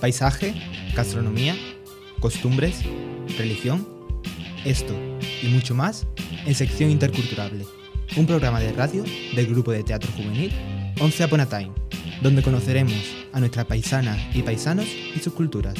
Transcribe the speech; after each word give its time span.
Paisaje, 0.00 0.54
gastronomía, 0.94 1.56
costumbres, 2.20 2.82
religión, 3.36 3.86
esto 4.64 4.94
y 5.42 5.48
mucho 5.48 5.74
más 5.74 6.06
en 6.46 6.54
Sección 6.54 6.90
Interculturable, 6.90 7.64
un 8.16 8.26
programa 8.26 8.60
de 8.60 8.72
radio 8.72 9.02
del 9.34 9.46
grupo 9.46 9.72
de 9.72 9.82
teatro 9.82 10.10
juvenil 10.16 10.52
11 11.00 11.24
Upon 11.24 11.40
a 11.40 11.46
Time, 11.46 11.72
donde 12.22 12.42
conoceremos 12.42 12.94
a 13.32 13.40
nuestras 13.40 13.66
paisanas 13.66 14.18
y 14.34 14.42
paisanos 14.42 14.86
y 14.86 15.18
sus 15.18 15.32
culturas. 15.32 15.74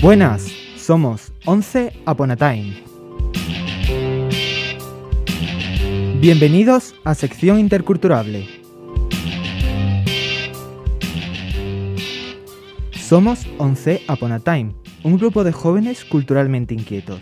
Buenas, 0.00 0.46
somos 0.78 1.32
11 1.44 1.92
Upon 2.06 2.30
a 2.30 2.36
Time. 2.36 2.82
Bienvenidos 6.20 6.94
a 7.04 7.14
Sección 7.14 7.58
Interculturable. 7.58 8.55
Somos 13.08 13.46
11 13.58 14.02
Upon 14.08 14.32
a 14.32 14.40
Time, 14.40 14.74
un 15.04 15.16
grupo 15.16 15.44
de 15.44 15.52
jóvenes 15.52 16.04
culturalmente 16.04 16.74
inquietos. 16.74 17.20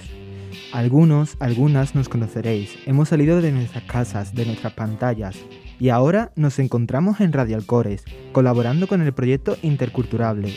Algunos, 0.73 1.37
algunas 1.41 1.95
nos 1.95 2.09
conoceréis. 2.09 2.79
Hemos 2.87 3.11
salido 3.11 3.43
de 3.43 3.53
nuestras 3.53 3.85
casas, 3.85 4.35
de 4.35 4.47
nuestras 4.47 4.73
pantallas, 4.73 5.37
y 5.79 5.91
ahora 5.91 6.33
nos 6.37 6.59
encontramos 6.59 7.21
en 7.21 7.35
Radio 7.35 7.57
Alcores, 7.57 8.03
colaborando 8.33 8.89
con 8.89 9.03
el 9.03 9.13
proyecto 9.13 9.59
Interculturable, 9.61 10.55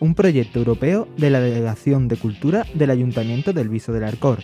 un 0.00 0.14
proyecto 0.14 0.60
europeo 0.60 1.08
de 1.18 1.28
la 1.28 1.40
Delegación 1.40 2.08
de 2.08 2.16
Cultura 2.16 2.64
del 2.72 2.88
Ayuntamiento 2.88 3.52
del 3.52 3.68
Viso 3.68 3.92
del 3.92 4.04
Arcor. 4.04 4.38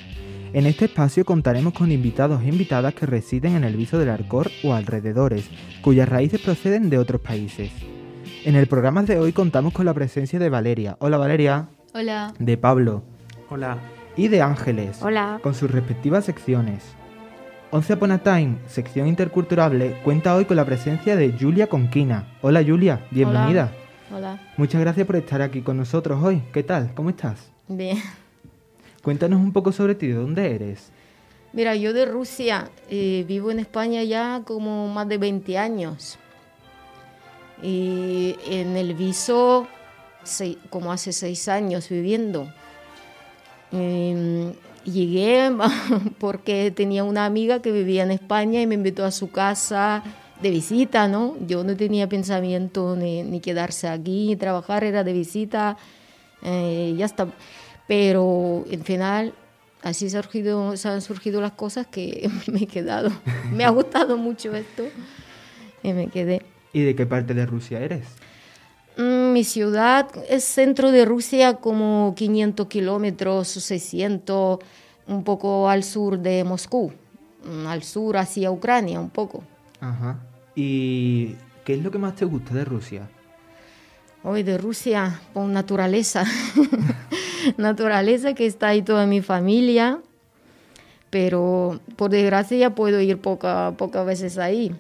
En 0.53 0.67
este 0.67 0.85
espacio 0.85 1.25
contaremos 1.25 1.73
con 1.73 1.93
invitados 1.93 2.43
e 2.43 2.49
invitadas 2.49 2.93
que 2.93 3.07
residen 3.07 3.57
en 3.57 3.65
el 3.65 3.75
Viso 3.75 3.99
del 3.99 4.11
Arcor 4.11 4.51
o 4.65 4.75
alrededores, 4.75 5.49
cuyas 5.81 6.11
raíces 6.11 6.43
proceden 6.43 6.91
de 6.91 6.99
otros 6.99 7.23
países. 7.23 7.73
En 8.43 8.57
el 8.57 8.67
programa 8.67 9.03
de 9.03 9.19
hoy 9.19 9.33
contamos 9.35 9.75
con 9.75 9.85
la 9.85 9.93
presencia 9.93 10.39
de 10.39 10.49
Valeria. 10.49 10.97
Hola 11.01 11.19
Valeria. 11.19 11.69
Hola. 11.93 12.33
De 12.39 12.57
Pablo. 12.57 13.03
Hola. 13.51 13.77
Y 14.17 14.29
de 14.29 14.41
Ángeles. 14.41 15.03
Hola. 15.03 15.41
Con 15.43 15.55
sus 15.55 15.71
respectivas 15.71 16.25
secciones. 16.25 16.83
Once 17.71 17.93
Upon 17.93 18.13
a 18.13 18.19
Time, 18.19 18.57
sección 18.67 19.09
interculturable, 19.09 20.01
cuenta 20.03 20.35
hoy 20.35 20.47
con 20.47 20.57
la 20.57 20.65
presencia 20.65 21.17
de 21.17 21.37
Julia 21.39 21.67
Conquina. 21.67 22.33
Hola 22.41 22.65
Julia, 22.67 23.07
bienvenida. 23.11 23.73
Hola. 24.11 24.41
Muchas 24.57 24.81
gracias 24.81 25.07
por 25.07 25.17
estar 25.17 25.43
aquí 25.43 25.61
con 25.61 25.77
nosotros 25.77 26.23
hoy. 26.23 26.43
¿Qué 26.53 26.63
tal? 26.63 26.95
¿Cómo 26.95 27.11
estás? 27.11 27.53
Bien. 27.69 27.99
Cuéntanos 29.03 29.39
un 29.39 29.53
poco 29.53 29.71
sobre 29.71 29.95
ti, 29.95 30.07
¿de 30.07 30.15
dónde 30.15 30.55
eres? 30.55 30.91
Mira, 31.53 31.77
yo 31.77 31.93
de 31.93 32.07
Rusia, 32.07 32.71
eh, 32.89 33.25
vivo 33.29 33.51
en 33.51 33.59
España 33.59 34.03
ya 34.03 34.43
como 34.47 34.89
más 34.89 35.07
de 35.09 35.19
20 35.19 35.59
años. 35.59 36.19
Y 37.63 38.37
en 38.47 38.77
el 38.77 38.95
viso, 38.95 39.67
como 40.71 40.93
hace 40.93 41.13
seis 41.13 41.49
años 41.49 41.89
viviendo. 41.89 42.53
Eh, 43.73 44.53
llegué 44.85 45.51
porque 46.19 46.71
tenía 46.71 47.05
una 47.05 47.27
amiga 47.27 47.61
que 47.61 47.73
vivía 47.73 48.03
en 48.03 48.11
España 48.11 48.61
y 48.61 48.67
me 48.67 48.75
invitó 48.75 49.05
a 49.05 49.11
su 49.11 49.31
casa 49.31 50.03
de 50.43 50.51
visita, 50.51 51.07
¿no? 51.07 51.37
Yo 51.47 51.65
no 51.65 51.77
tenía 51.77 52.09
pensamiento 52.09 52.97
ni, 52.97 53.23
ni 53.23 53.41
quedarse 53.41 53.89
aquí, 53.89 54.29
ni 54.29 54.37
trabajar, 54.37 54.85
era 54.85 55.05
de 55.05 55.13
visita, 55.13 55.77
eh, 56.43 56.95
ya 56.97 57.07
está. 57.07 57.29
Pero 57.87 58.65
en 58.71 58.85
final, 58.85 59.35
así 59.83 60.09
se, 60.09 60.19
ha 60.19 60.23
surgido, 60.23 60.77
se 60.77 60.89
han 60.89 61.03
surgido 61.03 61.41
las 61.41 61.53
cosas 61.53 61.87
que 61.87 62.31
me 62.47 62.61
he 62.61 62.67
quedado. 62.67 63.11
Me 63.53 63.65
ha 63.65 63.71
gustado 63.71 64.17
mucho 64.17 64.55
esto 64.55 64.85
y 65.83 65.93
me 65.93 66.09
quedé. 66.09 66.43
¿Y 66.73 66.83
de 66.83 66.95
qué 66.95 67.07
parte 67.07 67.35
de 67.35 67.47
Rusia 67.47 67.81
eres? 67.81 68.05
Mm, 68.97 69.33
Mi 69.33 69.45
ciudad 69.45 70.09
es 70.29 70.45
centro 70.45 70.91
de 70.93 71.05
Rusia, 71.05 71.55
como 71.55 72.15
500 72.17 72.67
kilómetros 72.67 73.57
o 73.57 73.61
600, 73.61 74.59
un 75.07 75.25
poco 75.25 75.69
al 75.69 75.83
sur 75.85 76.19
de 76.19 76.45
Moscú, 76.45 76.93
mm, 77.45 77.67
al 77.67 77.83
sur 77.83 78.17
hacia 78.17 78.51
Ucrania, 78.51 79.01
un 79.01 79.11
poco. 79.11 79.43
Ajá. 79.81 80.19
¿Y 80.55 81.37
qué 81.65 81.75
es 81.75 81.83
lo 81.83 81.91
que 81.91 81.99
más 81.99 82.15
te 82.17 82.25
gusta 82.25 82.55
de 82.55 82.65
Rusia? 82.65 83.09
Hoy 84.23 84.43
de 84.43 84.59
Rusia, 84.59 85.21
con 85.33 85.53
naturaleza. 85.53 86.25
naturaleza 87.57 88.35
que 88.35 88.47
está 88.47 88.69
ahí 88.69 88.83
toda 88.83 89.07
mi 89.07 89.23
familia, 89.23 90.01
pero 91.09 91.81
por 91.97 92.11
desgracia 92.11 92.57
ya 92.59 92.75
puedo 92.75 93.01
ir 93.01 93.19
poca, 93.19 93.73
pocas 93.79 94.05
veces 94.05 94.37
ahí. 94.37 94.75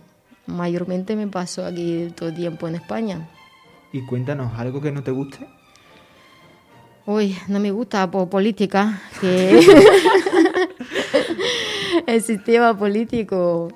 Mayormente 0.50 1.16
me 1.16 1.26
paso 1.26 1.64
aquí 1.64 2.12
todo 2.14 2.28
el 2.28 2.34
tiempo 2.34 2.68
en 2.68 2.76
España. 2.76 3.28
Y 3.92 4.02
cuéntanos 4.02 4.58
algo 4.58 4.80
que 4.80 4.92
no 4.92 5.02
te 5.02 5.10
guste. 5.10 5.46
Uy, 7.06 7.36
no 7.48 7.60
me 7.60 7.70
gusta 7.70 8.10
por 8.10 8.28
política, 8.28 9.00
que 9.20 9.60
el 12.06 12.22
sistema 12.22 12.76
político, 12.76 13.68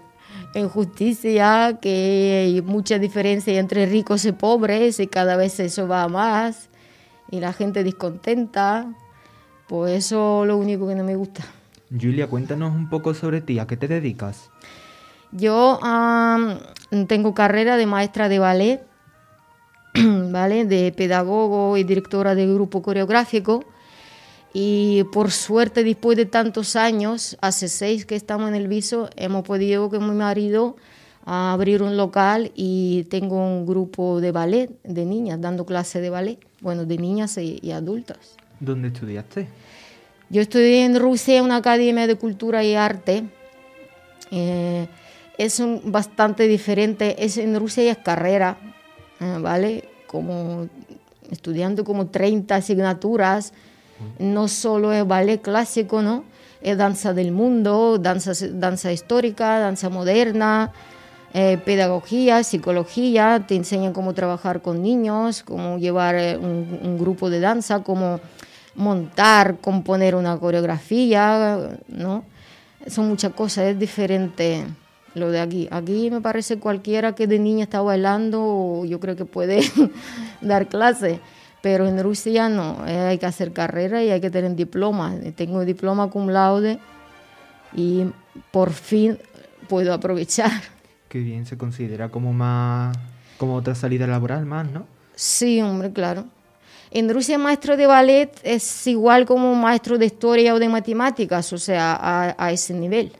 injusticia, 0.55 1.79
que 1.81 2.45
hay 2.45 2.63
mucha 2.63 2.99
diferencia 2.99 3.59
entre 3.59 3.87
ricos 3.87 4.25
y 4.25 4.33
pobres 4.33 5.01
y 5.01 5.07
cada 5.07 5.37
vez 5.37 5.59
eso 5.59 5.89
va 5.89 6.03
a 6.03 6.09
más 6.09 6.69
y 7.31 7.41
la 7.41 7.53
gente 7.53 7.83
descontenta, 7.83 8.87
pues 9.69 10.05
eso 10.05 10.45
es 10.45 10.49
lo 10.49 10.57
único 10.57 10.87
que 10.87 10.95
no 10.95 11.03
me 11.03 11.17
gusta. 11.17 11.45
Julia, 11.91 12.29
cuéntanos 12.29 12.75
un 12.75 12.89
poco 12.89 13.15
sobre 13.15 13.41
ti, 13.41 13.59
¿a 13.59 13.67
qué 13.67 13.77
te 13.77 13.89
dedicas? 13.89 14.51
Yo 15.37 15.81
am, 15.83 16.59
tengo 17.09 17.35
carrera 17.35 17.77
de 17.77 17.87
maestra 17.87 18.29
de 18.29 18.39
ballet, 18.39 18.87
¿vale? 19.95 20.65
De 20.65 20.93
pedagogo 20.93 21.77
y 21.77 21.83
directora 21.85 22.35
de 22.35 22.47
grupo 22.47 22.83
coreográfico. 22.83 23.65
Y 24.53 25.03
por 25.13 25.33
suerte, 25.33 25.83
después 25.83 26.17
de 26.17 26.27
tantos 26.27 26.77
años, 26.77 27.37
hace 27.41 27.67
seis 27.67 28.07
que 28.07 28.15
estamos 28.15 28.49
en 28.49 28.55
el 28.55 28.69
viso, 28.69 29.11
hemos 29.17 29.43
podido 29.43 29.91
con 29.91 30.09
mi 30.09 30.15
marido 30.15 30.77
a 31.27 31.53
abrir 31.53 31.83
un 31.83 31.97
local 31.97 32.53
y 32.55 33.05
tengo 33.11 33.37
un 33.37 33.67
grupo 33.67 34.21
de 34.21 34.31
ballet 34.31 34.71
de 34.85 35.05
niñas, 35.05 35.41
dando 35.41 35.67
clases 35.67 36.01
de 36.01 36.11
ballet, 36.11 36.39
bueno, 36.61 36.85
de 36.85 36.97
niñas 36.99 37.37
y, 37.39 37.59
y 37.61 37.73
adultas. 37.73 38.37
¿Dónde 38.61 38.89
estudiaste? 38.89 39.49
Yo 40.31 40.41
estudié 40.41 40.85
en 40.85 41.01
Rusia 41.01 41.43
una 41.43 41.57
academia 41.57 42.07
de 42.07 42.15
cultura 42.15 42.63
y 42.63 42.77
arte. 42.77 43.25
Eh, 44.31 44.87
es 45.39 45.61
un- 45.61 45.81
bastante 45.85 46.47
diferente. 46.47 47.25
Es, 47.25 47.37
en 47.39 47.59
Rusia 47.59 47.91
es 47.91 47.99
carrera, 47.99 48.57
eh, 49.21 49.39
¿vale? 49.41 49.89
Como 50.07 50.69
estudiando 51.31 51.85
como 51.85 52.07
30 52.07 52.57
asignaturas. 52.57 53.53
No 54.19 54.49
solo 54.49 54.93
es 54.93 55.07
ballet 55.07 55.41
clásico, 55.41 56.03
¿no? 56.03 56.25
Es 56.61 56.77
danza 56.77 57.15
del 57.15 57.31
mundo, 57.33 57.99
danza, 57.99 58.33
danza 58.53 58.93
histórica, 58.93 59.59
danza 59.59 59.89
moderna, 59.89 60.73
eh, 61.33 61.59
pedagogía, 61.65 62.43
psicología. 62.43 63.45
Te 63.47 63.55
enseñan 63.55 63.93
cómo 63.93 64.13
trabajar 64.13 64.63
con 64.63 64.83
niños, 64.83 65.43
cómo 65.43 65.79
llevar 65.79 66.17
eh, 66.17 66.37
un, 66.37 66.79
un 66.83 66.99
grupo 66.99 67.31
de 67.31 67.41
danza, 67.41 67.83
cómo 67.83 68.21
montar, 68.75 69.59
componer 69.61 70.15
una 70.17 70.37
coreografía, 70.39 71.59
¿no? 71.89 72.25
Son 72.89 73.09
muchas 73.09 73.33
cosas, 73.33 73.67
es 73.67 73.79
diferente 73.79 74.65
lo 75.15 75.31
de 75.31 75.41
aquí. 75.41 75.69
Aquí 75.71 76.11
me 76.11 76.21
parece 76.21 76.59
cualquiera 76.59 77.15
que 77.15 77.27
de 77.27 77.39
niña 77.39 77.65
está 77.65 77.81
bailando, 77.81 78.85
yo 78.85 79.01
creo 79.01 79.17
que 79.17 79.25
puede 79.25 79.61
dar 80.41 80.69
clase, 80.69 81.21
pero 81.63 81.87
en 81.87 82.03
Rusia 82.03 82.49
no, 82.49 82.87
eh, 82.87 82.99
hay 82.99 83.19
que 83.19 83.27
hacer 83.27 83.53
carrera 83.53 84.03
y 84.03 84.11
hay 84.11 84.21
que 84.21 84.31
tener 84.31 84.55
diploma. 84.55 85.15
Tengo 85.37 85.65
diploma 85.65 86.11
cum 86.11 86.29
laude 86.29 86.79
y 87.73 88.05
por 88.51 88.73
fin 88.73 89.19
puedo 89.69 89.93
aprovechar. 89.93 90.51
Qué 91.09 91.21
bien, 91.21 91.47
se 91.47 91.57
considera 91.57 92.09
como 92.09 92.33
más... 92.33 92.97
como 93.39 93.55
otra 93.55 93.75
salida 93.75 94.07
laboral 94.07 94.47
más, 94.47 94.71
¿no? 94.71 94.87
Sí, 95.15 95.63
hombre, 95.63 95.93
claro. 95.93 96.25
En 96.91 97.13
Rusia 97.13 97.39
maestro 97.39 97.77
de 97.77 97.87
ballet 97.87 98.31
es 98.43 98.87
igual 98.87 99.25
como 99.25 99.55
maestro 99.55 99.97
de 99.97 100.07
historia 100.07 100.55
o 100.55 100.59
de 100.59 100.69
matemáticas, 100.69 101.53
o 101.53 101.59
sea, 101.59 101.95
a, 101.95 102.35
a 102.37 102.53
ese 102.53 102.75
nivel. 102.75 103.13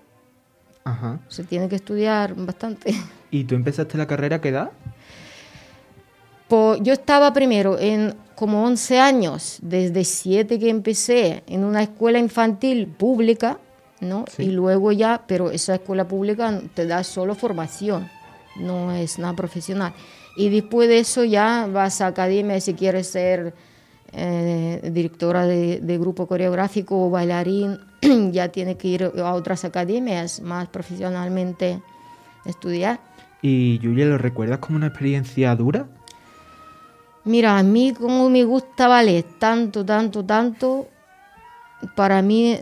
Ajá. 0.85 1.19
Se 1.29 1.45
tiene 1.45 1.69
que 1.69 1.77
estudiar 1.77 2.35
bastante. 2.35 2.95
¿Y 3.31 3.45
tú 3.45 3.55
empezaste 3.55 3.97
la 3.99 4.07
carrera 4.07 4.37
a 4.37 4.41
qué 4.41 4.51
edad? 4.51 4.71
Po- 6.49 6.77
yo 6.77 6.93
estaba 6.93 7.33
primero 7.33 7.79
en 7.79 8.15
como 8.35 8.65
11 8.65 8.99
años, 9.01 9.59
desde 9.63 10.05
7 10.05 10.59
que 10.59 10.69
empecé, 10.69 11.43
en 11.47 11.65
una 11.65 11.83
escuela 11.83 12.19
infantil 12.19 12.87
pública, 12.89 13.59
¿no? 14.01 14.25
Sí. 14.29 14.45
Y 14.45 14.51
luego 14.51 14.93
ya, 14.93 15.23
pero 15.27 15.51
esa 15.51 15.75
escuela 15.77 16.07
pública 16.07 16.61
te 16.75 16.87
da 16.87 17.03
solo 17.05 17.35
formación, 17.35 18.11
no 18.57 18.93
es 18.93 19.19
nada 19.19 19.35
profesional. 19.35 19.95
Y 20.37 20.51
después 20.51 20.89
de 20.89 20.99
eso 20.99 21.25
ya 21.25 21.67
vas 21.73 22.01
a 22.01 22.09
academia 22.09 22.61
si 22.61 22.75
quieres 22.75 23.07
ser 23.09 23.55
eh, 24.13 24.91
directora 24.93 25.47
de, 25.47 25.81
de 25.81 25.99
grupo 25.99 26.27
coreográfico 26.27 27.07
o 27.07 27.11
bailarín, 27.11 27.79
ya 28.33 28.49
tienes 28.49 28.77
que 28.77 28.89
ir 28.89 29.03
a 29.05 29.35
otras 29.35 29.65
academias 29.65 30.41
más 30.41 30.69
profesionalmente 30.69 31.81
estudiar. 32.45 33.01
¿Y 33.43 33.79
Julia, 33.83 34.07
lo 34.07 34.19
recuerdas 34.19 34.59
como 34.59 34.77
una 34.77 34.87
experiencia 34.87 35.55
dura? 35.55 35.87
Mira, 37.25 37.59
a 37.59 37.63
mí 37.63 37.93
como 37.93 38.29
me 38.29 38.45
gusta 38.45 38.89
ballet 38.89 39.27
tanto, 39.39 39.85
tanto, 39.85 40.25
tanto, 40.25 40.89
para 41.95 42.23
mí 42.23 42.59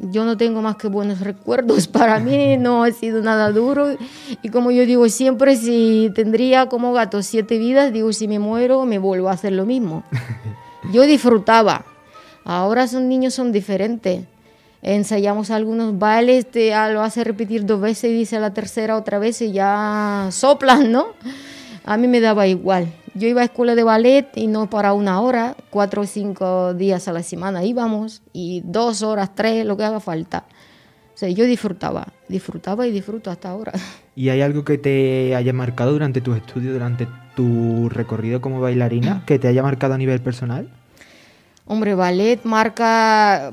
yo 0.00 0.24
no 0.24 0.36
tengo 0.36 0.62
más 0.62 0.76
que 0.76 0.88
buenos 0.88 1.20
recuerdos. 1.20 1.86
Para 1.88 2.18
mí 2.18 2.56
no 2.56 2.84
ha 2.84 2.90
sido 2.90 3.22
nada 3.22 3.50
duro. 3.50 3.96
Y 4.42 4.48
como 4.48 4.70
yo 4.70 4.86
digo 4.86 5.08
siempre, 5.08 5.56
si 5.56 6.10
tendría 6.14 6.68
como 6.68 6.92
gato 6.92 7.22
siete 7.22 7.58
vidas, 7.58 7.92
digo, 7.92 8.12
si 8.12 8.28
me 8.28 8.38
muero, 8.38 8.84
me 8.84 8.98
vuelvo 8.98 9.28
a 9.28 9.32
hacer 9.32 9.52
lo 9.52 9.66
mismo. 9.66 10.04
Yo 10.92 11.02
disfrutaba. 11.02 11.84
Ahora 12.44 12.86
son 12.86 13.08
niños, 13.08 13.34
son 13.34 13.52
diferentes. 13.52 14.24
Ensayamos 14.82 15.50
algunos 15.50 15.98
bailes, 15.98 16.50
te 16.50 16.70
lo 16.92 17.02
hace 17.02 17.24
repetir 17.24 17.64
dos 17.64 17.80
veces 17.80 18.10
y 18.10 18.14
dice 18.14 18.38
la 18.38 18.52
tercera 18.52 18.96
otra 18.96 19.18
vez 19.18 19.40
y 19.40 19.52
ya 19.52 20.28
soplan, 20.30 20.92
¿no? 20.92 21.06
A 21.84 21.96
mí 21.96 22.06
me 22.06 22.20
daba 22.20 22.46
igual. 22.46 22.92
Yo 23.14 23.28
iba 23.28 23.40
a 23.40 23.44
escuela 23.44 23.74
de 23.74 23.82
ballet 23.82 24.28
y 24.34 24.46
no 24.46 24.68
para 24.68 24.92
una 24.92 25.20
hora, 25.20 25.56
cuatro 25.70 26.02
o 26.02 26.06
cinco 26.06 26.74
días 26.74 27.08
a 27.08 27.12
la 27.12 27.22
semana 27.22 27.64
íbamos 27.64 28.22
y 28.32 28.60
dos 28.64 29.02
horas, 29.02 29.30
tres, 29.34 29.64
lo 29.64 29.76
que 29.76 29.84
haga 29.84 30.00
falta. 30.00 30.44
O 31.14 31.16
sea, 31.16 31.28
yo 31.28 31.44
disfrutaba, 31.44 32.08
disfrutaba 32.28 32.86
y 32.88 32.90
disfruto 32.90 33.30
hasta 33.30 33.50
ahora. 33.50 33.72
¿Y 34.16 34.30
hay 34.30 34.40
algo 34.42 34.64
que 34.64 34.78
te 34.78 35.34
haya 35.36 35.52
marcado 35.52 35.92
durante 35.92 36.20
tus 36.20 36.36
estudios, 36.36 36.72
durante 36.72 37.06
tu 37.36 37.88
recorrido 37.88 38.40
como 38.40 38.60
bailarina, 38.60 39.22
que 39.26 39.38
te 39.38 39.48
haya 39.48 39.62
marcado 39.62 39.94
a 39.94 39.98
nivel 39.98 40.20
personal? 40.20 40.68
Hombre, 41.66 41.94
ballet 41.94 42.40
marca 42.44 43.52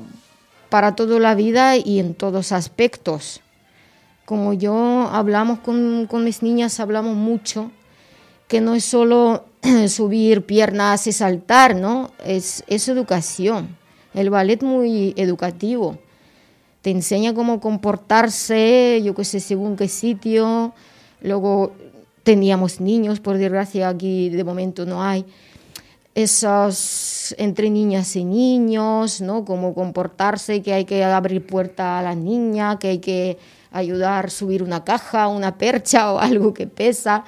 para 0.68 0.96
toda 0.96 1.18
la 1.20 1.34
vida 1.34 1.76
y 1.76 1.98
en 2.00 2.14
todos 2.14 2.50
aspectos. 2.52 3.40
Como 4.24 4.52
yo 4.52 5.08
hablamos 5.12 5.60
con, 5.60 6.06
con 6.06 6.24
mis 6.24 6.42
niñas, 6.42 6.80
hablamos 6.80 7.16
mucho, 7.16 7.70
que 8.48 8.60
no 8.60 8.74
es 8.74 8.84
solo 8.84 9.44
subir 9.88 10.44
piernas 10.44 11.06
y 11.06 11.12
saltar, 11.12 11.76
¿no? 11.76 12.10
Es, 12.24 12.64
es 12.66 12.88
educación. 12.88 13.76
El 14.14 14.30
ballet 14.30 14.62
muy 14.62 15.14
educativo. 15.16 15.98
Te 16.82 16.90
enseña 16.90 17.34
cómo 17.34 17.60
comportarse, 17.60 19.00
yo 19.04 19.14
qué 19.14 19.24
sé, 19.24 19.40
según 19.40 19.76
qué 19.76 19.88
sitio. 19.88 20.74
Luego 21.20 21.72
teníamos 22.22 22.80
niños, 22.80 23.20
por 23.20 23.38
desgracia 23.38 23.88
aquí 23.88 24.28
de 24.30 24.44
momento 24.44 24.84
no 24.84 25.02
hay. 25.02 25.24
Esos 26.14 27.34
entre 27.38 27.70
niñas 27.70 28.14
y 28.16 28.24
niños, 28.24 29.20
¿no? 29.20 29.44
Cómo 29.44 29.74
comportarse, 29.74 30.60
que 30.60 30.74
hay 30.74 30.84
que 30.84 31.02
abrir 31.04 31.46
puerta 31.46 31.98
a 31.98 32.02
la 32.02 32.14
niña, 32.14 32.78
que 32.78 32.88
hay 32.88 32.98
que 32.98 33.38
ayudar 33.70 34.26
a 34.26 34.30
subir 34.30 34.62
una 34.62 34.84
caja, 34.84 35.28
una 35.28 35.56
percha 35.56 36.12
o 36.12 36.18
algo 36.18 36.52
que 36.52 36.66
pesa 36.66 37.24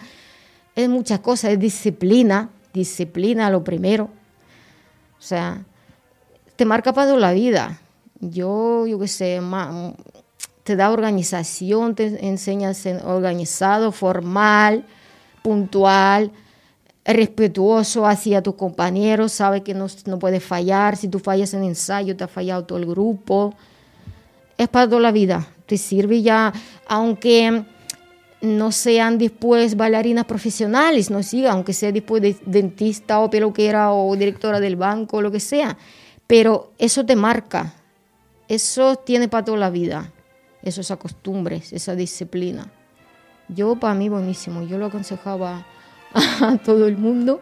es 0.75 0.89
muchas 0.89 1.21
cosas, 1.21 1.53
es 1.53 1.59
disciplina, 1.59 2.51
disciplina 2.73 3.51
lo 3.51 3.63
primero. 3.63 4.05
O 5.19 5.23
sea, 5.23 5.65
te 6.57 6.65
marca 6.65 6.93
para 6.93 7.09
toda 7.09 7.21
la 7.21 7.33
vida. 7.33 7.81
Yo, 8.21 8.87
yo 8.87 8.99
qué 8.99 9.09
sé, 9.09 9.41
te 10.63 10.77
da 10.77 10.91
organización, 10.91 11.95
te 11.95 12.27
enseña 12.27 12.71
a 12.71 12.75
ser 12.75 13.03
organizado, 13.05 13.93
formal, 13.93 14.85
puntual, 15.43 16.33
respetuoso 17.05 18.07
hacia 18.07 18.43
tus 18.43 18.55
compañeros, 18.55 19.33
sabe 19.33 19.63
que 19.63 19.75
no, 19.75 19.87
no 20.07 20.19
puedes 20.19 20.43
fallar. 20.43 20.97
Si 20.97 21.09
tú 21.09 21.19
fallas 21.19 21.53
en 21.55 21.65
ensayo, 21.65 22.17
te 22.17 22.25
ha 22.25 22.29
fallado 22.29 22.65
todo 22.65 22.79
el 22.79 22.87
grupo. 22.87 23.55
Es 24.57 24.69
para 24.69 24.89
toda 24.89 25.03
la 25.03 25.13
vida. 25.13 25.47
Te 25.67 25.77
sirve 25.77 26.23
ya, 26.23 26.53
aunque 26.89 27.65
no 28.41 28.73
sean 28.73 29.19
después 29.19 29.77
bailarinas 29.77 30.25
profesionales, 30.27 31.11
no 31.11 31.23
sigan, 31.23 31.53
aunque 31.53 31.73
sea 31.73 31.93
después 31.93 32.23
de 32.23 32.37
dentista 32.47 33.21
o 33.21 33.31
peluquera 33.31 33.93
o 33.93 34.15
directora 34.17 34.61
del 34.61 34.77
banco 34.77 35.19
o 35.19 35.23
lo 35.23 35.31
que 35.31 35.41
sea. 35.41 35.77
Pero 36.27 36.73
eso 36.79 37.05
te 37.05 37.17
marca, 37.17 37.75
eso 38.55 38.97
tiene 38.97 39.29
para 39.29 39.45
toda 39.45 39.59
la 39.59 39.71
vida, 39.71 40.11
esas 40.63 40.97
costumbres, 40.97 41.73
esa 41.73 41.95
disciplina. 41.95 42.71
Yo, 43.49 43.77
para 43.77 43.95
mí, 43.95 44.09
buenísimo, 44.09 44.63
yo 44.63 44.79
lo 44.79 44.87
aconsejaba 44.87 45.67
a 46.15 46.57
todo 46.59 46.87
el 46.87 46.97
mundo, 46.97 47.41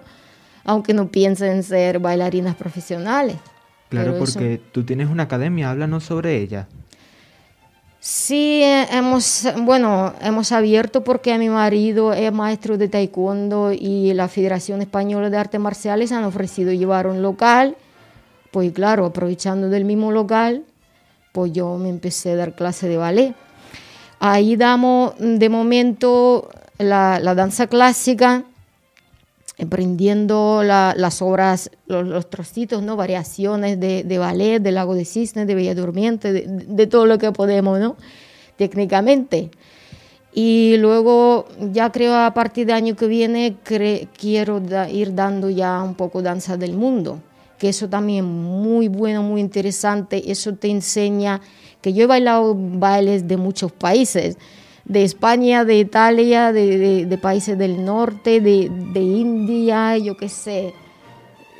aunque 0.65 0.95
no 0.95 1.09
piensen 1.09 1.53
en 1.53 1.63
ser 1.63 1.99
bailarinas 1.99 2.57
profesionales. 2.57 3.37
Claro, 3.89 4.19
porque 4.19 4.61
tú 4.73 4.85
tienes 4.85 5.09
una 5.09 5.25
academia, 5.25 5.71
háblanos 5.71 6.05
sobre 6.05 6.39
ella. 6.39 6.67
Sí, 8.05 8.63
hemos, 8.65 9.47
bueno, 9.59 10.13
hemos 10.21 10.51
abierto 10.51 11.05
porque 11.05 11.39
mi 11.39 11.49
marido 11.49 12.13
es 12.13 12.33
maestro 12.33 12.77
de 12.77 12.89
taekwondo 12.89 13.71
y 13.71 14.13
la 14.15 14.27
Federación 14.27 14.83
Española 14.83 15.31
de 15.31 15.37
Artes 15.37 15.61
Marciales 15.61 16.11
han 16.11 16.25
ofrecido 16.25 16.73
llevar 16.73 17.07
un 17.07 17.23
local. 17.23 17.77
Pues 18.51 18.73
claro, 18.73 19.07
aprovechando 19.07 19.69
del 19.69 19.85
mismo 19.85 20.11
local, 20.11 20.65
pues 21.33 21.53
yo 21.53 21.77
me 21.79 21.89
empecé 21.89 22.33
a 22.33 22.37
dar 22.37 22.55
clase 22.55 22.89
de 22.89 22.97
ballet. 22.97 23.35
Ahí 24.21 24.57
damos 24.57 25.15
de 25.19 25.49
momento 25.49 26.49
la, 26.79 27.19
la 27.21 27.35
danza 27.35 27.67
clásica, 27.67 28.45
aprendiendo 29.61 30.63
las 30.63 31.23
obras, 31.23 31.71
los, 31.87 32.29
trocitos, 32.31 32.83
¿no? 32.83 32.97
variaciones 32.97 33.79
de, 33.79 34.03
de, 34.05 34.19
ballet, 34.19 34.61
del 34.61 34.75
lago 34.75 34.95
de 34.95 35.05
cisne, 35.05 35.47
de 35.47 35.55
Bella 35.55 35.75
Durmiente, 35.75 36.33
de, 36.33 36.87
todo 36.87 37.07
lo 37.07 37.19
que 37.19 37.33
podemos, 37.33 37.79
¿no? 37.79 37.97
técnicamente. 38.57 39.51
Y 40.35 40.77
luego 40.79 41.47
ya 41.73 41.93
creo 41.93 42.17
a 42.17 42.33
partir 42.33 42.67
del 42.67 42.77
año 42.77 42.97
que 42.97 43.07
viene 43.07 43.57
quiero 44.19 44.63
ir 44.91 45.15
dando 45.15 45.51
ya 45.51 45.83
un 45.83 45.95
poco 45.95 46.23
danza 46.23 46.57
del 46.57 46.73
mundo, 46.73 47.21
que 47.63 47.69
eso 47.69 47.89
también 47.89 48.25
muy 48.25 48.89
bueno, 48.89 49.23
muy 49.23 49.41
interesante, 49.41 50.33
eso 50.33 50.53
te 50.57 50.69
enseña 50.69 51.41
que 51.81 51.93
yo 51.93 52.03
he 52.03 52.07
bailado 52.09 52.57
bailes 52.59 53.29
de 53.29 53.37
muchos 53.37 53.71
países, 53.71 54.37
de 54.85 55.05
España, 55.05 55.65
de 55.65 55.79
Italia, 55.79 56.53
de, 56.53 57.19
países 57.23 57.57
del 57.57 57.85
norte, 57.85 58.41
de, 58.41 59.01
India, 59.01 59.97
yo 59.97 60.17
qué 60.17 60.29
sé, 60.29 60.75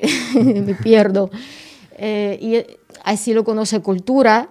me 0.35 0.75
pierdo. 0.75 1.31
Eh, 1.93 2.37
y 2.41 2.93
así 3.05 3.33
lo 3.33 3.45
conoce 3.45 3.79
cultura, 3.79 4.49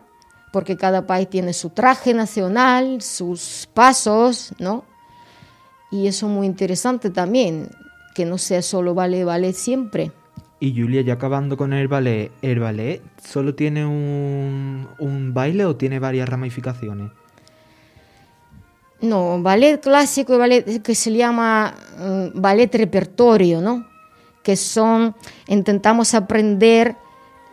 porque 0.54 0.78
cada 0.78 1.06
país 1.06 1.30
tiene 1.30 1.52
su 1.52 1.72
traje 1.72 2.14
nacional, 2.14 3.02
sus 3.02 3.68
pasos, 3.74 4.54
¿no? 4.58 4.86
Y 5.92 6.08
eso 6.08 6.28
es 6.28 6.32
muy 6.32 6.48
interesante 6.48 7.10
también, 7.10 7.68
que 8.16 8.24
no 8.24 8.38
sea 8.38 8.62
solo 8.62 8.94
ballet, 8.94 9.26
ballet 9.26 9.54
siempre. 9.54 10.14
Y 10.62 10.80
Julia, 10.80 11.02
ya 11.02 11.14
acabando 11.14 11.58
con 11.58 11.74
el 11.74 11.88
ballet, 11.88 12.32
¿el 12.44 12.60
ballet 12.60 13.02
solo 13.20 13.56
tiene 13.56 13.84
un, 13.84 14.88
un 15.00 15.34
baile 15.34 15.66
o 15.66 15.76
tiene 15.76 15.98
varias 15.98 16.30
ramificaciones? 16.30 17.10
No, 19.02 19.42
ballet 19.42 19.82
clásico 19.82 20.36
y 20.36 20.38
ballet 20.38 20.84
que 20.84 20.94
se 20.94 21.12
llama 21.12 21.74
mm, 21.98 22.40
ballet 22.40 22.74
repertorio, 22.76 23.60
¿no? 23.60 23.88
Que 24.44 24.56
son, 24.56 25.16
intentamos 25.48 26.14
aprender, 26.14 26.96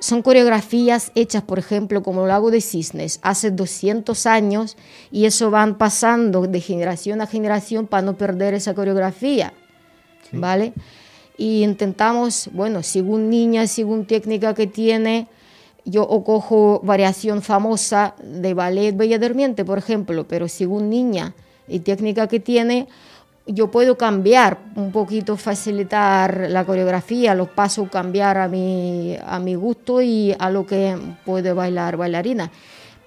son 0.01 0.21
coreografías 0.21 1.11
hechas, 1.15 1.43
por 1.43 1.59
ejemplo, 1.59 2.03
como 2.03 2.25
el 2.25 2.29
Lago 2.29 2.51
de 2.51 2.61
Cisnes, 2.61 3.21
hace 3.23 3.51
200 3.51 4.27
años, 4.27 4.77
y 5.11 5.25
eso 5.25 5.51
van 5.51 5.79
pasando 5.79 6.43
de 6.43 6.61
generación 6.61 7.23
a 7.23 7.27
generación 7.27 7.87
para 7.87 8.03
no 8.03 8.19
perder 8.19 8.53
esa 8.53 8.75
coreografía, 8.75 9.55
¿vale? 10.31 10.75
Y 11.39 11.63
intentamos, 11.63 12.51
bueno, 12.53 12.83
según 12.83 13.31
niña, 13.31 13.69
según 13.69 14.07
técnica 14.07 14.55
que 14.55 14.67
tiene, 14.67 15.29
yo 15.85 16.07
cojo 16.25 16.81
variación 16.83 17.43
famosa 17.43 18.15
de 18.21 18.53
ballet 18.55 18.95
Bella 18.95 19.19
Durmiente, 19.21 19.65
por 19.65 19.79
ejemplo, 19.79 20.27
pero 20.27 20.49
según 20.49 20.91
niña 20.91 21.35
y 21.69 21.79
técnica 21.79 22.27
que 22.27 22.41
tiene, 22.41 22.89
yo 23.47 23.71
puedo 23.71 23.97
cambiar 23.97 24.59
un 24.75 24.93
poquito, 24.93 25.37
facilitar 25.37 26.49
la 26.51 26.67
coreografía, 26.67 27.35
los 27.35 27.49
pasos 27.49 27.89
cambiar 27.89 28.37
a 28.37 28.49
mi, 28.49 29.17
a 29.25 29.39
mi 29.39 29.55
gusto 29.55 30.03
y 30.03 30.35
a 30.39 30.51
lo 30.51 30.67
que 30.67 30.99
puede 31.25 31.53
bailar 31.53 31.97
bailarina. 31.97 32.51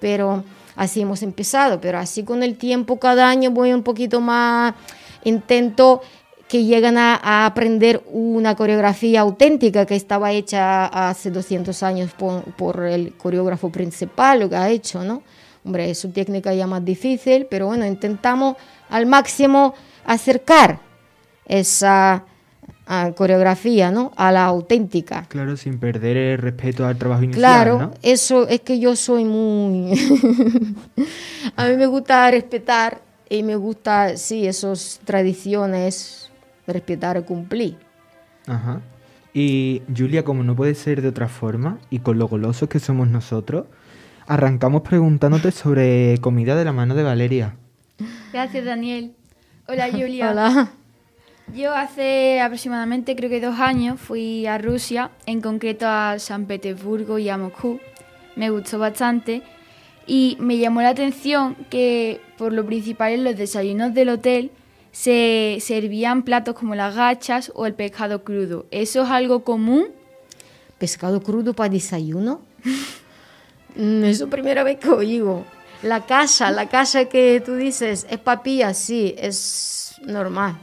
Pero 0.00 0.42
así 0.74 1.02
hemos 1.02 1.22
empezado, 1.22 1.80
pero 1.80 1.98
así 1.98 2.24
con 2.24 2.42
el 2.42 2.56
tiempo 2.56 2.98
cada 2.98 3.28
año 3.28 3.50
voy 3.50 3.72
un 3.72 3.82
poquito 3.82 4.20
más, 4.20 4.74
intento 5.22 6.00
que 6.52 6.64
lleguen 6.64 6.98
a, 6.98 7.46
aprender 7.46 8.02
una 8.12 8.54
coreografía 8.54 9.22
auténtica 9.22 9.86
que 9.86 9.96
estaba 9.96 10.32
hecha 10.32 10.84
hace 10.84 11.30
200 11.30 11.82
años 11.82 12.10
por, 12.12 12.84
el 12.84 13.14
coreógrafo 13.14 13.70
principal, 13.70 14.40
lo 14.40 14.50
que 14.50 14.56
ha 14.56 14.68
hecho, 14.68 15.02
¿no? 15.02 15.22
Hombre, 15.64 15.88
es 15.88 15.98
su 15.98 16.10
técnica 16.10 16.52
ya 16.52 16.66
más 16.66 16.84
difícil, 16.84 17.46
pero 17.50 17.68
bueno, 17.68 17.86
intentamos 17.86 18.56
al 18.90 19.06
máximo 19.06 19.72
acercar 20.04 20.80
esa 21.46 22.26
coreografía, 23.16 23.90
¿no? 23.90 24.12
A 24.16 24.30
la 24.30 24.44
auténtica. 24.44 25.24
Claro, 25.30 25.56
sin 25.56 25.78
perder 25.78 26.18
el 26.18 26.36
respeto 26.36 26.84
al 26.84 26.98
trabajo 26.98 27.22
inicial, 27.22 27.40
Claro, 27.40 27.94
eso 28.02 28.46
es 28.46 28.60
que 28.60 28.78
yo 28.78 28.94
soy 28.94 29.24
muy... 29.24 29.92
a 31.56 31.66
mí 31.68 31.76
me 31.78 31.86
gusta 31.86 32.30
respetar 32.30 33.00
y 33.30 33.42
me 33.42 33.56
gusta, 33.56 34.18
sí, 34.18 34.46
esas 34.46 35.00
tradiciones, 35.06 36.28
respetar 36.66 37.16
y 37.16 37.22
cumplir. 37.22 37.76
Ajá. 38.46 38.80
Y 39.34 39.82
Julia, 39.96 40.24
como 40.24 40.42
no 40.42 40.54
puede 40.54 40.74
ser 40.74 41.00
de 41.00 41.08
otra 41.08 41.28
forma, 41.28 41.78
y 41.90 42.00
con 42.00 42.18
lo 42.18 42.28
golosos 42.28 42.68
que 42.68 42.78
somos 42.78 43.08
nosotros, 43.08 43.66
arrancamos 44.26 44.82
preguntándote 44.82 45.50
sobre 45.52 46.18
comida 46.20 46.56
de 46.56 46.64
la 46.64 46.72
mano 46.72 46.94
de 46.94 47.02
Valeria. 47.02 47.56
Gracias, 48.32 48.64
Daniel. 48.64 49.14
Hola, 49.68 49.88
Julia. 49.92 50.30
Hola. 50.30 50.72
Yo 51.54 51.74
hace 51.74 52.40
aproximadamente, 52.40 53.16
creo 53.16 53.28
que 53.28 53.40
dos 53.40 53.58
años, 53.58 54.00
fui 54.00 54.46
a 54.46 54.58
Rusia, 54.58 55.10
en 55.26 55.40
concreto 55.40 55.86
a 55.86 56.18
San 56.18 56.46
Petersburgo 56.46 57.18
y 57.18 57.28
a 57.28 57.36
Moscú. 57.36 57.80
Me 58.36 58.48
gustó 58.50 58.78
bastante 58.78 59.42
y 60.06 60.36
me 60.40 60.56
llamó 60.58 60.82
la 60.82 60.90
atención 60.90 61.56
que, 61.68 62.20
por 62.38 62.52
lo 62.52 62.64
principal, 62.64 63.12
en 63.12 63.24
los 63.24 63.36
desayunos 63.36 63.92
del 63.92 64.10
hotel 64.10 64.50
se 64.92 65.58
servían 65.60 66.22
platos 66.22 66.54
como 66.54 66.74
las 66.74 66.94
gachas 66.94 67.50
o 67.54 67.66
el 67.66 67.74
pescado 67.74 68.22
crudo. 68.22 68.66
¿Eso 68.70 69.02
es 69.02 69.10
algo 69.10 69.42
común? 69.42 69.86
¿Pescado 70.78 71.20
crudo 71.22 71.54
para 71.54 71.70
desayuno? 71.70 72.40
Mm, 73.74 74.04
Eso 74.04 74.28
primera 74.28 74.64
vez 74.64 74.78
que 74.78 74.90
oigo. 74.90 75.46
La 75.82 76.04
casa, 76.04 76.50
la 76.50 76.68
casa 76.68 77.06
que 77.06 77.42
tú 77.42 77.54
dices, 77.54 78.06
es 78.10 78.18
papilla, 78.18 78.74
sí, 78.74 79.14
es 79.16 79.94
normal. 80.04 80.58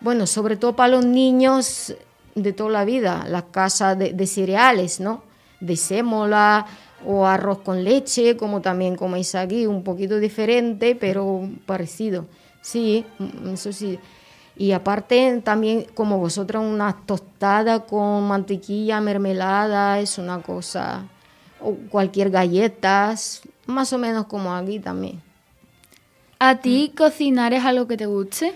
Bueno, 0.00 0.26
sobre 0.26 0.56
todo 0.56 0.74
para 0.74 0.88
los 0.96 1.06
niños 1.06 1.94
de 2.34 2.52
toda 2.52 2.70
la 2.70 2.84
vida, 2.84 3.24
la 3.28 3.42
casa 3.42 3.94
de, 3.94 4.12
de 4.12 4.26
cereales, 4.26 4.98
¿no? 4.98 5.22
De 5.60 5.76
sémola 5.76 6.66
o 7.06 7.26
arroz 7.26 7.60
con 7.60 7.84
leche, 7.84 8.36
como 8.36 8.60
también 8.60 8.96
coméis 8.96 9.36
aquí, 9.36 9.66
un 9.66 9.84
poquito 9.84 10.18
diferente, 10.18 10.96
pero 10.96 11.48
parecido. 11.64 12.26
Sí, 12.62 13.04
mm, 13.18 13.48
eso 13.52 13.72
sí. 13.72 13.98
Y 14.56 14.72
aparte 14.72 15.42
también 15.44 15.86
como 15.94 16.18
vosotros 16.18 16.64
una 16.64 16.96
tostada 17.04 17.80
con 17.80 18.26
mantequilla, 18.28 19.00
mermelada, 19.00 19.98
es 19.98 20.16
una 20.18 20.40
cosa, 20.40 21.04
o 21.60 21.74
cualquier 21.90 22.30
galletas, 22.30 23.42
más 23.66 23.92
o 23.92 23.98
menos 23.98 24.26
como 24.26 24.54
aquí 24.54 24.78
también. 24.78 25.20
¿A 26.38 26.56
ti 26.56 26.92
cocinar 26.96 27.52
es 27.52 27.64
algo 27.64 27.86
que 27.86 27.96
te 27.96 28.06
guste? 28.06 28.54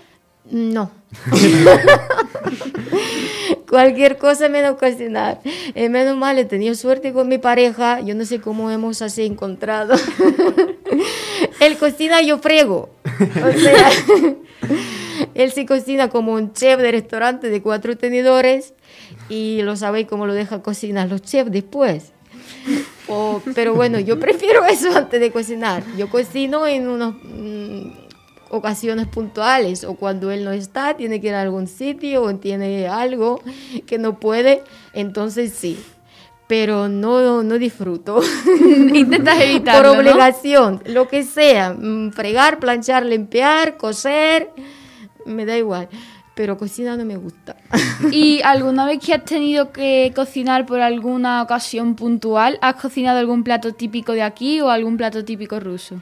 No. 0.51 0.91
Cualquier 3.69 4.19
cosa 4.19 4.49
menos 4.49 4.77
cocinar. 4.77 5.41
Eh, 5.75 5.89
menos 5.89 6.17
mal, 6.17 6.39
he 6.39 6.45
tenido 6.45 6.75
suerte 6.75 7.13
con 7.13 7.29
mi 7.29 7.39
pareja. 7.39 8.01
Yo 8.01 8.15
no 8.15 8.25
sé 8.25 8.41
cómo 8.41 8.71
hemos 8.71 9.03
así 9.03 9.25
encontrado. 9.25 9.95
Él 11.61 11.77
cocina, 11.79 12.23
yo 12.23 12.39
frego. 12.39 12.91
O 13.05 13.59
sea, 13.59 13.91
él 15.35 15.53
se 15.53 15.67
cocina 15.67 16.09
como 16.09 16.33
un 16.33 16.53
chef 16.53 16.81
de 16.81 16.93
restaurante 16.93 17.51
de 17.51 17.63
cuatro 17.63 17.97
tenedores 17.97 18.75
y 19.29 19.63
lo 19.63 19.77
sabéis 19.77 20.07
cómo 20.07 20.27
lo 20.27 20.35
deja 20.35 20.63
cocinar 20.63 21.09
los 21.09 21.23
chefs 21.23 21.51
después. 21.51 22.13
Pero 23.55 23.75
bueno, 23.75 24.01
yo 24.01 24.19
prefiero 24.19 24.65
eso 24.67 24.97
antes 24.97 25.21
de 25.21 25.31
cocinar. 25.31 25.85
Yo 25.97 26.09
cocino 26.11 26.67
en 26.67 26.89
unas 26.89 27.15
mm, 27.15 27.91
ocasiones 28.51 29.07
puntuales 29.07 29.85
o 29.85 29.95
cuando 29.95 30.31
él 30.31 30.45
no 30.45 30.53
está, 30.53 30.97
tiene 30.97 31.21
que 31.21 31.29
ir 31.29 31.35
a 31.35 31.43
algún 31.43 31.69
sitio 31.69 32.23
o 32.23 32.35
tiene 32.37 32.89
algo 32.89 33.41
que 33.87 33.99
no 33.99 34.19
puede, 34.19 34.63
entonces 34.93 35.53
sí. 35.53 35.79
Pero 36.49 36.89
no, 36.89 37.43
no 37.43 37.59
disfruto. 37.59 38.21
Intentas 38.95 39.41
evitarlo, 39.41 39.95
Por 39.95 40.05
¿no? 40.05 40.11
obligación, 40.11 40.81
lo 40.87 41.09
que 41.09 41.25
sea. 41.25 41.73
mm, 41.73 42.13
Fregar, 42.13 42.59
planchar, 42.61 43.05
limpiar, 43.05 43.77
coser, 43.77 44.51
me 45.25 45.45
da 45.45 45.57
igual. 45.59 45.89
Pero 46.37 46.57
cocina 46.59 46.97
no 46.97 47.05
me 47.05 47.17
gusta. 47.17 47.57
¿Y 48.13 48.43
alguna 48.43 48.85
vez 48.87 49.01
que 49.05 49.15
has 49.15 49.25
tenido 49.25 49.73
que 49.73 50.13
cocinar 50.15 50.67
por 50.67 50.81
alguna 50.81 51.43
ocasión 51.43 51.97
puntual, 51.97 52.59
has 52.61 52.75
cocinado 52.77 53.19
algún 53.19 53.43
plato 53.43 53.73
típico 53.73 54.13
de 54.13 54.23
aquí 54.23 54.61
o 54.61 54.69
algún 54.71 54.97
plato 54.97 55.25
típico 55.25 55.59
ruso? 55.59 55.97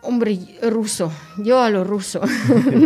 Hombre, 0.00 0.38
ruso, 0.62 1.10
yo 1.38 1.60
a 1.60 1.70
lo 1.70 1.82
ruso. 1.82 2.20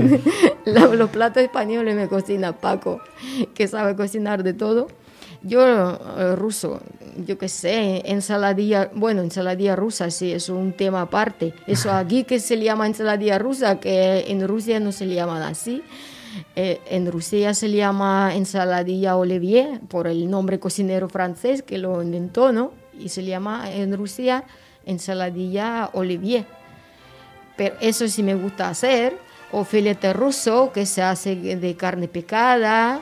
Lo- 0.64 0.94
los 0.96 1.10
platos 1.10 1.42
españoles 1.42 1.94
me 1.94 2.08
cocina 2.08 2.52
Paco, 2.52 3.00
que 3.54 3.68
sabe 3.68 3.94
cocinar 3.94 4.42
de 4.42 4.54
todo. 4.54 4.88
Yo 5.44 5.98
eh, 6.18 6.36
ruso, 6.36 6.80
yo 7.26 7.36
qué 7.36 7.48
sé, 7.48 8.02
ensaladilla, 8.04 8.90
bueno, 8.94 9.22
ensaladilla 9.22 9.74
rusa 9.74 10.10
sí, 10.10 10.32
es 10.32 10.48
un 10.48 10.72
tema 10.72 11.02
aparte. 11.02 11.54
Eso 11.66 11.90
aquí 11.90 12.24
que 12.24 12.38
se 12.38 12.58
llama 12.58 12.86
ensaladilla 12.86 13.38
rusa, 13.38 13.80
que 13.80 14.24
en 14.28 14.46
Rusia 14.46 14.78
no 14.78 14.92
se 14.92 15.06
le 15.06 15.16
llaman 15.16 15.42
así. 15.42 15.82
Eh, 16.56 16.80
en 16.88 17.10
Rusia 17.10 17.54
se 17.54 17.70
llama 17.70 18.34
ensaladilla 18.34 19.16
Olivier 19.16 19.80
por 19.88 20.06
el 20.06 20.30
nombre 20.30 20.58
cocinero 20.58 21.08
francés 21.08 21.62
que 21.62 21.76
lo 21.76 22.02
inventó, 22.02 22.52
¿no? 22.52 22.72
Y 22.98 23.08
se 23.10 23.24
llama 23.24 23.70
en 23.72 23.96
Rusia 23.96 24.44
ensaladilla 24.86 25.90
Olivier 25.92 26.46
pero 27.56 27.76
eso 27.80 28.08
sí 28.08 28.22
me 28.22 28.34
gusta 28.34 28.68
hacer, 28.68 29.18
o 29.50 29.64
filete 29.64 30.12
ruso 30.12 30.72
que 30.72 30.86
se 30.86 31.02
hace 31.02 31.36
de 31.36 31.76
carne 31.76 32.08
picada, 32.08 33.00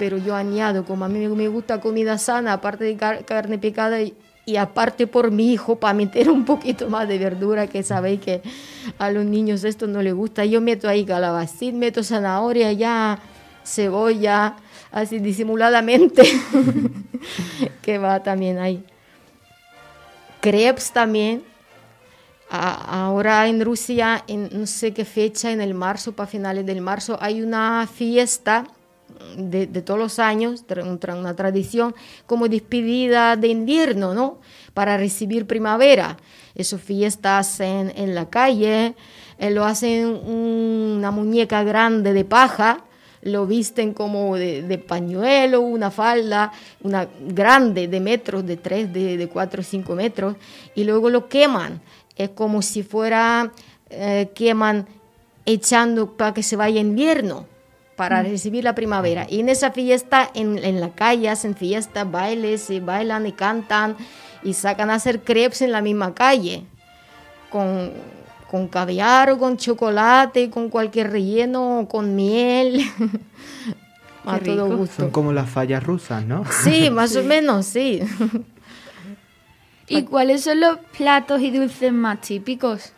pero 0.00 0.16
yo 0.16 0.34
añado, 0.34 0.86
como 0.86 1.04
a 1.04 1.08
mí 1.10 1.28
me 1.28 1.48
gusta 1.48 1.78
comida 1.78 2.16
sana, 2.16 2.54
aparte 2.54 2.84
de 2.84 2.96
car- 2.96 3.22
carne 3.26 3.58
picada 3.58 4.00
y, 4.00 4.16
aparte 4.56 5.06
por 5.06 5.30
mi 5.30 5.52
hijo, 5.52 5.76
para 5.76 5.92
meter 5.92 6.30
un 6.30 6.46
poquito 6.46 6.88
más 6.88 7.06
de 7.06 7.18
verdura, 7.18 7.66
que 7.66 7.82
sabéis 7.82 8.18
que 8.22 8.40
a 8.98 9.10
los 9.10 9.26
niños 9.26 9.62
esto 9.62 9.86
no 9.86 10.00
les 10.00 10.14
gusta, 10.14 10.46
yo 10.46 10.62
meto 10.62 10.88
ahí 10.88 11.04
calabacín, 11.04 11.78
meto 11.78 12.02
zanahoria, 12.02 12.72
ya 12.72 13.18
cebolla, 13.62 14.56
así 14.90 15.18
disimuladamente, 15.18 16.22
que 17.82 17.98
va 17.98 18.22
también 18.22 18.58
ahí. 18.58 18.82
Crepes 20.40 20.92
también, 20.92 21.42
ahora 22.48 23.46
en 23.48 23.62
Rusia, 23.62 24.24
en 24.26 24.48
no 24.50 24.66
sé 24.66 24.94
qué 24.94 25.04
fecha, 25.04 25.52
en 25.52 25.60
el 25.60 25.74
marzo, 25.74 26.12
para 26.12 26.26
finales 26.26 26.64
del 26.64 26.80
marzo, 26.80 27.18
hay 27.20 27.42
una 27.42 27.86
fiesta 27.86 28.64
de, 29.36 29.66
todos 29.82 29.98
los 29.98 30.18
años, 30.18 30.64
una 31.08 31.34
tradición 31.36 31.94
como 32.26 32.48
despedida 32.48 33.36
de 33.36 33.48
invierno, 33.48 34.14
¿no? 34.14 34.38
Para 34.74 34.96
recibir 34.96 35.46
primavera. 35.46 36.16
Esas 36.54 36.80
fiestas 36.80 37.60
en, 37.60 37.92
en 37.96 38.14
la 38.14 38.28
calle, 38.28 38.94
eh, 39.38 39.50
lo 39.50 39.64
hacen 39.64 40.06
una 40.06 41.10
muñeca 41.10 41.62
grande 41.64 42.12
de 42.12 42.24
paja, 42.24 42.84
lo 43.22 43.46
visten 43.46 43.92
como 43.92 44.36
de, 44.36 44.84
pañuelo, 44.86 45.60
una 45.60 45.90
falda, 45.90 46.52
una 46.82 47.08
grande 47.20 47.88
de 47.88 48.00
metros, 48.00 48.46
de 48.46 48.56
3, 48.56 48.92
de, 48.92 49.16
de 49.16 49.28
4 49.28 49.60
o 49.60 49.64
5 49.64 49.94
metros, 49.94 50.36
y 50.74 50.84
luego 50.84 51.10
lo 51.10 51.28
queman. 51.28 51.80
Es 52.16 52.30
como 52.30 52.62
si 52.62 52.82
fuera, 52.82 53.52
eh, 53.88 54.30
queman 54.34 54.86
echando 55.46 56.16
para 56.16 56.34
que 56.34 56.42
se 56.42 56.56
vaya 56.56 56.80
invierno, 56.80 57.46
para 58.00 58.22
recibir 58.22 58.64
la 58.64 58.74
primavera. 58.74 59.26
Y 59.28 59.40
en 59.40 59.50
esa 59.50 59.72
fiesta, 59.72 60.30
en, 60.32 60.56
en 60.56 60.80
la 60.80 60.88
calle, 60.88 61.28
hacen 61.28 61.54
fiestas, 61.54 62.10
bailes, 62.10 62.70
y 62.70 62.80
bailan 62.80 63.26
y 63.26 63.32
cantan, 63.32 63.94
y 64.42 64.54
sacan 64.54 64.88
a 64.88 64.94
hacer 64.94 65.20
crepes 65.20 65.60
en 65.60 65.70
la 65.70 65.82
misma 65.82 66.14
calle, 66.14 66.64
con, 67.50 67.90
con 68.50 68.68
caviar 68.68 69.32
o 69.32 69.38
con 69.38 69.58
chocolate, 69.58 70.48
con 70.48 70.70
cualquier 70.70 71.10
relleno, 71.10 71.86
con 71.90 72.16
miel. 72.16 72.80
a 74.24 74.38
todo 74.38 74.78
gusto. 74.78 75.02
Son 75.02 75.10
como 75.10 75.34
las 75.34 75.50
fallas 75.50 75.82
rusas, 75.84 76.24
¿no? 76.24 76.44
Sí, 76.64 76.88
más 76.90 77.14
o 77.16 77.22
menos, 77.22 77.66
sí. 77.66 78.00
¿Y 79.88 80.04
cuáles 80.04 80.44
son 80.44 80.60
los 80.60 80.78
platos 80.96 81.42
y 81.42 81.50
dulces 81.50 81.92
más 81.92 82.22
típicos? 82.22 82.94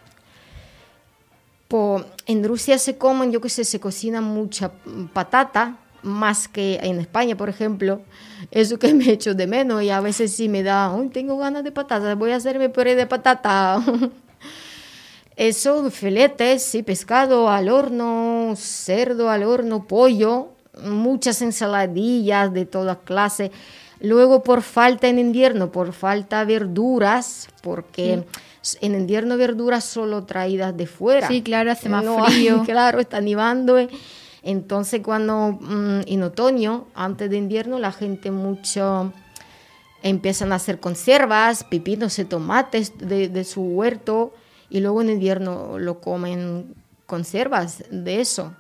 En 2.27 2.45
Rusia 2.45 2.79
se 2.79 2.97
comen, 2.99 3.33
yo 3.33 3.41
qué 3.41 3.49
sé, 3.49 3.65
se 3.65 3.81
cocina 3.81 4.21
mucha 4.21 4.73
patata, 5.13 5.79
más 6.03 6.49
que 6.49 6.79
en 6.83 6.99
España, 6.99 7.37
por 7.37 7.49
ejemplo. 7.49 8.03
Eso 8.51 8.79
que 8.79 8.93
me 8.93 9.11
echo 9.11 9.35
de 9.35 9.47
menos 9.47 9.83
y 9.83 9.91
a 9.91 10.01
veces 10.01 10.35
sí 10.35 10.49
me 10.49 10.63
da, 10.63 10.93
"Uy, 10.93 11.09
tengo 11.09 11.39
ganas 11.39 11.65
de 11.65 11.73
patata, 11.73 12.15
voy 12.15 12.33
a 12.33 12.37
hacerme 12.37 12.69
puré 12.69 12.95
de 12.95 13.07
patata. 13.07 13.83
Eso, 15.37 15.91
filetes, 15.91 16.63
sí, 16.63 16.83
pescado 16.83 17.49
al 17.49 17.71
horno, 17.71 18.53
cerdo 18.57 19.31
al 19.31 19.45
horno, 19.45 19.87
pollo, 19.87 20.49
muchas 20.85 21.41
ensaladillas 21.41 22.53
de 22.53 22.67
todas 22.67 22.99
clases. 23.05 23.51
Luego, 24.01 24.43
por 24.43 24.63
falta 24.63 25.09
en 25.09 25.19
invierno, 25.19 25.73
por 25.73 25.93
falta 25.93 26.45
verduras, 26.45 27.49
porque 27.63 28.25
en 28.81 28.95
invierno 28.95 29.37
verduras 29.37 29.85
solo 29.85 30.25
traídas 30.25 30.77
de 30.77 30.87
fuera. 30.87 31.29
Sí, 31.29 31.43
claro, 31.43 31.71
hace 31.71 31.89
más 31.89 32.05
No 32.05 32.25
hay, 32.25 32.33
frío. 32.33 32.63
claro, 32.67 33.01
está 33.01 33.21
nevando. 33.21 33.77
Entonces, 34.43 35.01
cuando 35.03 35.59
mm, 35.61 36.01
en 36.07 36.23
otoño, 36.23 36.87
antes 36.95 37.31
de 37.31 37.37
invierno, 37.37 37.79
la 37.79 37.93
gente 37.93 38.31
mucho 38.31 39.13
empiezan 40.03 40.53
a 40.53 40.57
hacer 40.57 40.81
conservas, 40.81 41.65
pepinos 41.65 42.19
y 42.19 42.25
tomates 42.25 42.99
de, 42.99 43.29
de 43.29 43.45
su 43.45 43.63
huerto 43.63 44.35
y 44.69 44.81
luego 44.81 45.03
en 45.03 45.11
invierno 45.11 45.79
lo 45.79 46.01
comen 46.01 46.75
conservas 47.07 47.85
de 47.91 48.21
eso. 48.21 48.55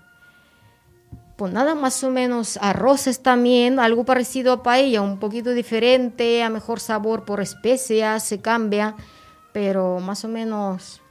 Pues 1.36 1.52
nada, 1.52 1.74
más 1.74 2.04
o 2.04 2.10
menos 2.10 2.58
arroces 2.60 3.20
también, 3.20 3.80
algo 3.80 4.04
parecido 4.04 4.52
a 4.52 4.62
paella, 4.62 5.00
un 5.00 5.18
poquito 5.18 5.50
diferente, 5.50 6.42
a 6.42 6.50
mejor 6.50 6.78
sabor 6.78 7.24
por 7.24 7.40
especias, 7.40 8.22
se 8.22 8.40
cambia, 8.42 8.94
pero 9.52 10.00
más 10.00 10.24
o 10.24 10.28
menos 10.28 11.02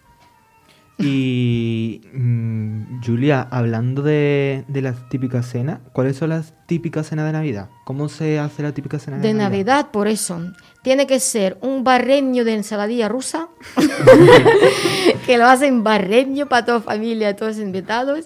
y 1.04 2.02
mm, 2.14 3.02
Julia, 3.04 3.48
hablando 3.50 4.02
de, 4.04 4.64
de 4.68 4.82
las 4.82 5.10
típicas 5.10 5.48
cenas, 5.48 5.80
¿cuáles 5.94 6.18
son 6.18 6.30
las 6.30 6.54
típicas 6.68 7.08
cenas 7.08 7.26
de 7.26 7.32
Navidad? 7.32 7.70
¿Cómo 7.86 8.10
se 8.10 8.40
hace 8.40 8.64
la 8.64 8.74
típica 8.74 9.00
cena 9.00 9.18
de, 9.18 9.28
de 9.28 9.34
Navidad? 9.34 9.88
por 9.92 10.08
eso. 10.08 10.40
Tiene 10.84 11.08
que 11.08 11.20
ser 11.20 11.58
un 11.62 11.84
barreño 11.84 12.44
de 12.46 12.54
ensaladilla 12.54 13.08
rusa, 13.08 13.50
que 15.26 15.38
lo 15.38 15.46
hacen 15.46 15.84
barreño 15.84 16.48
para 16.48 16.66
toda 16.66 16.82
familia, 16.82 17.36
todos 17.36 17.58
invitados, 17.58 18.26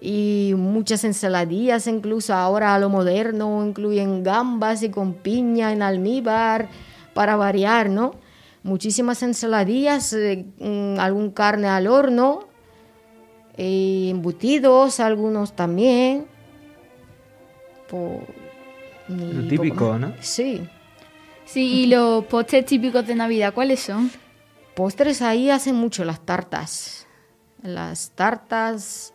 y 0.00 0.54
muchas 0.56 1.04
ensaladillas, 1.04 1.86
incluso 1.86 2.34
ahora 2.34 2.74
a 2.74 2.78
lo 2.78 2.88
moderno, 2.88 3.64
incluyen 3.64 4.22
gambas 4.22 4.82
y 4.82 4.90
con 4.90 5.14
piña 5.14 5.72
en 5.72 5.82
almíbar, 5.82 6.68
para 7.14 7.36
variar, 7.36 7.88
¿no? 7.88 8.14
Muchísimas 8.66 9.22
ensaladillas, 9.22 10.12
eh, 10.12 10.44
mm, 10.58 10.98
algún 10.98 11.30
carne 11.30 11.68
al 11.68 11.86
horno, 11.86 12.48
eh, 13.56 14.08
embutidos, 14.10 15.00
algunos 15.00 15.54
también. 15.54 16.26
Lo 19.08 19.48
típico, 19.48 19.98
¿no? 19.98 20.14
Sí. 20.20 20.68
Sí, 21.44 21.84
y 21.84 21.86
los 21.86 22.24
postres 22.24 22.66
típicos 22.66 23.06
de 23.06 23.14
Navidad, 23.14 23.54
¿cuáles 23.54 23.80
son? 23.80 24.10
Postres 24.74 25.22
ahí 25.22 25.48
hacen 25.48 25.76
mucho 25.76 26.04
las 26.04 26.20
tartas. 26.26 27.06
Las 27.62 28.10
tartas 28.10 29.14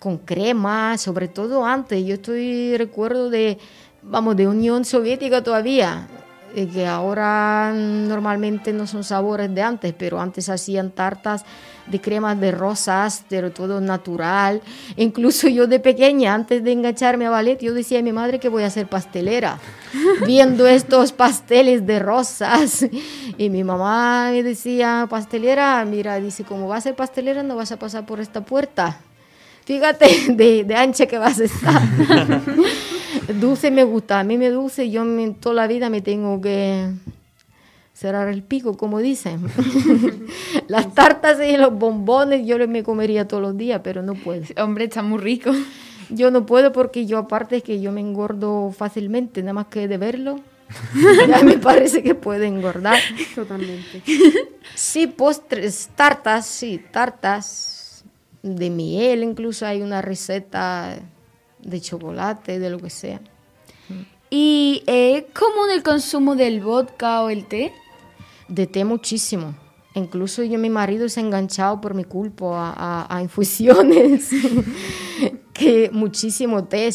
con 0.00 0.18
crema, 0.18 0.98
sobre 0.98 1.28
todo 1.28 1.64
antes. 1.64 2.04
Yo 2.04 2.14
estoy 2.14 2.76
recuerdo 2.76 3.30
de, 3.30 3.58
vamos, 4.02 4.36
de 4.36 4.48
Unión 4.48 4.84
Soviética 4.84 5.42
todavía 5.42 6.08
que 6.54 6.86
ahora 6.86 7.72
normalmente 7.74 8.72
no 8.72 8.86
son 8.86 9.04
sabores 9.04 9.54
de 9.54 9.62
antes, 9.62 9.94
pero 9.96 10.20
antes 10.20 10.48
hacían 10.48 10.90
tartas 10.90 11.44
de 11.86 12.00
cremas 12.00 12.38
de 12.40 12.50
rosas, 12.50 13.24
pero 13.28 13.50
todo 13.50 13.80
natural. 13.80 14.60
Incluso 14.96 15.48
yo 15.48 15.66
de 15.66 15.80
pequeña, 15.80 16.34
antes 16.34 16.62
de 16.62 16.72
engancharme 16.72 17.26
a 17.26 17.30
ballet, 17.30 17.58
yo 17.60 17.74
decía 17.74 18.00
a 18.00 18.02
mi 18.02 18.12
madre 18.12 18.38
que 18.38 18.48
voy 18.48 18.62
a 18.62 18.70
ser 18.70 18.86
pastelera, 18.86 19.58
viendo 20.26 20.66
estos 20.66 21.12
pasteles 21.12 21.86
de 21.86 21.98
rosas. 21.98 22.86
Y 23.36 23.50
mi 23.50 23.64
mamá 23.64 24.30
me 24.30 24.42
decía, 24.42 25.06
pastelera, 25.08 25.84
mira, 25.84 26.16
dice, 26.16 26.44
como 26.44 26.68
vas 26.68 26.78
a 26.78 26.80
ser 26.82 26.94
pastelera 26.94 27.42
no 27.42 27.56
vas 27.56 27.72
a 27.72 27.78
pasar 27.78 28.06
por 28.06 28.20
esta 28.20 28.42
puerta. 28.42 29.00
Fíjate 29.64 30.08
de, 30.34 30.64
de 30.64 30.74
ancha 30.74 31.06
que 31.06 31.18
vas 31.18 31.40
a 31.40 31.44
estar. 31.44 31.82
dulce 33.34 33.70
me 33.70 33.84
gusta, 33.84 34.20
a 34.20 34.24
mí 34.24 34.38
me 34.38 34.50
dulce, 34.50 34.90
yo 34.90 35.04
toda 35.40 35.54
la 35.54 35.66
vida 35.66 35.90
me 35.90 36.00
tengo 36.00 36.40
que 36.40 36.90
cerrar 37.98 38.28
el 38.28 38.42
pico, 38.42 38.76
como 38.76 39.00
dicen. 39.00 39.40
Las 40.68 40.94
tartas 40.94 41.38
y 41.40 41.56
los 41.56 41.76
bombones 41.76 42.46
yo 42.46 42.56
me 42.68 42.84
comería 42.84 43.26
todos 43.26 43.42
los 43.42 43.56
días, 43.56 43.80
pero 43.82 44.02
no 44.02 44.14
puedo. 44.14 44.44
Hombre, 44.62 44.84
está 44.84 45.02
muy 45.02 45.18
rico. 45.18 45.50
Yo 46.08 46.30
no 46.30 46.46
puedo 46.46 46.72
porque 46.72 47.06
yo 47.06 47.18
aparte 47.18 47.56
es 47.56 47.62
que 47.62 47.80
yo 47.80 47.90
me 47.90 48.00
engordo 48.00 48.72
fácilmente, 48.76 49.42
nada 49.42 49.54
más 49.54 49.66
que 49.66 49.88
de 49.88 49.98
verlo. 49.98 50.40
ya 51.28 51.42
me 51.42 51.58
parece 51.58 52.02
que 52.02 52.14
puede 52.14 52.46
engordar. 52.46 52.98
Totalmente. 53.34 54.02
Sí, 54.74 55.06
postres, 55.08 55.90
tartas, 55.96 56.46
sí, 56.46 56.80
tartas 56.92 58.04
de 58.42 58.70
miel, 58.70 59.24
incluso 59.24 59.66
hay 59.66 59.82
una 59.82 60.02
receta 60.02 60.98
de 61.62 61.80
chocolate, 61.80 62.58
de 62.58 62.70
lo 62.70 62.78
que 62.78 62.90
sea. 62.90 63.20
¿Y 64.30 64.82
es 64.86 65.24
común 65.32 65.70
el 65.72 65.82
consumo 65.82 66.36
del 66.36 66.60
vodka 66.60 67.22
o 67.22 67.30
el 67.30 67.46
té? 67.46 67.72
De 68.48 68.66
té 68.66 68.84
muchísimo. 68.84 69.54
Incluso 69.94 70.42
yo, 70.42 70.58
mi 70.58 70.70
marido 70.70 71.08
se 71.08 71.20
ha 71.20 71.22
enganchado 71.22 71.80
por 71.80 71.94
mi 71.94 72.04
culpa 72.04 72.74
a, 73.08 73.22
infusiones, 73.22 74.30
que 75.52 75.90
muchísimo 75.92 76.64
té. 76.64 76.90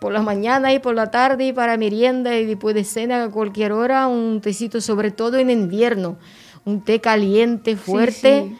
Por 0.00 0.12
la 0.12 0.22
mañana 0.22 0.72
y 0.72 0.78
por 0.78 0.94
la 0.94 1.10
tarde 1.10 1.48
y 1.48 1.52
para 1.52 1.76
merienda 1.76 2.34
y 2.38 2.46
después 2.46 2.74
de 2.74 2.84
cena 2.84 3.24
a 3.24 3.30
cualquier 3.30 3.72
hora 3.72 4.06
un 4.06 4.40
tecito, 4.40 4.80
sobre 4.80 5.10
todo 5.10 5.36
en 5.36 5.50
invierno. 5.50 6.16
Un 6.64 6.82
té 6.82 7.00
caliente, 7.00 7.76
fuerte. 7.76 8.50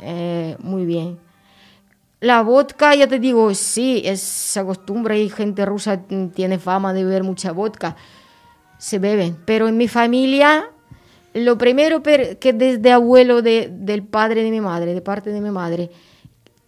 Eh, 0.00 0.56
muy 0.60 0.86
bien. 0.86 1.18
La 2.22 2.40
vodka, 2.42 2.94
ya 2.94 3.08
te 3.08 3.18
digo, 3.18 3.52
sí, 3.52 4.00
es, 4.04 4.20
se 4.20 4.60
acostumbra 4.60 5.16
y 5.16 5.28
gente 5.28 5.66
rusa 5.66 6.02
tiene 6.32 6.60
fama 6.60 6.92
de 6.92 7.02
beber 7.02 7.24
mucha 7.24 7.50
vodka. 7.50 7.96
Se 8.78 9.00
beben. 9.00 9.36
Pero 9.44 9.66
en 9.66 9.76
mi 9.76 9.88
familia, 9.88 10.70
lo 11.34 11.58
primero 11.58 12.00
que 12.00 12.52
desde 12.52 12.92
abuelo 12.92 13.42
del 13.42 14.04
padre 14.04 14.44
de 14.44 14.52
mi 14.52 14.60
madre, 14.60 14.94
de 14.94 15.00
parte 15.00 15.30
de 15.30 15.40
mi 15.40 15.50
madre, 15.50 15.90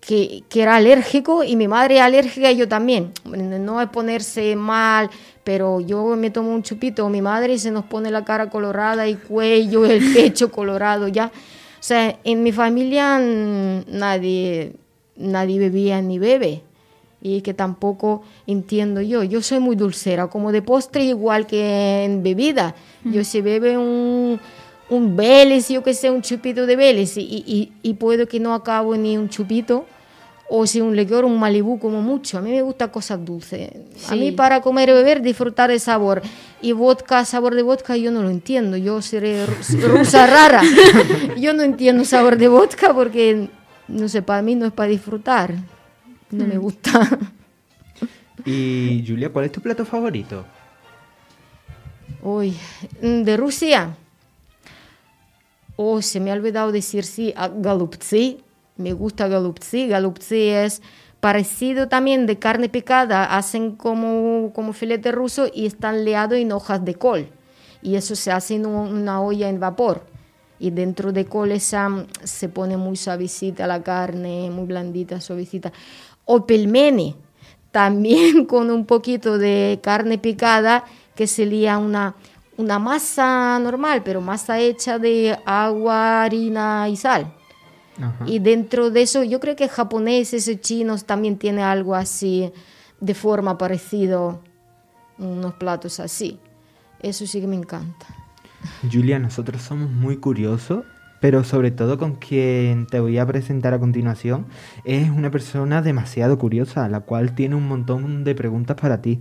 que, 0.01 0.43
que, 0.49 0.63
era 0.63 0.75
alérgico 0.75 1.45
y 1.45 1.55
mi 1.55 1.69
madre 1.69 2.01
alérgica 2.01 2.51
y 2.51 2.57
yo 2.57 2.67
también. 2.67 3.13
No 3.25 3.81
es 3.81 3.89
ponerse 3.91 4.57
mal, 4.57 5.09
pero 5.45 5.81
yo 5.81 6.17
me 6.17 6.31
tomo 6.31 6.51
un 6.51 6.65
chupito, 6.65 7.09
mi 7.09 7.23
madre 7.23 7.61
se 7.61 7.71
nos 7.71 7.85
pone 7.85 8.11
la 8.11 8.25
cara 8.25 8.51
colorada 8.51 9.07
y 9.07 9.15
cuello, 9.15 9.87
el 9.87 10.13
pecho 10.13 10.51
colorado 10.51 11.07
ya. 11.07 11.27
O 11.27 11.87
sea, 11.87 12.19
en 12.25 12.43
mi 12.43 12.51
familia 12.51 13.21
nadie 13.21 14.73
nadie 15.17 15.59
bebía 15.59 16.01
ni 16.03 16.19
bebe 16.19 16.63
y 17.25 17.41
que 17.41 17.55
tampoco 17.55 18.23
entiendo 18.47 19.01
yo. 19.01 19.23
Yo 19.25 19.41
soy 19.43 19.59
muy 19.59 19.77
dulcera, 19.77 20.27
como 20.29 20.53
de 20.53 20.61
postre 20.61 21.05
igual 21.05 21.47
que 21.47 22.05
en 22.05 22.23
bebida. 22.23 22.75
Yo 23.03 23.25
si 23.25 23.41
bebe 23.41 23.79
un, 23.79 24.39
un 24.91 25.17
Vélez, 25.17 25.69
yo 25.69 25.83
que 25.83 25.95
sé, 25.95 26.11
un 26.11 26.21
chupito 26.21 26.67
de 26.67 26.77
Vélez 26.77 27.17
y, 27.17 27.23
y, 27.23 27.73
y, 27.83 27.95
puedo 27.95 28.29
que 28.29 28.41
no 28.41 28.53
acabo 28.53 28.95
ni 28.97 29.17
un 29.17 29.31
chupito 29.31 29.87
o 30.51 30.67
si 30.67 30.83
un 30.83 30.95
licor, 30.95 31.25
un 31.25 31.39
Malibú 31.39 31.79
como 31.79 32.03
mucho. 32.03 32.37
A 32.37 32.43
mí 32.43 32.51
me 32.51 32.61
gusta 32.61 32.93
cosas 32.93 33.25
dulces. 33.25 33.71
A 34.09 34.15
mí 34.15 34.31
para 34.31 34.61
comer 34.61 34.91
y 34.91 34.93
beber 34.93 35.23
disfrutar 35.23 35.71
el 35.71 35.81
sabor. 35.81 36.21
Y 36.61 36.73
vodka, 36.73 37.25
sabor 37.25 37.55
de 37.55 37.63
vodka, 37.63 37.97
yo 37.97 38.11
no 38.11 38.23
lo 38.23 38.29
entiendo. 38.29 38.77
Yo 38.77 39.01
seré 39.01 39.47
rusa 39.47 40.27
rara. 40.27 40.63
yo 41.39 41.55
no 41.55 41.63
entiendo 41.63 42.05
sabor 42.05 42.37
de 42.37 42.49
vodka 42.49 42.93
porque 42.93 43.49
no 43.89 44.09
sé, 44.09 44.23
para 44.23 44.43
mí 44.43 44.55
no 44.55 44.67
es 44.67 44.73
para 44.73 44.89
disfrutar. 44.89 45.55
No 46.31 46.47
me 46.47 46.59
mm. 46.59 46.61
gusta. 46.61 47.19
Y 48.45 49.03
Julia, 49.07 49.33
¿cuál 49.33 49.47
es 49.47 49.53
tu 49.53 49.63
plato 49.63 49.87
favorito? 49.87 50.45
Uy, 52.21 52.55
de 53.01 53.37
Rusia. 53.39 53.97
Oh, 55.77 56.03
se 56.03 56.21
me 56.21 56.31
ha 56.31 56.35
olvidado 56.35 56.71
decir 56.71 57.05
sí 57.05 57.33
a 57.37 57.49
galuptsi. 57.49 58.43
Me 58.77 58.93
gusta 58.93 59.29
galuptsi. 59.29 59.89
Galuptsi 59.89 60.49
es 60.49 60.83
parecido 61.21 61.89
también 61.89 62.27
de 62.27 62.39
carne 62.39 62.69
picada. 62.69 63.37
Hacen 63.37 63.77
como, 63.77 64.53
como 64.53 64.75
filete 64.75 65.11
ruso 65.11 65.47
y 65.55 65.65
están 65.65 66.05
leados 66.05 66.37
en 66.37 66.53
hojas 66.53 66.85
de 66.85 66.97
col. 66.97 67.29
Y 67.81 67.95
eso 67.95 68.15
se 68.15 68.31
hace 68.31 68.57
en 68.57 68.67
una 68.67 69.23
olla 69.23 69.49
en 69.49 69.61
vapor 69.61 70.14
y 70.59 70.71
dentro 70.71 71.13
de 71.13 71.27
colesa 71.27 72.07
se 72.23 72.49
pone 72.49 72.77
muy 72.77 72.97
suavecita 72.97 73.67
la 73.67 73.83
carne, 73.83 74.51
muy 74.51 74.67
blandita, 74.67 75.21
suavecita. 75.21 75.73
O 76.25 76.47
pelmeni, 76.47 77.17
también 77.71 78.45
con 78.47 78.71
un 78.71 78.87
poquito 78.87 79.39
de 79.39 79.81
carne 79.83 80.19
picada 80.19 80.85
que 81.15 81.27
sería 81.27 81.79
una, 81.79 82.15
una 82.57 82.79
masa 82.79 83.59
normal, 83.59 84.03
pero 84.05 84.21
masa 84.21 84.59
hecha 84.59 84.99
de 84.99 85.39
agua, 85.45 86.23
harina 86.23 86.89
y 86.89 86.97
sal. 86.97 87.33
Y 88.27 88.41
dentro 88.41 88.91
de 88.91 89.03
eso, 89.03 89.23
yo 89.23 89.39
creo 89.39 89.55
que 89.55 89.69
japoneses 89.69 90.49
y 90.49 90.57
chinos 90.57 91.05
también 91.05 91.39
tienen 91.39 91.65
algo 91.65 91.95
así, 91.95 92.53
de 93.01 93.15
forma 93.15 93.57
parecido, 93.57 94.41
unos 95.19 95.55
platos 95.55 96.01
así. 96.01 96.41
Eso 97.01 97.27
sí 97.27 97.41
que 97.41 97.47
me 97.47 97.55
encanta. 97.55 98.24
Julia, 98.91 99.19
nosotros 99.19 99.63
somos 99.63 99.91
muy 99.91 100.17
curiosos, 100.17 100.85
pero 101.21 101.45
sobre 101.45 101.71
todo 101.71 101.99
con 101.99 102.17
quien 102.17 102.87
te 102.87 103.01
voy 103.01 103.19
a 103.19 103.27
presentar 103.27 103.75
a 103.75 103.79
continuación 103.79 104.47
es 104.85 105.11
una 105.11 105.31
persona 105.31 105.83
demasiado 105.83 106.39
curiosa, 106.39 106.89
la 106.89 107.01
cual 107.01 107.35
tiene 107.35 107.55
un 107.55 107.67
montón 107.67 108.25
de 108.25 108.35
preguntas 108.35 108.77
para 108.81 109.01
ti. 109.01 109.21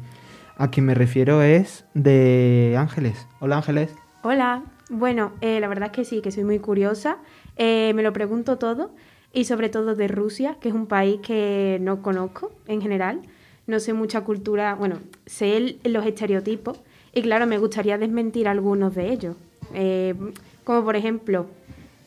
A 0.58 0.70
quien 0.70 0.86
me 0.86 0.94
refiero 0.94 1.42
es 1.42 1.86
de 1.94 2.76
Ángeles. 2.78 3.28
Hola 3.40 3.58
Ángeles. 3.58 3.96
Hola. 4.24 4.64
Bueno, 4.90 5.32
eh, 5.42 5.60
la 5.60 5.68
verdad 5.68 5.88
es 5.88 5.92
que 5.94 6.06
sí, 6.06 6.22
que 6.22 6.32
soy 6.32 6.44
muy 6.44 6.60
curiosa. 6.60 7.18
Eh, 7.56 7.94
me 7.96 8.04
lo 8.04 8.14
pregunto 8.14 8.58
todo 8.58 8.92
y 9.32 9.46
sobre 9.46 9.70
todo 9.70 9.96
de 9.96 10.08
Rusia, 10.08 10.58
que 10.60 10.70
es 10.70 10.76
un 10.76 10.88
país 10.88 11.20
que 11.22 11.80
no 11.82 12.02
conozco 12.02 12.52
en 12.68 12.82
general. 12.82 13.22
No 13.66 13.80
sé 13.80 13.94
mucha 13.94 14.22
cultura, 14.22 14.76
bueno, 14.76 15.00
sé 15.26 15.78
los 15.84 16.06
estereotipos, 16.06 16.82
y 17.14 17.22
claro, 17.22 17.46
me 17.46 17.60
gustaría 17.60 17.98
desmentir 17.98 18.48
algunos 18.48 18.96
de 18.96 19.12
ellos. 19.12 19.36
Eh, 19.74 20.16
como 20.64 20.84
por 20.84 20.96
ejemplo, 20.96 21.46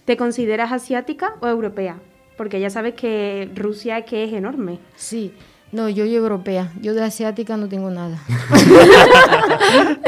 ¿te 0.05 0.16
consideras 0.16 0.73
asiática 0.73 1.35
o 1.40 1.47
europea? 1.47 1.99
Porque 2.37 2.61
ya 2.61 2.71
sabes 2.71 2.95
que 2.95 3.49
Rusia 3.55 4.05
que 4.05 4.25
es 4.25 4.33
enorme. 4.33 4.79
Sí, 4.97 5.33
no, 5.71 5.88
yo 5.88 6.05
soy 6.05 6.16
europea, 6.16 6.73
yo 6.81 6.92
de 6.92 7.05
asiática 7.05 7.57
no 7.57 7.69
tengo 7.69 7.90
nada. 7.90 8.21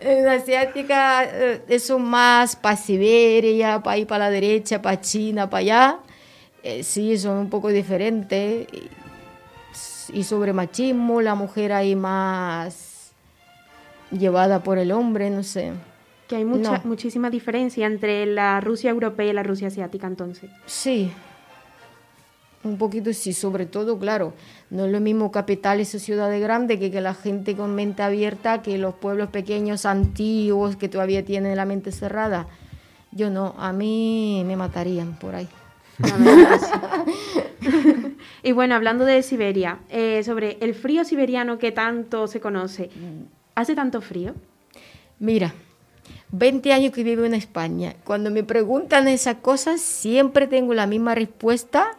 en 0.00 0.28
asiática, 0.28 1.24
eh, 1.24 1.62
eso 1.68 1.98
más 1.98 2.56
para 2.56 2.76
Siberia, 2.76 3.82
para 3.82 3.98
ir 3.98 4.06
para 4.06 4.24
la 4.24 4.30
derecha, 4.30 4.80
para 4.80 5.00
China, 5.00 5.50
para 5.50 5.60
allá. 5.60 5.98
Eh, 6.62 6.82
sí, 6.82 7.18
son 7.18 7.36
un 7.36 7.50
poco 7.50 7.68
diferentes. 7.68 8.66
Y, 8.72 10.18
y 10.18 10.24
sobre 10.24 10.54
machismo, 10.54 11.20
la 11.20 11.34
mujer 11.34 11.72
ahí 11.72 11.94
más 11.94 12.87
llevada 14.10 14.62
por 14.62 14.78
el 14.78 14.92
hombre, 14.92 15.30
no 15.30 15.42
sé. 15.42 15.72
Que 16.28 16.36
hay 16.36 16.44
mucha, 16.44 16.78
No. 16.78 16.80
muchísima 16.84 17.30
diferencia 17.30 17.86
entre 17.86 18.26
la 18.26 18.60
Rusia 18.60 18.90
europea 18.90 19.30
y 19.30 19.32
la 19.32 19.42
Rusia 19.42 19.68
asiática 19.68 20.06
entonces. 20.06 20.50
Sí, 20.66 21.10
un 22.64 22.76
poquito 22.76 23.12
sí, 23.12 23.32
sobre 23.32 23.66
todo, 23.66 23.98
claro, 23.98 24.34
no 24.70 24.84
es 24.84 24.92
lo 24.92 25.00
mismo 25.00 25.30
capitales 25.30 25.94
o 25.94 25.98
ciudades 25.98 26.42
grandes 26.42 26.78
que, 26.78 26.90
que 26.90 27.00
la 27.00 27.14
gente 27.14 27.56
con 27.56 27.74
mente 27.74 28.02
abierta, 28.02 28.60
que 28.62 28.76
los 28.78 28.94
pueblos 28.94 29.30
pequeños, 29.30 29.86
antiguos, 29.86 30.76
que 30.76 30.88
todavía 30.88 31.24
tienen 31.24 31.56
la 31.56 31.64
mente 31.64 31.92
cerrada. 31.92 32.46
Yo 33.12 33.30
no, 33.30 33.54
a 33.58 33.72
mí 33.72 34.42
me 34.46 34.56
matarían 34.56 35.18
por 35.18 35.34
ahí. 35.34 35.48
Y 38.42 38.52
bueno, 38.52 38.74
hablando 38.74 39.04
de 39.04 39.22
Siberia, 39.22 39.78
eh, 39.90 40.22
sobre 40.24 40.58
el 40.60 40.74
frío 40.74 41.04
siberiano 41.04 41.58
que 41.58 41.72
tanto 41.72 42.26
se 42.28 42.40
conoce, 42.40 42.88
¿hace 43.58 43.74
tanto 43.74 44.00
frío? 44.00 44.34
Mira, 45.18 45.52
20 46.30 46.72
años 46.72 46.92
que 46.92 47.02
vivo 47.02 47.24
en 47.24 47.34
España. 47.34 47.96
Cuando 48.04 48.30
me 48.30 48.44
preguntan 48.44 49.08
esas 49.08 49.36
cosas, 49.36 49.80
siempre 49.80 50.46
tengo 50.46 50.74
la 50.74 50.86
misma 50.86 51.16
respuesta 51.16 51.98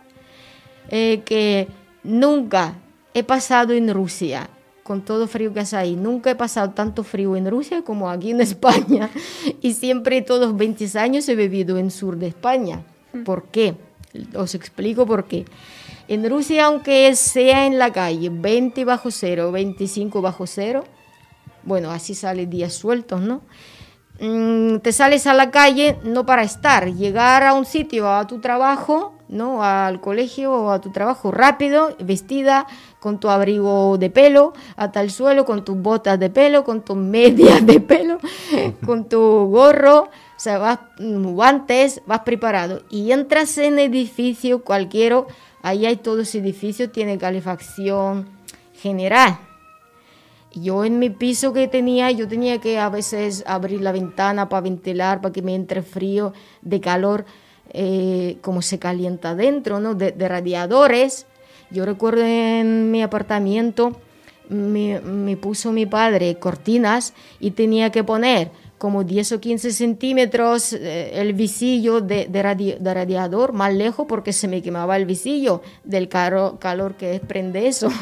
eh, 0.89 1.22
que 1.26 1.67
nunca 2.04 2.76
he 3.13 3.26
pasado 3.26 3.74
en 3.74 3.93
Rusia, 3.93 4.50
con 4.84 5.04
todo 5.04 5.28
frío 5.28 5.54
que 5.54 5.60
hace 5.60 5.76
ahí. 5.76 5.98
Nunca 5.98 6.32
he 6.32 6.36
pasado 6.36 6.69
tanto 6.69 7.04
frío 7.04 7.36
en 7.36 7.52
Rusia 7.52 7.82
como 7.82 8.10
aquí 8.10 8.32
en 8.32 8.39
España. 8.52 9.10
Y 9.62 9.74
siempre 9.74 10.22
todos 10.22 10.56
20 10.56 10.98
años 10.98 11.28
he 11.28 11.36
vivido 11.36 11.78
en 11.78 11.91
sur 11.91 12.15
de 12.15 12.28
España. 12.28 12.84
¿Por 13.26 13.48
qué? 13.48 13.76
Os 14.34 14.56
explico 14.56 15.06
por 15.06 15.26
qué. 15.26 15.43
En 16.08 16.28
Rusia, 16.28 16.67
aunque 16.67 17.13
sea 17.15 17.67
en 17.67 17.78
la 17.78 17.91
calle 17.91 18.30
20 18.32 18.86
bajo 18.86 19.12
cero, 19.12 19.52
25 19.52 20.22
bajo 20.22 20.48
cero, 20.48 20.86
bueno, 21.69 21.91
así 21.91 22.15
sale 22.15 22.47
días 22.47 22.73
sueltos, 22.73 23.21
¿no? 23.21 23.41
Mm, 24.19 24.79
te 24.79 24.91
sales 24.91 25.27
a 25.27 25.34
la 25.36 25.51
calle 25.51 25.97
no 26.03 26.25
para 26.25 26.41
estar, 26.41 26.91
llegar 26.91 27.43
a 27.43 27.53
un 27.53 27.63
sitio, 27.63 28.12
a 28.12 28.25
tu 28.25 28.41
trabajo, 28.41 29.13
¿no? 29.29 29.63
Al 29.63 30.01
colegio 30.01 30.51
o 30.51 30.71
a 30.71 30.82
tu 30.82 30.91
trabajo 30.91 31.32
rápido, 31.32 31.95
vestida, 31.99 32.65
con 32.99 33.19
tu 33.19 33.29
abrigo 33.29 33.99
de 33.99 34.10
pelo, 34.10 34.53
hasta 34.75 34.99
el 34.99 35.12
suelo, 35.12 35.45
con 35.45 35.63
tus 35.63 35.77
botas 35.77 36.19
de 36.19 36.32
pelo, 36.32 36.63
con 36.63 36.82
tus 36.82 36.97
medias 36.97 37.63
de 37.63 37.79
pelo, 37.79 38.17
con 38.86 39.08
tu 39.08 39.19
gorro, 39.19 40.01
o 40.01 40.39
sea, 40.39 40.58
vas 40.58 40.79
mm, 40.97 41.27
guantes, 41.34 42.01
vas 42.08 42.21
preparado. 42.21 42.82
Y 42.89 43.12
entras 43.12 43.60
en 43.60 43.77
edificio 43.77 44.63
cualquiera, 44.63 45.23
ahí 45.62 45.86
hay 45.86 45.97
todo 45.97 46.21
ese 46.21 46.39
edificio, 46.39 46.89
tiene 46.89 47.19
calefacción 47.19 48.27
general. 48.73 49.48
Yo 50.62 50.84
en 50.86 51.00
mi 51.00 51.10
piso 51.10 51.54
que 51.54 51.67
tenía, 51.67 52.10
yo 52.12 52.28
tenía 52.28 52.60
que 52.60 52.80
a 52.80 52.89
veces 52.89 53.43
abrir 53.48 53.82
la 53.82 53.91
ventana 53.91 54.50
para 54.50 54.62
ventilar, 54.62 55.22
para 55.22 55.32
que 55.34 55.41
me 55.41 55.54
entre 55.56 55.82
frío, 55.82 56.34
de 56.62 56.80
calor, 56.82 57.26
eh, 57.72 58.38
como 58.41 58.62
se 58.62 58.80
calienta 58.80 59.36
dentro, 59.36 59.80
¿no? 59.80 59.93
De, 59.95 60.12
de 60.12 60.28
radiadores. 60.28 61.26
Yo 61.69 61.86
recuerdo 61.86 62.24
en 62.24 62.89
mi 62.89 63.02
apartamento, 63.04 63.95
me, 64.50 65.00
me 65.02 65.38
puso 65.38 65.72
mi 65.72 65.86
padre 65.86 66.36
cortinas 66.39 67.13
y 67.39 67.52
tenía 67.52 67.91
que 67.91 68.04
poner 68.04 68.50
como 68.80 69.04
10 69.04 69.34
o 69.34 69.39
15 69.41 69.72
centímetros 69.72 70.74
eh, 70.74 71.12
el 71.22 71.34
visillo 71.34 72.00
de, 72.02 72.26
de 72.28 72.41
radi- 72.43 72.78
de 72.80 72.93
radiador 72.93 73.52
más 73.54 73.74
lejos 73.74 74.06
porque 74.08 74.34
se 74.34 74.48
me 74.48 74.62
quemaba 74.63 74.95
el 74.98 75.06
visillo 75.06 75.62
del 75.84 76.08
caro- 76.10 76.58
calor 76.60 76.95
que 76.95 77.08
desprende 77.08 77.67
eso. 77.67 77.89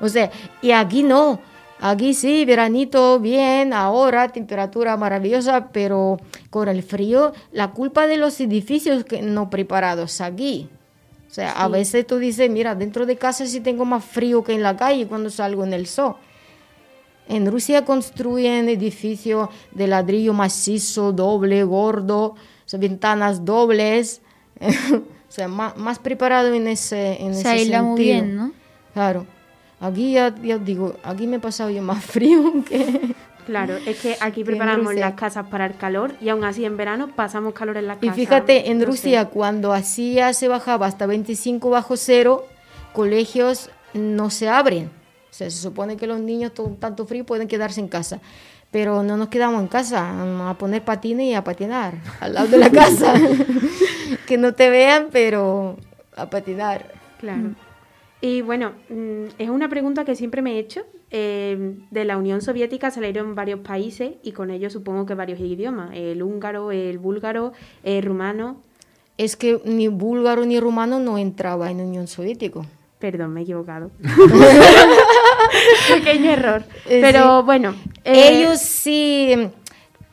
O 0.00 0.08
sea, 0.08 0.30
y 0.62 0.70
aquí 0.70 1.02
no. 1.02 1.40
Aquí 1.80 2.12
sí, 2.12 2.44
veranito 2.44 3.20
bien, 3.20 3.72
ahora 3.72 4.28
temperatura 4.28 4.96
maravillosa, 4.96 5.68
pero 5.72 6.16
con 6.50 6.68
el 6.68 6.82
frío, 6.82 7.32
la 7.52 7.70
culpa 7.70 8.06
de 8.06 8.16
los 8.16 8.40
edificios 8.40 9.04
que 9.04 9.22
no 9.22 9.48
preparados 9.48 10.20
aquí. 10.20 10.68
O 11.28 11.30
sea, 11.30 11.52
a 11.52 11.68
veces 11.68 12.06
tú 12.06 12.16
dices, 12.18 12.50
mira, 12.50 12.74
dentro 12.74 13.06
de 13.06 13.16
casa 13.16 13.46
sí 13.46 13.60
tengo 13.60 13.84
más 13.84 14.04
frío 14.04 14.42
que 14.42 14.54
en 14.54 14.62
la 14.62 14.76
calle 14.76 15.06
cuando 15.06 15.30
salgo 15.30 15.62
en 15.62 15.72
el 15.72 15.86
sol. 15.86 16.16
En 17.28 17.46
Rusia 17.50 17.84
construyen 17.84 18.68
edificios 18.70 19.50
de 19.72 19.86
ladrillo 19.86 20.32
macizo, 20.32 21.12
doble, 21.12 21.62
gordo, 21.62 22.28
o 22.28 22.36
sea, 22.64 22.80
ventanas 22.80 23.44
dobles. 23.44 24.22
o 24.60 25.30
sea, 25.30 25.46
más, 25.46 25.76
más 25.76 25.98
preparado 25.98 26.52
en 26.54 26.66
ese, 26.66 27.22
en 27.22 27.34
Se 27.34 27.40
ese 27.40 27.48
aísla 27.48 27.82
muy 27.82 27.98
sentido. 27.98 28.24
bien, 28.24 28.36
¿no? 28.36 28.52
Claro. 28.94 29.26
Aquí 29.80 30.12
ya, 30.12 30.34
ya 30.42 30.58
digo, 30.58 30.96
aquí 31.04 31.26
me 31.26 31.36
he 31.36 31.40
pasado 31.40 31.70
yo 31.70 31.82
más 31.82 32.04
frío 32.04 32.52
que... 32.68 33.14
Claro, 33.46 33.76
es 33.86 34.00
que 34.00 34.16
aquí 34.20 34.44
preparamos 34.44 34.86
Rusia. 34.88 35.00
las 35.00 35.14
casas 35.14 35.46
para 35.48 35.66
el 35.66 35.76
calor 35.76 36.14
y 36.20 36.28
aún 36.28 36.44
así 36.44 36.64
en 36.64 36.76
verano 36.76 37.08
pasamos 37.14 37.54
calor 37.54 37.76
en 37.78 37.86
las 37.86 37.96
Y 37.98 38.06
casas. 38.08 38.16
fíjate, 38.16 38.70
en 38.70 38.78
No 38.78 38.84
sé. 38.84 38.86
Rusia 38.90 39.24
cuando 39.26 39.72
hacía 39.72 40.32
se 40.34 40.48
bajaba 40.48 40.86
hasta 40.86 41.06
25 41.06 41.70
bajo 41.70 41.96
cero, 41.96 42.44
colegios 42.92 43.70
no 43.94 44.30
se 44.30 44.48
abren. 44.48 44.90
O 45.30 45.34
sea, 45.38 45.50
se 45.50 45.56
supone 45.58 45.96
que 45.96 46.06
los 46.06 46.20
niños 46.20 46.52
con 46.56 46.76
tanto 46.76 47.06
frío 47.06 47.24
pueden 47.24 47.48
quedarse 47.48 47.80
en 47.80 47.88
casa. 47.88 48.20
Pero 48.70 49.02
no 49.02 49.16
nos 49.16 49.28
quedamos 49.28 49.62
en 49.62 49.68
casa 49.68 50.50
a 50.50 50.54
poner 50.58 50.82
patines 50.82 51.26
y 51.26 51.34
a 51.34 51.42
patinar 51.44 51.94
al 52.20 52.34
lado 52.34 52.48
de 52.48 52.58
la 52.58 52.70
casa. 52.70 53.14
que 54.26 54.36
no 54.36 54.52
te 54.52 54.68
vean, 54.68 55.08
pero 55.10 55.76
a 56.16 56.28
patinar. 56.28 56.92
Claro. 57.18 57.52
Y 58.20 58.42
bueno, 58.42 58.72
mm, 58.88 59.24
es 59.38 59.48
una 59.48 59.68
pregunta 59.68 60.04
que 60.04 60.14
siempre 60.16 60.42
me 60.42 60.54
he 60.54 60.58
hecho. 60.58 60.82
Eh, 61.10 61.76
de 61.90 62.04
la 62.04 62.18
Unión 62.18 62.42
Soviética 62.42 62.90
salieron 62.90 63.34
varios 63.34 63.60
países 63.60 64.14
y 64.22 64.32
con 64.32 64.50
ellos 64.50 64.72
supongo 64.72 65.06
que 65.06 65.14
varios 65.14 65.40
idiomas. 65.40 65.90
El 65.94 66.22
húngaro, 66.22 66.70
el 66.72 66.98
búlgaro, 66.98 67.52
el 67.84 68.02
rumano. 68.02 68.60
Es 69.16 69.36
que 69.36 69.60
ni 69.64 69.88
búlgaro 69.88 70.44
ni 70.44 70.60
rumano 70.60 70.98
no 71.00 71.16
entraba 71.18 71.70
en 71.70 71.80
Unión 71.80 72.06
Soviética. 72.08 72.60
Perdón, 72.98 73.32
me 73.32 73.40
he 73.40 73.42
equivocado. 73.44 73.90
Pequeño 75.88 76.30
error. 76.32 76.64
Eh, 76.86 77.00
Pero 77.00 77.40
sí. 77.40 77.44
bueno. 77.46 77.74
eh, 78.04 78.40
Ellos 78.40 78.58
sí, 78.60 79.34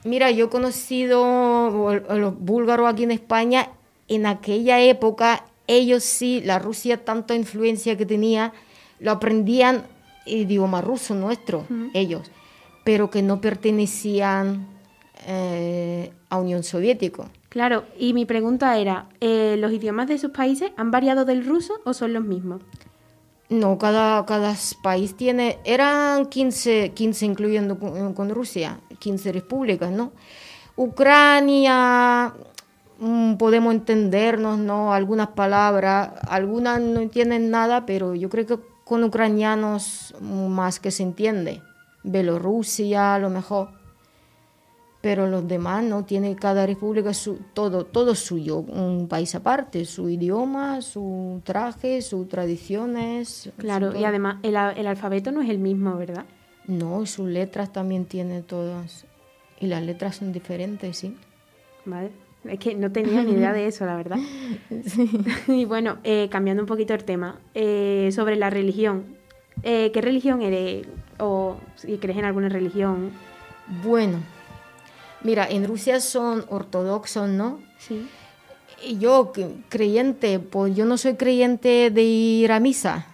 mira, 0.04 0.32
yo 0.32 0.46
he 0.46 0.50
conocido 0.50 1.90
a 1.90 2.16
los 2.16 2.40
búlgaros 2.40 2.88
aquí 2.88 3.04
en 3.04 3.12
España, 3.12 3.70
en 4.08 4.26
aquella 4.26 4.80
época, 4.82 5.44
ellos 5.68 6.04
sí, 6.04 6.42
la 6.44 6.60
Rusia, 6.60 7.04
tanta 7.04 7.36
influencia 7.36 7.98
que 7.98 8.06
tenía, 8.06 8.54
lo 9.00 9.12
aprendían 9.12 9.84
idioma 10.26 10.82
ruso 10.82 11.14
nuestro, 11.14 11.66
ellos, 11.94 12.32
pero 12.84 13.10
que 13.10 13.22
no 13.22 13.42
pertenecían 13.42 14.68
eh, 15.28 16.12
a 16.30 16.38
Unión 16.38 16.64
Soviética. 16.64 17.30
Claro, 17.50 17.86
y 17.98 18.14
mi 18.14 18.26
pregunta 18.26 18.78
era, 18.78 19.08
eh, 19.22 19.56
¿los 19.58 19.72
idiomas 19.72 20.08
de 20.08 20.18
sus 20.18 20.32
países 20.32 20.72
han 20.76 20.92
variado 20.92 21.26
del 21.26 21.46
ruso 21.46 21.76
o 21.86 21.94
son 21.94 22.14
los 22.14 22.24
mismos? 22.24 22.62
No, 23.48 23.78
cada, 23.78 24.26
cada 24.26 24.56
país 24.82 25.16
tiene, 25.16 25.60
eran 25.64 26.26
15, 26.26 26.92
15 26.94 27.26
incluyendo 27.26 27.80
con, 27.80 28.14
con 28.14 28.30
Rusia, 28.30 28.80
15 29.00 29.32
repúblicas, 29.32 29.92
¿no? 29.92 30.12
Ucrania, 30.76 32.34
mm, 33.00 33.36
podemos 33.36 33.74
entendernos, 33.74 34.58
¿no? 34.58 34.94
Algunas 34.94 35.30
palabras, 35.30 36.12
algunas 36.28 36.82
no 36.82 37.00
entienden 37.00 37.50
nada, 37.50 37.86
pero 37.86 38.16
yo 38.16 38.30
creo 38.30 38.46
que 38.46 38.60
con 38.84 39.04
ucranianos 39.04 40.14
más 40.22 40.80
que 40.80 40.92
se 40.92 41.04
entiende. 41.04 41.62
Bielorrusia, 42.04 43.16
a 43.16 43.20
lo 43.20 43.30
mejor. 43.30 43.70
Pero 45.02 45.28
los 45.28 45.48
demás 45.48 45.84
no 45.84 46.06
tiene 46.06 46.36
cada 46.36 46.66
república 46.66 47.14
su, 47.14 47.40
todo, 47.54 47.86
todo 47.86 48.16
suyo, 48.16 48.60
un 48.60 49.08
país 49.08 49.36
aparte, 49.36 49.86
su 49.86 50.10
idioma, 50.10 50.82
su 50.82 51.42
traje, 51.44 52.02
sus 52.02 52.28
tradiciones. 52.28 53.52
Claro, 53.58 53.92
su 53.92 53.98
y 53.98 54.06
además 54.06 54.38
el, 54.44 54.56
el 54.56 54.88
alfabeto 54.88 55.32
no 55.32 55.42
es 55.42 55.50
el 55.50 55.60
mismo, 55.60 55.96
¿verdad? 55.98 56.26
No, 56.68 57.04
y 57.04 57.08
sus 57.08 57.28
letras 57.28 57.72
también 57.72 58.06
tiene 58.06 58.42
todas. 58.42 59.06
Y 59.60 59.68
las 59.68 59.84
letras 59.84 60.18
son 60.18 60.32
diferentes, 60.32 60.98
sí. 60.98 61.16
Vale. 61.86 62.25
Es 62.50 62.60
que 62.60 62.76
no 62.76 62.92
tenía 62.92 63.24
ni 63.24 63.32
idea 63.32 63.54
de 63.54 63.68
eso, 63.68 63.86
la 63.86 63.96
verdad. 63.96 64.18
Y 65.48 65.66
bueno, 65.66 65.98
eh, 66.04 66.28
cambiando 66.30 66.64
un 66.64 66.68
poquito 66.68 66.94
el 66.94 67.04
tema, 67.04 67.40
eh, 67.54 68.10
sobre 68.14 68.36
la 68.36 68.50
religión. 68.50 69.18
Eh, 69.64 69.92
¿Qué 69.94 70.02
religión 70.02 70.42
eres? 70.42 70.88
O 71.18 71.58
si 71.76 71.98
crees 71.98 72.18
en 72.20 72.26
alguna 72.26 72.50
religión. 72.50 73.12
Bueno, 73.84 74.20
mira, 75.24 75.48
en 75.50 75.66
Rusia 75.66 76.00
son 76.00 76.46
ortodoxos, 76.50 77.30
¿no? 77.30 77.60
Sí. 77.80 78.08
yo, 79.00 79.32
creyente, 79.70 80.40
pues 80.40 80.76
yo 80.76 80.86
no 80.86 80.98
soy 80.98 81.16
creyente 81.16 81.90
de 81.90 82.04
ir 82.04 82.52
a 82.52 82.60
misa, 82.60 83.08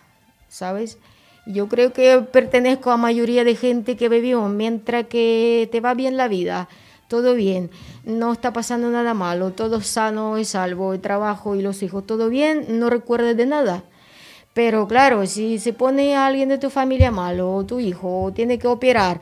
¿sabes? 0.47 0.97
Yo 1.45 1.67
creo 1.67 1.93
que 1.93 2.19
pertenezco 2.19 2.91
a 2.91 2.97
mayoría 2.97 3.43
de 3.43 3.55
gente 3.55 3.95
que 3.95 4.09
vivió 4.09 4.47
mientras 4.47 5.07
que 5.07 5.69
te 5.71 5.79
va 5.79 5.93
bien 5.93 6.17
la 6.17 6.27
vida, 6.27 6.69
todo 7.11 7.33
bien, 7.33 7.69
no 8.05 8.31
está 8.31 8.53
pasando 8.53 8.89
nada 8.89 9.13
malo, 9.13 9.51
todo 9.51 9.81
sano 9.81 10.37
y 10.37 10.45
salvo, 10.45 10.93
el 10.93 11.01
trabajo 11.01 11.57
y 11.57 11.61
los 11.61 11.83
hijos, 11.83 12.05
todo 12.07 12.29
bien, 12.29 12.79
no 12.79 12.89
recuerdes 12.89 13.35
de 13.35 13.45
nada. 13.45 13.83
Pero 14.53 14.87
claro, 14.87 15.25
si 15.25 15.59
se 15.59 15.73
pone 15.73 16.15
alguien 16.15 16.47
de 16.47 16.57
tu 16.57 16.69
familia 16.69 17.11
malo, 17.11 17.53
o 17.53 17.65
tu 17.65 17.81
hijo, 17.81 18.31
tiene 18.33 18.57
que 18.57 18.67
operar, 18.69 19.19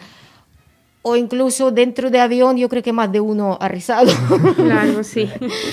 o 1.01 1.15
incluso 1.15 1.71
dentro 1.71 2.11
de 2.11 2.19
avión, 2.19 2.57
yo 2.57 2.69
creo 2.69 2.83
que 2.83 2.93
más 2.93 3.11
de 3.11 3.21
uno 3.21 3.57
ha 3.59 3.67
rezado. 3.67 4.11
Claro, 4.55 5.03
sí. 5.03 5.27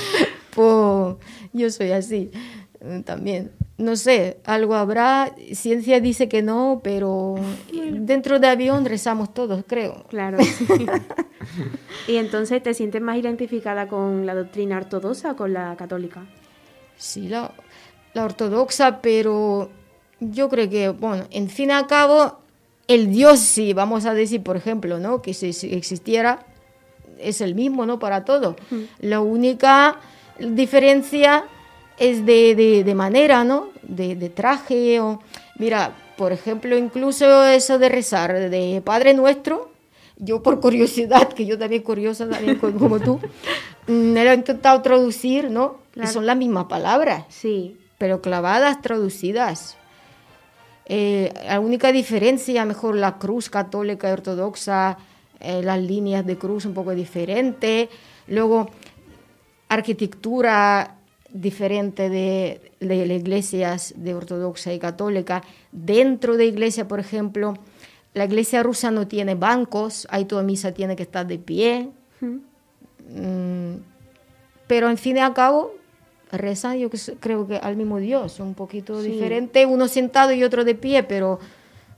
pues 0.54 1.16
yo 1.52 1.70
soy 1.70 1.92
así 1.92 2.30
también. 3.04 3.52
No 3.78 3.96
sé, 3.96 4.38
algo 4.44 4.74
habrá, 4.74 5.34
ciencia 5.52 6.00
dice 6.00 6.28
que 6.28 6.42
no, 6.42 6.80
pero 6.82 7.36
dentro 7.92 8.38
de 8.38 8.48
avión 8.48 8.84
rezamos 8.84 9.34
todos, 9.34 9.64
creo. 9.66 10.04
Claro. 10.08 10.38
¿Y 12.08 12.16
entonces 12.16 12.62
te 12.62 12.74
sientes 12.74 13.02
más 13.02 13.18
identificada 13.18 13.88
con 13.88 14.24
la 14.24 14.34
doctrina 14.34 14.78
ortodoxa 14.78 15.32
o 15.32 15.36
con 15.36 15.52
la 15.52 15.76
católica? 15.76 16.26
Sí, 16.96 17.28
la, 17.28 17.52
la 18.14 18.24
ortodoxa, 18.24 19.02
pero 19.02 19.70
yo 20.20 20.48
creo 20.48 20.70
que, 20.70 20.88
bueno, 20.88 21.24
en 21.30 21.50
fin 21.50 21.68
y 21.68 21.72
al 21.72 21.86
cabo, 21.86 22.38
el 22.88 23.10
Dios, 23.10 23.40
si 23.40 23.72
vamos 23.72 24.06
a 24.06 24.14
decir, 24.14 24.42
por 24.42 24.56
ejemplo, 24.56 24.98
¿no? 24.98 25.20
que 25.20 25.34
si, 25.34 25.50
existiera, 25.74 26.46
es 27.18 27.40
el 27.40 27.54
mismo, 27.54 27.86
¿no? 27.86 27.98
Para 27.98 28.24
todo. 28.24 28.56
La 29.00 29.20
única 29.20 30.00
diferencia 30.38 31.44
es 31.98 32.26
de, 32.26 32.82
de, 32.84 32.94
manera, 32.94 33.44
¿no? 33.44 33.68
De, 33.82 34.14
de, 34.14 34.28
traje 34.28 35.00
o... 35.00 35.20
Mira, 35.58 35.96
por 36.16 36.32
ejemplo, 36.32 36.76
incluso 36.76 37.44
eso 37.46 37.78
de 37.78 37.88
rezar, 37.88 38.50
de 38.50 38.82
Padre 38.84 39.14
Nuestro, 39.14 39.70
yo 40.18 40.42
por 40.42 40.60
curiosidad, 40.60 41.32
que 41.32 41.46
yo 41.46 41.58
también 41.58 41.82
curiosa 41.82 42.28
también 42.28 42.56
como 42.58 43.00
tú, 43.00 43.20
me 43.86 44.24
lo 44.24 44.30
he 44.30 44.34
intentado 44.34 44.80
traducir, 44.82 45.50
¿no? 45.50 45.78
Y 45.94 46.06
son 46.06 46.26
las 46.26 46.36
mismas 46.36 46.66
palabras. 46.66 47.24
Sí 47.28 47.76
pero 47.98 48.20
clavadas, 48.20 48.82
traducidas. 48.82 49.76
Eh, 50.86 51.32
la 51.46 51.60
única 51.60 51.92
diferencia, 51.92 52.64
mejor 52.64 52.96
la 52.96 53.18
cruz 53.18 53.50
católica 53.50 54.08
y 54.08 54.12
ortodoxa, 54.12 54.98
eh, 55.40 55.62
las 55.62 55.80
líneas 55.80 56.24
de 56.24 56.38
cruz 56.38 56.64
un 56.64 56.74
poco 56.74 56.94
diferentes. 56.94 57.88
Luego, 58.28 58.70
arquitectura 59.68 60.96
diferente 61.32 62.08
de, 62.08 62.72
de 62.80 63.06
las 63.06 63.16
iglesias 63.16 63.94
de 63.96 64.14
ortodoxa 64.14 64.72
y 64.72 64.78
católica. 64.78 65.42
Dentro 65.72 66.36
de 66.36 66.46
iglesia, 66.46 66.88
por 66.88 67.00
ejemplo, 67.00 67.54
la 68.14 68.24
iglesia 68.24 68.62
rusa 68.62 68.90
no 68.90 69.06
tiene 69.06 69.34
bancos, 69.34 70.06
ahí 70.10 70.24
toda 70.24 70.42
misa 70.42 70.72
tiene 70.72 70.96
que 70.96 71.02
estar 71.02 71.26
de 71.26 71.38
pie. 71.38 71.90
Mm, 72.20 73.74
pero 74.66 74.88
en 74.88 74.98
fin 74.98 75.16
y 75.16 75.20
al 75.20 75.34
cabo, 75.34 75.74
rezan, 76.32 76.78
yo 76.78 76.88
creo 77.20 77.46
que 77.46 77.56
al 77.56 77.76
mismo 77.76 77.98
Dios, 77.98 78.40
un 78.40 78.54
poquito 78.54 79.02
diferente, 79.02 79.66
uno 79.66 79.86
sentado 79.86 80.32
y 80.32 80.42
otro 80.44 80.64
de 80.64 80.74
pie, 80.74 81.02
pero 81.02 81.38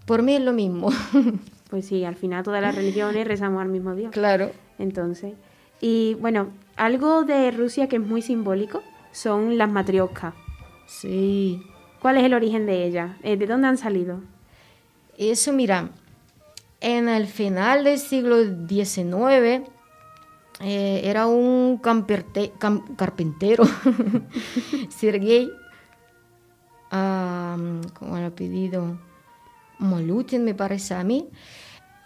por 0.07 0.23
mí 0.23 0.35
es 0.35 0.43
lo 0.43 0.53
mismo. 0.53 0.91
Pues 1.69 1.85
sí, 1.85 2.03
al 2.03 2.17
final 2.17 2.45
todas 2.45 2.63
las 2.63 2.75
religiones 2.75 3.29
rezamos 3.29 3.61
al 3.61 3.69
mismo 3.69 3.95
Dios. 3.95 4.11
Claro. 4.11 4.53
Entonces, 4.79 5.35
y 5.83 6.15
bueno, 6.15 6.49
algo 6.77 7.25
de 7.25 7.51
Rusia 7.51 7.89
que 7.89 7.97
es 7.97 8.03
muy 8.03 8.23
simbólico 8.23 8.83
son 9.13 9.59
las 9.59 9.69
matrioscas. 9.69 10.35
Sí. 10.87 11.63
¿Cuál 12.01 12.19
es 12.19 12.25
el 12.25 12.35
origen 12.35 12.67
de 12.67 12.85
ellas? 12.85 13.17
Eh, 13.23 13.37
¿De 13.37 13.47
dónde 13.47 13.69
han 13.69 13.77
salido? 13.77 14.21
Eso, 15.17 15.53
mira, 15.53 15.91
en 16.81 17.09
el 17.09 17.27
final 17.27 17.85
del 17.85 17.99
siglo 17.99 18.37
XIX, 18.69 19.69
eh, 20.61 21.01
era 21.05 21.27
un 21.27 21.79
carpintero, 21.79 23.65
Sergei, 24.89 25.51
como 26.89 28.17
el 28.17 28.25
apellido, 28.25 28.99
Molutin 29.79 30.45
me 30.45 30.55
parece 30.55 30.95
a 30.95 31.03
mí, 31.03 31.29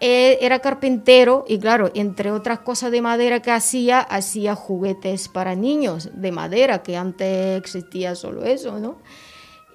eh, 0.04 0.44
era 0.44 0.58
carpintero 0.58 1.44
y 1.46 1.60
claro, 1.60 1.88
entre 1.94 2.32
otras 2.32 2.58
cosas 2.58 2.90
de 2.90 3.00
madera 3.00 3.40
que 3.40 3.52
hacía, 3.52 4.00
hacía 4.00 4.56
juguetes 4.56 5.28
para 5.28 5.54
niños 5.54 6.10
de 6.12 6.32
madera, 6.32 6.82
que 6.82 6.96
antes 6.96 7.56
existía 7.56 8.16
solo 8.16 8.44
eso, 8.44 8.80
¿no? 8.80 8.96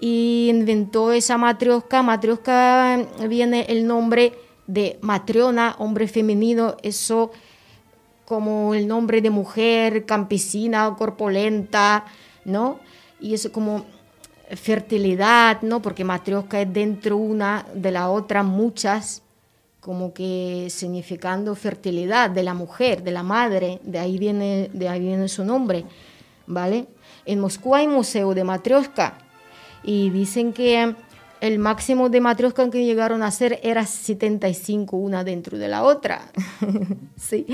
Y 0.01 0.47
inventó 0.49 1.13
esa 1.13 1.37
matrioska. 1.37 2.03
Matrioska 2.03 3.07
viene 3.29 3.67
el 3.69 3.87
nombre 3.87 4.33
de 4.67 4.99
matriona, 5.01 5.77
hombre 5.79 6.09
femenino, 6.09 6.75
eso 6.83 7.31
como 8.25 8.75
el 8.75 8.85
nombre 8.85 9.21
de 9.21 9.29
mujer, 9.29 10.05
campesina, 10.05 10.93
corpulenta, 10.97 12.03
¿no? 12.43 12.81
Y 13.21 13.33
eso 13.33 13.53
como 13.53 13.85
fertilidad, 14.57 15.61
¿no? 15.61 15.81
Porque 15.81 16.03
matrioska 16.03 16.59
es 16.59 16.73
dentro 16.73 17.15
una 17.15 17.65
de 17.73 17.91
la 17.91 18.09
otra 18.09 18.43
muchas, 18.43 19.23
como 19.79 20.13
que 20.13 20.67
significando 20.69 21.55
fertilidad 21.55 22.29
de 22.29 22.43
la 22.43 22.53
mujer, 22.53 23.03
de 23.03 23.11
la 23.11 23.23
madre, 23.23 23.79
de 23.83 23.99
ahí 23.99 24.17
viene, 24.17 24.69
de 24.73 24.89
ahí 24.89 24.99
viene 24.99 25.27
su 25.27 25.45
nombre, 25.45 25.85
¿vale? 26.45 26.87
En 27.25 27.39
Moscú 27.39 27.75
hay 27.75 27.87
museo 27.87 28.33
de 28.33 28.43
matrioska 28.43 29.17
y 29.83 30.09
dicen 30.09 30.53
que 30.53 30.95
el 31.39 31.59
máximo 31.59 32.09
de 32.09 32.19
matrioscas 32.19 32.69
que 32.69 32.83
llegaron 32.83 33.21
a 33.21 33.27
hacer 33.27 33.59
era 33.63 33.85
75 33.85 34.97
una 34.97 35.23
dentro 35.23 35.57
de 35.57 35.67
la 35.67 35.83
otra. 35.83 36.21
sí. 37.15 37.45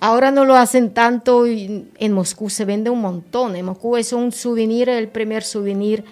Ahora 0.00 0.30
no 0.30 0.44
lo 0.44 0.56
hacen 0.56 0.94
tanto 0.94 1.46
y 1.46 1.88
en 1.98 2.12
Moscú 2.12 2.48
se 2.48 2.64
vende 2.64 2.90
un 2.90 3.00
montón. 3.00 3.56
En 3.56 3.66
Moscú 3.66 3.96
es 3.96 4.12
un 4.12 4.32
souvenir, 4.32 4.88
el 4.88 5.08
primer 5.08 5.42
souvenir 5.42 6.04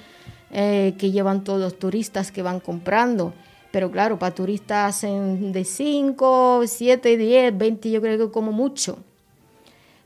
eh, 0.50 0.94
que 0.98 1.10
llevan 1.10 1.44
todos 1.44 1.60
los 1.60 1.78
turistas 1.78 2.30
que 2.30 2.42
van 2.42 2.60
comprando. 2.60 3.32
Pero 3.74 3.90
claro, 3.90 4.20
para 4.20 4.32
turistas 4.32 4.94
hacen 4.94 5.50
de 5.50 5.64
5, 5.64 6.62
7, 6.64 7.16
10, 7.16 7.58
20, 7.58 7.90
yo 7.90 8.00
creo 8.00 8.16
que 8.16 8.32
como 8.32 8.52
mucho. 8.52 8.98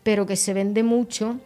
Pero 0.03 0.25
que 0.25 0.37
se 0.37 0.55
vende 0.55 0.83
mucho 0.83 1.37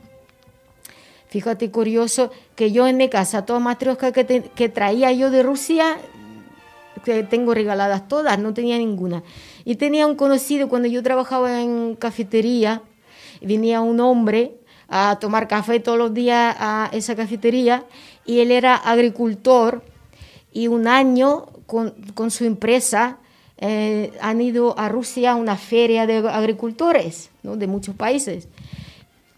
Fíjate 1.26 1.72
curioso 1.72 2.30
que 2.54 2.70
yo 2.70 2.86
en 2.86 2.96
mi 2.96 3.08
casa, 3.08 3.44
todas 3.44 3.60
matrioscas 3.60 4.12
que, 4.12 4.24
que 4.54 4.68
traía 4.68 5.10
yo 5.10 5.32
de 5.32 5.42
Rusia, 5.42 5.96
que 7.04 7.24
tengo 7.24 7.54
regaladas 7.54 8.06
todas, 8.06 8.38
no 8.38 8.54
tenía 8.54 8.78
ninguna. 8.78 9.24
Y 9.64 9.74
tenía 9.74 10.06
un 10.06 10.14
conocido 10.14 10.68
cuando 10.68 10.86
yo 10.86 11.02
trabajaba 11.02 11.60
en 11.60 11.96
cafetería, 11.96 12.82
venía 13.40 13.80
un 13.80 13.98
hombre 13.98 14.60
a 14.88 15.18
tomar 15.18 15.48
café 15.48 15.80
todos 15.80 15.98
los 15.98 16.14
días 16.14 16.54
a 16.56 16.88
esa 16.92 17.16
cafetería 17.16 17.84
y 18.24 18.38
él 18.38 18.52
era 18.52 18.76
agricultor 18.76 19.82
y 20.52 20.68
un 20.68 20.86
año 20.86 21.46
con, 21.66 21.90
con 22.14 22.30
su 22.30 22.44
empresa 22.44 23.18
eh, 23.64 24.12
han 24.20 24.40
ido 24.40 24.76
a 24.76 24.88
Rusia 24.88 25.32
a 25.32 25.36
una 25.36 25.56
feria 25.56 26.04
de 26.04 26.18
agricultores 26.28 27.30
¿no? 27.44 27.56
de 27.56 27.68
muchos 27.68 27.94
países. 27.94 28.48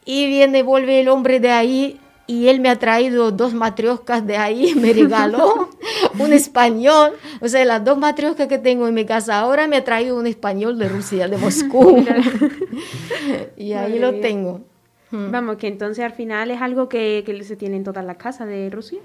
Y 0.06 0.26
viene, 0.26 0.62
vuelve 0.62 1.00
el 1.00 1.08
hombre 1.08 1.40
de 1.40 1.50
ahí 1.50 2.00
y 2.26 2.48
él 2.48 2.60
me 2.60 2.70
ha 2.70 2.78
traído 2.78 3.32
dos 3.32 3.52
matrioscas 3.52 4.26
de 4.26 4.38
ahí, 4.38 4.74
me 4.80 4.94
regaló 4.94 5.68
un 6.18 6.32
español. 6.32 7.12
O 7.42 7.48
sea, 7.48 7.66
las 7.66 7.84
dos 7.84 7.98
matrioscas 7.98 8.48
que 8.48 8.56
tengo 8.56 8.88
en 8.88 8.94
mi 8.94 9.04
casa 9.04 9.38
ahora 9.38 9.68
me 9.68 9.76
ha 9.76 9.84
traído 9.84 10.16
un 10.16 10.26
español 10.26 10.78
de 10.78 10.88
Rusia, 10.88 11.28
de 11.28 11.36
Moscú. 11.36 12.02
y 13.58 13.74
ahí 13.74 13.98
lo 13.98 14.20
tengo. 14.20 14.62
Hmm. 15.10 15.30
Vamos, 15.30 15.56
que 15.56 15.68
entonces 15.68 16.02
al 16.02 16.12
final 16.12 16.50
es 16.50 16.62
algo 16.62 16.88
que, 16.88 17.22
que 17.26 17.44
se 17.44 17.56
tiene 17.56 17.76
en 17.76 17.84
todas 17.84 18.04
las 18.06 18.16
casas 18.16 18.48
de 18.48 18.70
Rusia. 18.70 19.00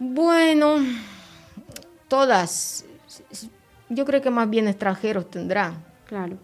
Bueno, 0.00 0.78
todas. 2.14 2.84
Yo 3.88 4.04
creo 4.04 4.22
que 4.22 4.30
más 4.30 4.48
bien 4.48 4.68
extranjeros 4.68 5.28
tendrán. 5.30 5.84
Claro. 6.06 6.36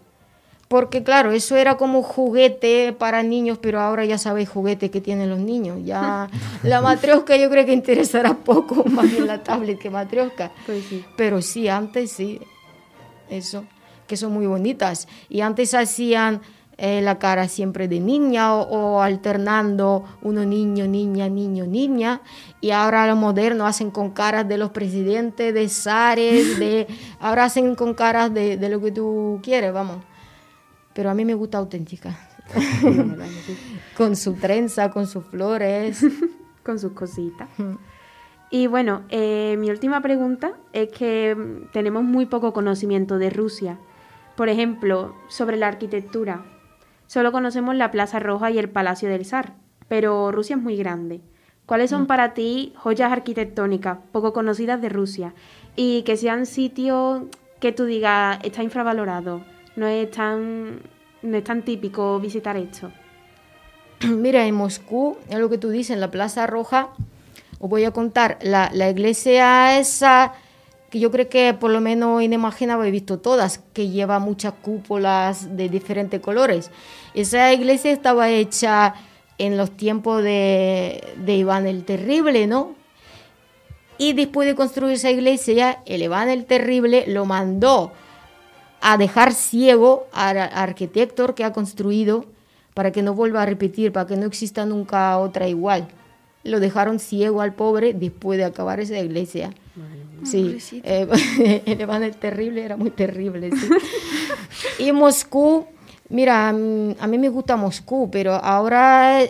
Porque 0.67 1.01
claro, 1.01 1.31
eso 1.31 1.55
era 1.55 1.77
como 1.77 2.01
juguete 2.03 2.93
para 2.93 3.23
niños, 3.23 3.57
pero 3.61 3.79
ahora 3.79 4.03
ya 4.03 4.17
sabéis 4.17 4.49
juguete 4.49 4.91
que 4.91 4.99
tienen 4.99 5.29
los 5.29 5.39
niños. 5.39 5.79
Ya 5.85 6.29
la 6.63 6.81
matrioska 6.81 7.37
yo 7.37 7.49
creo 7.49 7.65
que 7.65 7.71
interesará 7.71 8.33
poco 8.33 8.83
más 8.89 9.09
bien 9.09 9.27
la 9.27 9.43
tablet 9.43 9.79
que 9.79 9.89
matrioska. 9.89 10.51
Pues 10.65 10.83
sí. 10.89 11.05
Pero 11.15 11.41
sí, 11.41 11.69
antes 11.69 12.11
sí, 12.11 12.41
eso, 13.29 13.63
que 14.07 14.17
son 14.17 14.33
muy 14.33 14.47
bonitas. 14.47 15.07
Y 15.29 15.39
antes 15.39 15.73
hacían 15.73 16.41
eh, 16.77 17.01
la 17.01 17.19
cara 17.19 17.47
siempre 17.47 17.87
de 17.87 17.99
niña 17.99 18.55
o, 18.55 19.01
alternando 19.01 20.03
uno 20.21 20.45
niño, 20.45 20.87
niña, 20.87 21.29
niño, 21.29 21.65
niña. 21.65 22.21
Y 22.59 22.71
ahora 22.71 23.07
los 23.07 23.17
modernos 23.17 23.67
hacen 23.67 23.91
con 23.91 24.11
caras 24.11 24.47
de 24.47 24.57
los 24.57 24.71
presidentes, 24.71 25.53
de 25.53 25.69
zares, 25.69 26.59
de, 26.59 26.87
ahora 27.19 27.45
hacen 27.45 27.75
con 27.75 27.93
caras 27.93 28.33
de, 28.33 28.57
de 28.57 28.69
lo 28.69 28.81
que 28.81 28.91
tú 28.91 29.39
quieres, 29.43 29.73
vamos 29.73 29.97
pero 30.93 31.09
a 31.09 31.13
mí 31.13 31.25
me 31.25 31.33
gusta 31.33 31.57
auténtica. 31.57 32.17
con 33.97 34.15
su 34.15 34.33
trenza, 34.33 34.91
con 34.91 35.07
sus 35.07 35.25
flores. 35.25 36.05
con 36.63 36.79
sus 36.79 36.91
cositas. 36.91 37.49
Y 38.49 38.67
bueno, 38.67 39.03
eh, 39.09 39.55
mi 39.57 39.69
última 39.71 40.01
pregunta 40.01 40.53
es 40.73 40.89
que 40.89 41.35
tenemos 41.71 42.03
muy 42.03 42.25
poco 42.25 42.53
conocimiento 42.53 43.17
de 43.17 43.29
Rusia. 43.29 43.79
Por 44.35 44.49
ejemplo, 44.49 45.15
sobre 45.29 45.57
la 45.57 45.67
arquitectura. 45.67 46.43
Solo 47.11 47.33
conocemos 47.33 47.75
la 47.75 47.91
Plaza 47.91 48.19
Roja 48.19 48.51
y 48.51 48.57
el 48.57 48.69
Palacio 48.69 49.09
del 49.09 49.25
Zar, 49.25 49.55
pero 49.89 50.31
Rusia 50.31 50.55
es 50.55 50.61
muy 50.61 50.77
grande. 50.77 51.19
¿Cuáles 51.65 51.89
son 51.89 52.03
mm. 52.03 52.07
para 52.07 52.33
ti 52.33 52.71
joyas 52.77 53.11
arquitectónicas 53.11 53.97
poco 54.13 54.31
conocidas 54.31 54.81
de 54.81 54.87
Rusia? 54.87 55.33
Y 55.75 56.03
que 56.03 56.15
sean 56.15 56.45
sitios 56.45 57.23
que 57.59 57.73
tú 57.73 57.83
digas, 57.83 58.39
está 58.43 58.63
infravalorado, 58.63 59.41
no 59.75 59.87
es 59.87 60.09
tan, 60.09 60.79
no 61.21 61.35
es 61.35 61.43
tan 61.43 61.63
típico 61.63 62.17
visitar 62.21 62.55
esto. 62.55 62.93
Mira, 64.07 64.45
en 64.45 64.55
Moscú, 64.55 65.17
es 65.27 65.37
lo 65.37 65.49
que 65.49 65.57
tú 65.57 65.67
dices, 65.67 65.93
en 65.93 65.99
la 65.99 66.11
Plaza 66.11 66.47
Roja, 66.47 66.91
os 67.59 67.69
voy 67.69 67.83
a 67.83 67.91
contar, 67.91 68.37
la, 68.41 68.71
la 68.73 68.89
iglesia 68.89 69.77
esa, 69.77 70.31
que 70.89 70.99
yo 70.99 71.11
creo 71.11 71.27
que 71.27 71.53
por 71.53 71.71
lo 71.71 71.81
menos 71.81 72.21
inimaginable 72.21 72.87
he 72.87 72.91
visto 72.91 73.19
todas, 73.19 73.59
que 73.73 73.89
lleva 73.89 74.19
muchas 74.19 74.53
cúpulas 74.61 75.57
de 75.57 75.67
diferentes 75.67 76.21
colores. 76.21 76.71
Esa 77.13 77.51
iglesia 77.53 77.91
estaba 77.91 78.29
hecha 78.29 78.95
en 79.37 79.57
los 79.57 79.71
tiempos 79.71 80.23
de, 80.23 81.03
de 81.17 81.35
Iván 81.35 81.67
el 81.67 81.83
Terrible, 81.83 82.47
¿no? 82.47 82.75
Y 83.97 84.13
después 84.13 84.47
de 84.47 84.55
construir 84.55 84.93
esa 84.93 85.11
iglesia, 85.11 85.79
el 85.85 86.01
Iván 86.01 86.29
el 86.29 86.45
Terrible 86.45 87.05
lo 87.07 87.25
mandó 87.25 87.91
a 88.81 88.97
dejar 88.97 89.33
ciego 89.33 90.07
al 90.11 90.37
arquitecto 90.37 91.35
que 91.35 91.43
ha 91.43 91.53
construido 91.53 92.25
para 92.73 92.91
que 92.91 93.03
no 93.03 93.13
vuelva 93.13 93.43
a 93.43 93.45
repetir, 93.45 93.91
para 93.91 94.07
que 94.07 94.17
no 94.17 94.25
exista 94.25 94.65
nunca 94.65 95.17
otra 95.17 95.47
igual. 95.47 95.87
Lo 96.43 96.59
dejaron 96.59 96.99
ciego 96.99 97.41
al 97.41 97.53
pobre 97.53 97.93
después 97.93 98.39
de 98.39 98.45
acabar 98.45 98.79
esa 98.79 98.97
iglesia. 98.97 99.51
Sí, 100.23 100.57
eh, 100.83 101.61
el 101.65 101.81
Iván 101.81 102.03
el 102.03 102.15
Terrible 102.15 102.63
era 102.63 102.77
muy 102.77 102.89
terrible. 102.89 103.51
Sí. 103.51 103.69
y 104.79 104.91
Moscú 104.91 105.67
Mira, 106.11 106.49
a 106.49 106.53
mí 106.53 107.17
me 107.17 107.29
gusta 107.29 107.55
Moscú, 107.55 108.09
pero 108.11 108.33
ahora 108.33 109.21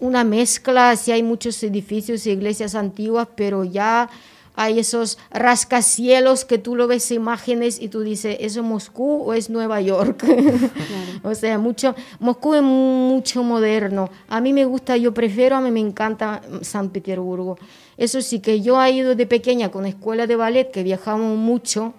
una 0.00 0.24
mezcla, 0.24 0.94
sí 0.94 1.10
hay 1.10 1.22
muchos 1.22 1.62
edificios 1.62 2.26
e 2.26 2.32
iglesias 2.32 2.74
antiguas, 2.74 3.28
pero 3.34 3.64
ya 3.64 4.10
hay 4.54 4.78
esos 4.78 5.16
rascacielos 5.30 6.44
que 6.44 6.58
tú 6.58 6.76
lo 6.76 6.86
ves 6.86 7.10
imágenes 7.10 7.80
y 7.80 7.88
tú 7.88 8.00
dices, 8.00 8.36
¿eso 8.40 8.60
es 8.60 8.66
Moscú 8.66 9.22
o 9.22 9.32
es 9.32 9.48
Nueva 9.48 9.80
York? 9.80 10.22
o 11.22 11.34
sea, 11.34 11.56
mucho, 11.56 11.94
Moscú 12.20 12.56
es 12.56 12.62
mucho 12.62 13.42
moderno. 13.42 14.10
A 14.28 14.42
mí 14.42 14.52
me 14.52 14.66
gusta, 14.66 14.98
yo 14.98 15.14
prefiero, 15.14 15.56
a 15.56 15.62
mí 15.62 15.70
me 15.70 15.80
encanta 15.80 16.42
San 16.60 16.90
Petersburgo. 16.90 17.56
Eso 17.96 18.20
sí, 18.20 18.40
que 18.40 18.60
yo 18.60 18.82
he 18.82 18.90
ido 18.90 19.14
de 19.14 19.26
pequeña 19.26 19.70
con 19.70 19.86
escuela 19.86 20.26
de 20.26 20.36
ballet, 20.36 20.70
que 20.70 20.82
viajamos 20.82 21.38
mucho, 21.38 21.94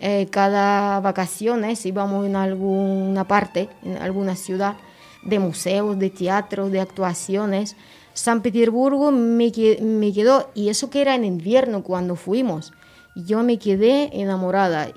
eh, 0.00 0.28
cada 0.30 1.00
vacaciones 1.00 1.84
íbamos 1.84 2.26
en 2.26 2.36
alguna 2.36 3.26
parte, 3.26 3.68
en 3.82 3.96
alguna 3.98 4.36
ciudad, 4.36 4.76
de 5.24 5.38
museos, 5.38 5.98
de 5.98 6.10
teatro, 6.10 6.70
de 6.70 6.80
actuaciones. 6.80 7.76
San 8.14 8.42
Petersburgo 8.42 9.10
me, 9.10 9.52
me 9.80 10.12
quedó, 10.12 10.50
y 10.54 10.68
eso 10.68 10.90
que 10.90 11.00
era 11.00 11.14
en 11.14 11.24
invierno 11.24 11.82
cuando 11.82 12.16
fuimos, 12.16 12.72
yo 13.14 13.42
me 13.42 13.58
quedé 13.58 14.10
enamorada 14.12 14.88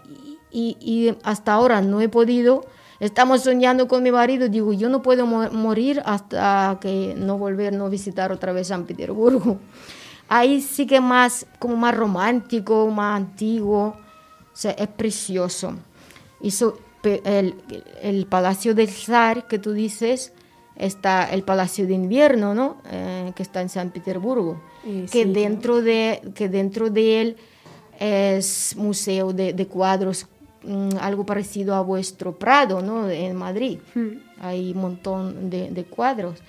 y, 0.52 0.78
y, 0.80 1.16
hasta 1.24 1.54
ahora 1.54 1.82
no 1.82 2.02
he 2.02 2.10
podido, 2.10 2.66
estamos 3.00 3.42
soñando 3.42 3.88
con 3.88 4.04
mi 4.04 4.12
marido, 4.12 4.50
digo, 4.50 4.74
yo 4.74 4.90
no 4.90 5.02
puedo 5.02 5.26
morir 5.26 6.02
hasta 6.06 6.78
que 6.82 7.16
no 7.18 7.38
volver, 7.38 7.74
no 7.74 7.90
visitar 7.90 8.32
otra 8.32 8.54
vez 8.54 8.68
San 8.68 8.86
Petersburgo. 8.86 9.58
Ahí 10.28 10.62
sí 10.62 10.86
que 10.86 11.02
más, 11.02 11.46
como 11.60 11.76
más 11.76 11.96
romántico, 11.96 12.88
más 12.88 13.18
antiguo, 13.18 13.98
sea, 14.62 14.72
es 14.72 14.88
precioso. 14.88 15.74
el, 17.04 17.56
el, 18.02 18.26
Palacio 18.28 18.76
del 18.76 18.90
Zar 18.90 19.48
que 19.48 19.58
tú 19.58 19.74
dices, 19.74 20.34
está 20.76 21.26
el 21.32 21.44
Palacio 21.44 21.88
de 21.88 21.94
Invierno, 21.94 22.54
¿no? 22.54 22.78
Eh, 22.92 23.32
que 23.36 23.42
está 23.42 23.62
en 23.62 23.70
San 23.70 23.90
Petersburgo, 23.90 24.62
que, 25.12 25.26
dentro 25.26 25.82
de, 25.82 26.22
que 26.36 26.48
dentro 26.48 26.90
de 26.90 27.22
él 27.22 27.38
es 28.00 28.76
museo 28.76 29.34
de, 29.34 29.54
de 29.54 29.68
cuadros, 29.68 30.28
mm, 30.64 30.98
algo 31.00 31.26
parecido 31.26 31.74
a 31.74 31.82
vuestro 31.82 32.38
Prado, 32.38 32.82
¿no? 32.82 33.10
En 33.10 33.36
Madrid. 33.36 33.80
Hmm. 33.96 34.18
Hay 34.40 34.72
un 34.72 34.82
montón 34.82 35.50
de, 35.50 35.72
de, 35.72 35.84
cuadros. 35.86 36.40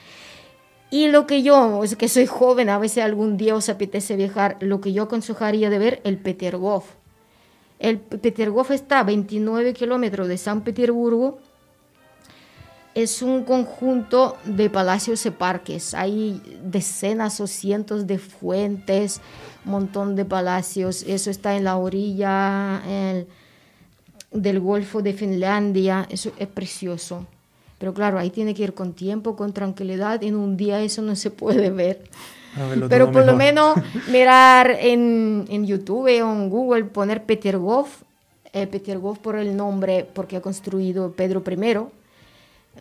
Y 0.90 1.08
lo 1.08 1.26
que 1.26 1.42
yo, 1.42 1.82
es 1.82 1.96
que 1.96 2.08
soy 2.08 2.26
joven, 2.26 2.68
a 2.68 2.78
veces 2.78 3.04
algún 3.04 3.38
día 3.38 3.54
os 3.54 3.70
apetece 3.70 4.16
viajar, 4.16 4.58
lo 4.60 4.82
que 4.82 4.92
yo 4.92 5.04
aconsejaría 5.04 5.70
de 5.70 5.78
ver, 5.78 6.00
el 6.04 6.18
Petergov 6.18 6.84
el 7.82 7.98
Petergov 7.98 8.70
está 8.70 9.00
a 9.00 9.02
29 9.02 9.74
kilómetros 9.74 10.28
de 10.28 10.38
San 10.38 10.62
Petersburgo. 10.62 11.38
Es 12.94 13.22
un 13.22 13.42
conjunto 13.42 14.36
de 14.44 14.70
palacios 14.70 15.26
y 15.26 15.30
parques. 15.30 15.92
Hay 15.92 16.40
decenas 16.62 17.40
o 17.40 17.48
cientos 17.48 18.06
de 18.06 18.18
fuentes, 18.18 19.20
un 19.64 19.72
montón 19.72 20.14
de 20.14 20.24
palacios. 20.24 21.02
Eso 21.02 21.28
está 21.28 21.56
en 21.56 21.64
la 21.64 21.76
orilla 21.76 22.80
del 24.30 24.60
Golfo 24.60 25.02
de 25.02 25.12
Finlandia. 25.12 26.06
Eso 26.08 26.30
es 26.38 26.46
precioso. 26.46 27.26
Pero 27.78 27.92
claro, 27.94 28.16
ahí 28.16 28.30
tiene 28.30 28.54
que 28.54 28.62
ir 28.62 28.74
con 28.74 28.92
tiempo, 28.92 29.34
con 29.34 29.52
tranquilidad. 29.52 30.22
En 30.22 30.36
un 30.36 30.56
día 30.56 30.80
eso 30.82 31.02
no 31.02 31.16
se 31.16 31.32
puede 31.32 31.70
ver. 31.70 32.04
Pero 32.88 33.10
por 33.10 33.24
lo 33.24 33.34
menos 33.34 33.76
mirar 34.10 34.76
en, 34.78 35.46
en, 35.48 35.66
YouTube 35.66 36.06
o 36.06 36.32
en 36.32 36.50
Google, 36.50 36.84
poner 36.84 37.24
Peter 37.24 37.58
Goff, 37.58 38.02
eh, 38.52 38.66
Peter 38.66 38.98
Goff 38.98 39.18
por 39.18 39.36
el 39.36 39.56
nombre, 39.56 40.06
porque 40.12 40.36
ha 40.36 40.40
construido 40.42 41.12
Pedro 41.12 41.42
I, 41.46 41.78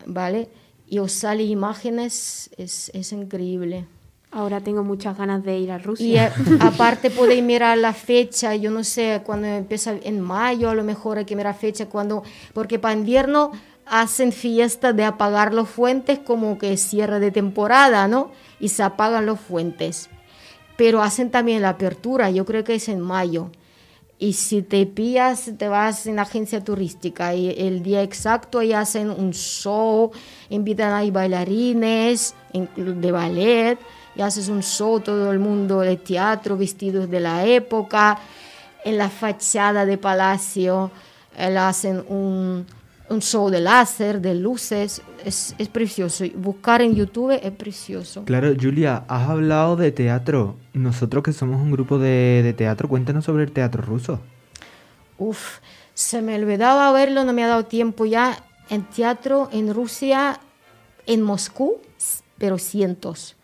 ¿vale? 0.06 0.48
Y 0.88 0.98
os 0.98 1.12
sale 1.12 1.44
imágenes, 1.44 2.50
es, 2.58 2.90
es 2.94 3.12
increíble. 3.12 3.86
Ahora 4.30 4.60
tengo 4.60 4.82
muchas 4.82 5.16
ganas 5.16 5.44
de 5.44 5.58
ir 5.58 5.70
a 5.70 5.78
Rusia. 5.78 6.06
Y 6.06 6.16
eh, 6.16 6.30
aparte 6.60 7.10
podéis 7.10 7.42
mirar 7.42 7.76
la 7.78 7.92
fecha, 7.92 8.54
yo 8.54 8.70
no 8.70 8.82
sé, 8.82 9.22
cuando 9.24 9.46
empieza 9.46 9.94
en 10.02 10.20
mayo, 10.20 10.70
a 10.70 10.74
lo 10.74 10.84
mejor 10.84 11.18
hay 11.18 11.24
que 11.26 11.36
mirar 11.36 11.54
fecha, 11.54 11.86
cuando, 11.86 12.22
porque 12.54 12.78
para 12.78 12.94
invierno 12.94 13.52
hacen 13.86 14.32
fiesta 14.32 14.92
de 14.92 15.04
apagar 15.04 15.52
los 15.52 15.68
fuentes 15.68 16.18
como 16.18 16.58
que 16.58 16.76
cierre 16.76 17.20
de 17.20 17.30
temporada, 17.30 18.08
¿no? 18.08 18.30
Y 18.60 18.68
se 18.68 18.82
apagan 18.82 19.26
los 19.26 19.40
fuentes. 19.40 20.08
Pero 20.76 21.02
hacen 21.02 21.30
también 21.30 21.62
la 21.62 21.70
apertura, 21.70 22.30
yo 22.30 22.44
creo 22.44 22.64
que 22.64 22.76
es 22.76 22.88
en 22.88 23.00
mayo. 23.00 23.50
Y 24.18 24.34
si 24.34 24.62
te 24.62 24.86
pillas, 24.86 25.50
te 25.58 25.66
vas 25.66 26.06
en 26.06 26.20
agencia 26.20 26.62
turística 26.62 27.34
y 27.34 27.50
el 27.50 27.82
día 27.82 28.02
exacto 28.02 28.60
ahí 28.60 28.72
hacen 28.72 29.10
un 29.10 29.32
show, 29.32 30.12
invitan 30.48 30.92
a 30.92 31.10
bailarines 31.10 32.34
de 32.76 33.10
ballet 33.10 33.78
y 34.14 34.22
haces 34.22 34.48
un 34.48 34.62
show, 34.62 35.00
todo 35.00 35.32
el 35.32 35.40
mundo 35.40 35.80
de 35.80 35.96
teatro 35.96 36.56
vestidos 36.56 37.10
de 37.10 37.18
la 37.18 37.46
época. 37.46 38.20
En 38.84 38.96
la 38.96 39.10
fachada 39.10 39.84
de 39.86 39.98
palacio 39.98 40.92
eh, 41.36 41.56
hacen 41.56 42.04
un, 42.08 42.64
un 43.12 43.20
show 43.20 43.50
de 43.50 43.60
láser, 43.60 44.20
de 44.20 44.34
luces, 44.34 45.02
es, 45.24 45.54
es, 45.58 45.68
precioso. 45.68 46.24
Buscar 46.34 46.82
en 46.82 46.94
YouTube 46.94 47.38
es 47.40 47.52
precioso. 47.52 48.24
Claro, 48.24 48.52
Julia, 48.60 49.04
has 49.06 49.28
hablado 49.28 49.76
de 49.76 49.92
teatro. 49.92 50.56
Nosotros 50.72 51.22
que 51.22 51.32
somos 51.32 51.60
un 51.60 51.70
grupo 51.70 51.98
de, 51.98 52.42
de 52.42 52.52
teatro, 52.52 52.88
cuéntanos 52.88 53.24
sobre 53.24 53.44
el 53.44 53.52
teatro 53.52 53.82
ruso. 53.82 54.20
Uf, 55.18 55.58
se 55.94 56.22
me 56.22 56.34
olvidaba 56.34 56.90
verlo, 56.92 57.24
no 57.24 57.32
me 57.32 57.44
ha 57.44 57.48
dado 57.48 57.66
tiempo 57.66 58.06
ya. 58.06 58.44
En 58.70 58.84
teatro 58.84 59.48
en 59.52 59.74
Rusia, 59.74 60.40
en 61.06 61.22
Moscú, 61.22 61.78
pero 62.38 62.58
cientos, 62.58 63.36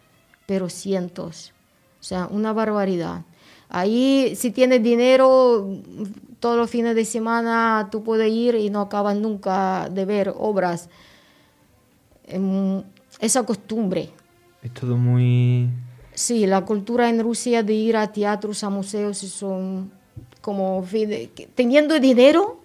pero 0.47 0.69
cientos. 0.69 1.53
O 2.01 2.03
sea, 2.03 2.27
una 2.31 2.53
barbaridad. 2.53 3.23
Ahí, 3.69 4.35
si 4.35 4.51
tienes 4.51 4.83
dinero, 4.83 5.69
todos 6.41 6.57
los 6.57 6.71
fines 6.71 6.95
de 6.95 7.05
semana 7.05 7.89
tú 7.91 8.03
puedes 8.03 8.31
ir 8.31 8.55
y 8.55 8.71
no 8.71 8.81
acabas 8.83 9.17
nunca 9.17 9.89
de 9.91 10.05
ver 10.05 10.33
obras. 10.37 10.89
Em, 12.25 12.83
esa 13.21 13.45
costumbre. 13.45 14.11
Es 14.63 14.73
todo 14.73 14.97
muy... 14.97 15.69
Sí, 16.15 16.47
la 16.47 16.65
cultura 16.65 17.09
en 17.09 17.23
Rusia 17.23 17.63
de 17.63 17.75
ir 17.75 17.97
a 17.97 18.13
teatros, 18.13 18.65
a 18.65 18.71
museos, 18.71 19.19
son 19.19 19.91
como... 20.41 20.85
Teniendo 21.55 21.99
dinero, 22.01 22.61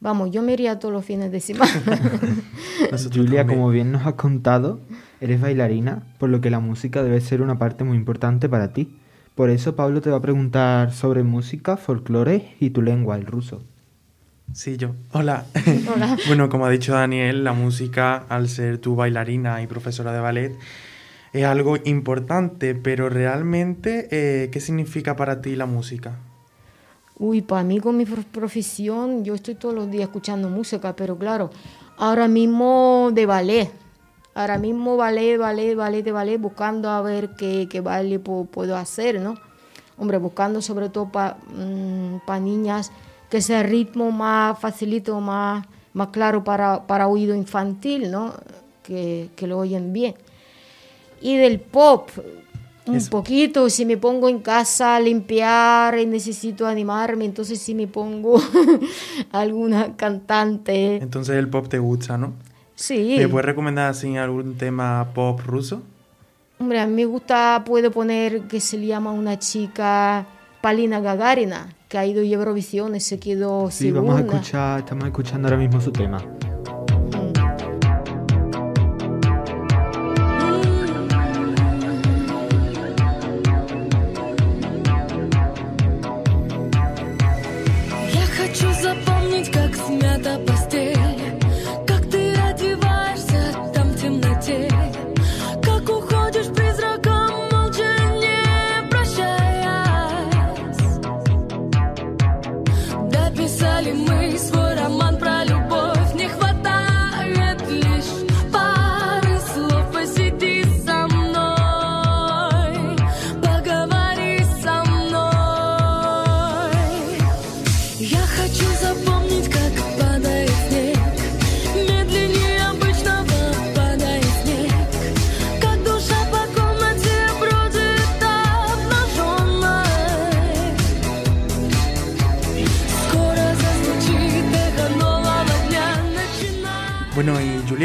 vamos, 0.00 0.30
yo 0.30 0.42
me 0.42 0.54
iría 0.54 0.78
todos 0.78 0.92
los 0.92 1.04
fines 1.04 1.30
de 1.30 1.40
semana. 1.40 1.72
Julia, 3.14 3.46
como 3.46 3.68
bien 3.70 3.92
nos 3.92 4.06
has 4.06 4.14
contado, 4.14 4.80
eres 5.20 5.40
bailarina, 5.40 6.02
por 6.18 6.30
lo 6.30 6.40
que 6.40 6.50
la 6.50 6.60
música 6.60 7.02
debe 7.02 7.20
ser 7.20 7.42
una 7.42 7.58
parte 7.58 7.84
muy 7.84 7.96
importante 7.96 8.48
para 8.48 8.72
ti. 8.72 8.96
Por 9.34 9.50
eso 9.50 9.74
Pablo 9.74 10.00
te 10.00 10.10
va 10.10 10.18
a 10.18 10.22
preguntar 10.22 10.92
sobre 10.92 11.22
música, 11.24 11.76
folclore 11.76 12.54
y 12.60 12.70
tu 12.70 12.82
lengua, 12.82 13.16
el 13.16 13.26
ruso. 13.26 13.62
Sí, 14.52 14.76
yo. 14.76 14.90
Hola. 15.12 15.46
Hola. 15.92 16.16
bueno, 16.28 16.48
como 16.48 16.66
ha 16.66 16.70
dicho 16.70 16.92
Daniel, 16.92 17.42
la 17.42 17.52
música, 17.52 18.24
al 18.28 18.48
ser 18.48 18.78
tu 18.78 18.94
bailarina 18.94 19.60
y 19.62 19.66
profesora 19.66 20.12
de 20.12 20.20
ballet, 20.20 20.52
es 21.32 21.44
algo 21.44 21.76
importante, 21.84 22.76
pero 22.76 23.08
realmente, 23.08 24.06
eh, 24.12 24.50
¿qué 24.50 24.60
significa 24.60 25.16
para 25.16 25.42
ti 25.42 25.56
la 25.56 25.66
música? 25.66 26.14
Uy, 27.18 27.42
para 27.42 27.64
mí 27.64 27.80
con 27.80 27.96
mi 27.96 28.04
prof- 28.04 28.26
profesión, 28.26 29.24
yo 29.24 29.34
estoy 29.34 29.56
todos 29.56 29.74
los 29.74 29.90
días 29.90 30.04
escuchando 30.04 30.48
música, 30.48 30.94
pero 30.94 31.16
claro, 31.18 31.50
ahora 31.96 32.28
mismo 32.28 33.10
de 33.12 33.26
ballet. 33.26 33.70
Ahora 34.34 34.58
mismo 34.58 34.96
ballet, 34.96 35.38
ballet, 35.38 35.74
ballet 35.76 36.02
de 36.02 36.12
ballet, 36.12 36.38
buscando 36.40 36.90
a 36.90 37.00
ver 37.02 37.30
qué, 37.36 37.68
qué 37.70 37.80
baile 37.80 38.20
pu- 38.22 38.48
puedo 38.48 38.76
hacer, 38.76 39.20
¿no? 39.20 39.36
Hombre, 39.96 40.18
buscando 40.18 40.60
sobre 40.60 40.88
todo 40.88 41.08
para 41.10 41.36
niñas 42.40 42.90
que 43.30 43.40
sea 43.40 43.62
ritmo 43.62 44.10
más 44.10 44.58
facilito, 44.58 45.20
más, 45.20 45.64
más 45.92 46.08
claro 46.08 46.42
para, 46.42 46.86
para 46.86 47.06
oído 47.06 47.34
infantil, 47.36 48.10
¿no? 48.10 48.34
Que, 48.82 49.30
que 49.36 49.46
lo 49.46 49.58
oyen 49.58 49.92
bien. 49.92 50.14
Y 51.20 51.36
del 51.36 51.60
pop, 51.60 52.10
un 52.86 52.96
Eso. 52.96 53.10
poquito, 53.10 53.70
si 53.70 53.86
me 53.86 53.96
pongo 53.96 54.28
en 54.28 54.40
casa 54.40 54.96
a 54.96 55.00
limpiar 55.00 55.96
y 55.98 56.06
necesito 56.06 56.66
animarme, 56.66 57.24
entonces 57.24 57.60
sí 57.60 57.74
me 57.74 57.86
pongo 57.86 58.40
alguna 59.32 59.96
cantante. 59.96 60.96
Entonces 60.96 61.36
el 61.36 61.48
pop 61.48 61.68
te 61.68 61.78
gusta, 61.78 62.18
¿no? 62.18 62.32
Sí, 62.74 63.16
¿Me 63.18 63.28
puedes 63.28 63.46
recomendar 63.46 63.90
así 63.90 64.16
algún 64.16 64.56
tema 64.56 65.08
pop 65.14 65.40
ruso? 65.46 65.82
hombre, 66.58 66.80
a 66.80 66.86
mí 66.86 66.92
me 66.94 67.04
gusta, 67.04 67.62
puedo 67.66 67.90
poner 67.90 68.42
que 68.42 68.58
se 68.60 68.78
le 68.78 68.86
llama 68.86 69.10
una 69.12 69.38
chica 69.38 70.26
Palina 70.60 70.98
Gagarina, 71.00 71.68
que 71.88 71.98
ha 71.98 72.06
ido 72.06 72.22
a 72.22 72.24
Eurovisión 72.24 72.96
y 72.96 73.00
se 73.00 73.18
quedó 73.20 73.70
Sí, 73.70 73.90
vamos 73.90 74.14
a 74.14 74.18
segunda. 74.18 74.36
escuchar, 74.38 74.78
estamos 74.80 75.04
escuchando 75.04 75.48
ahora 75.48 75.58
mismo 75.58 75.80
su 75.80 75.92
tema. 75.92 76.22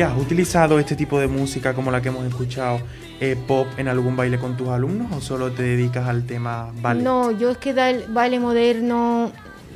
¿Has 0.10 0.18
utilizado 0.18 0.80
este 0.80 0.95
tipo 0.95 1.20
de 1.20 1.28
música 1.28 1.74
como 1.74 1.91
la 1.91 2.01
que 2.01 2.10
hemos 2.10 2.26
escuchado, 2.26 2.80
eh, 3.20 3.36
pop, 3.47 3.68
en 3.78 3.88
algún 3.88 4.16
baile 4.16 4.39
con 4.39 4.57
tus 4.57 4.70
alumnos 4.70 5.12
o 5.12 5.22
solo 5.22 5.51
te 5.51 5.64
dedicas 5.64 6.07
al 6.07 6.26
tema 6.26 6.72
ballet? 6.82 7.03
No, 7.03 7.32
yo 7.32 7.49
es 7.51 7.57
que 7.57 7.72
el 7.72 8.05
baile 8.10 8.39
moderno 8.39 9.32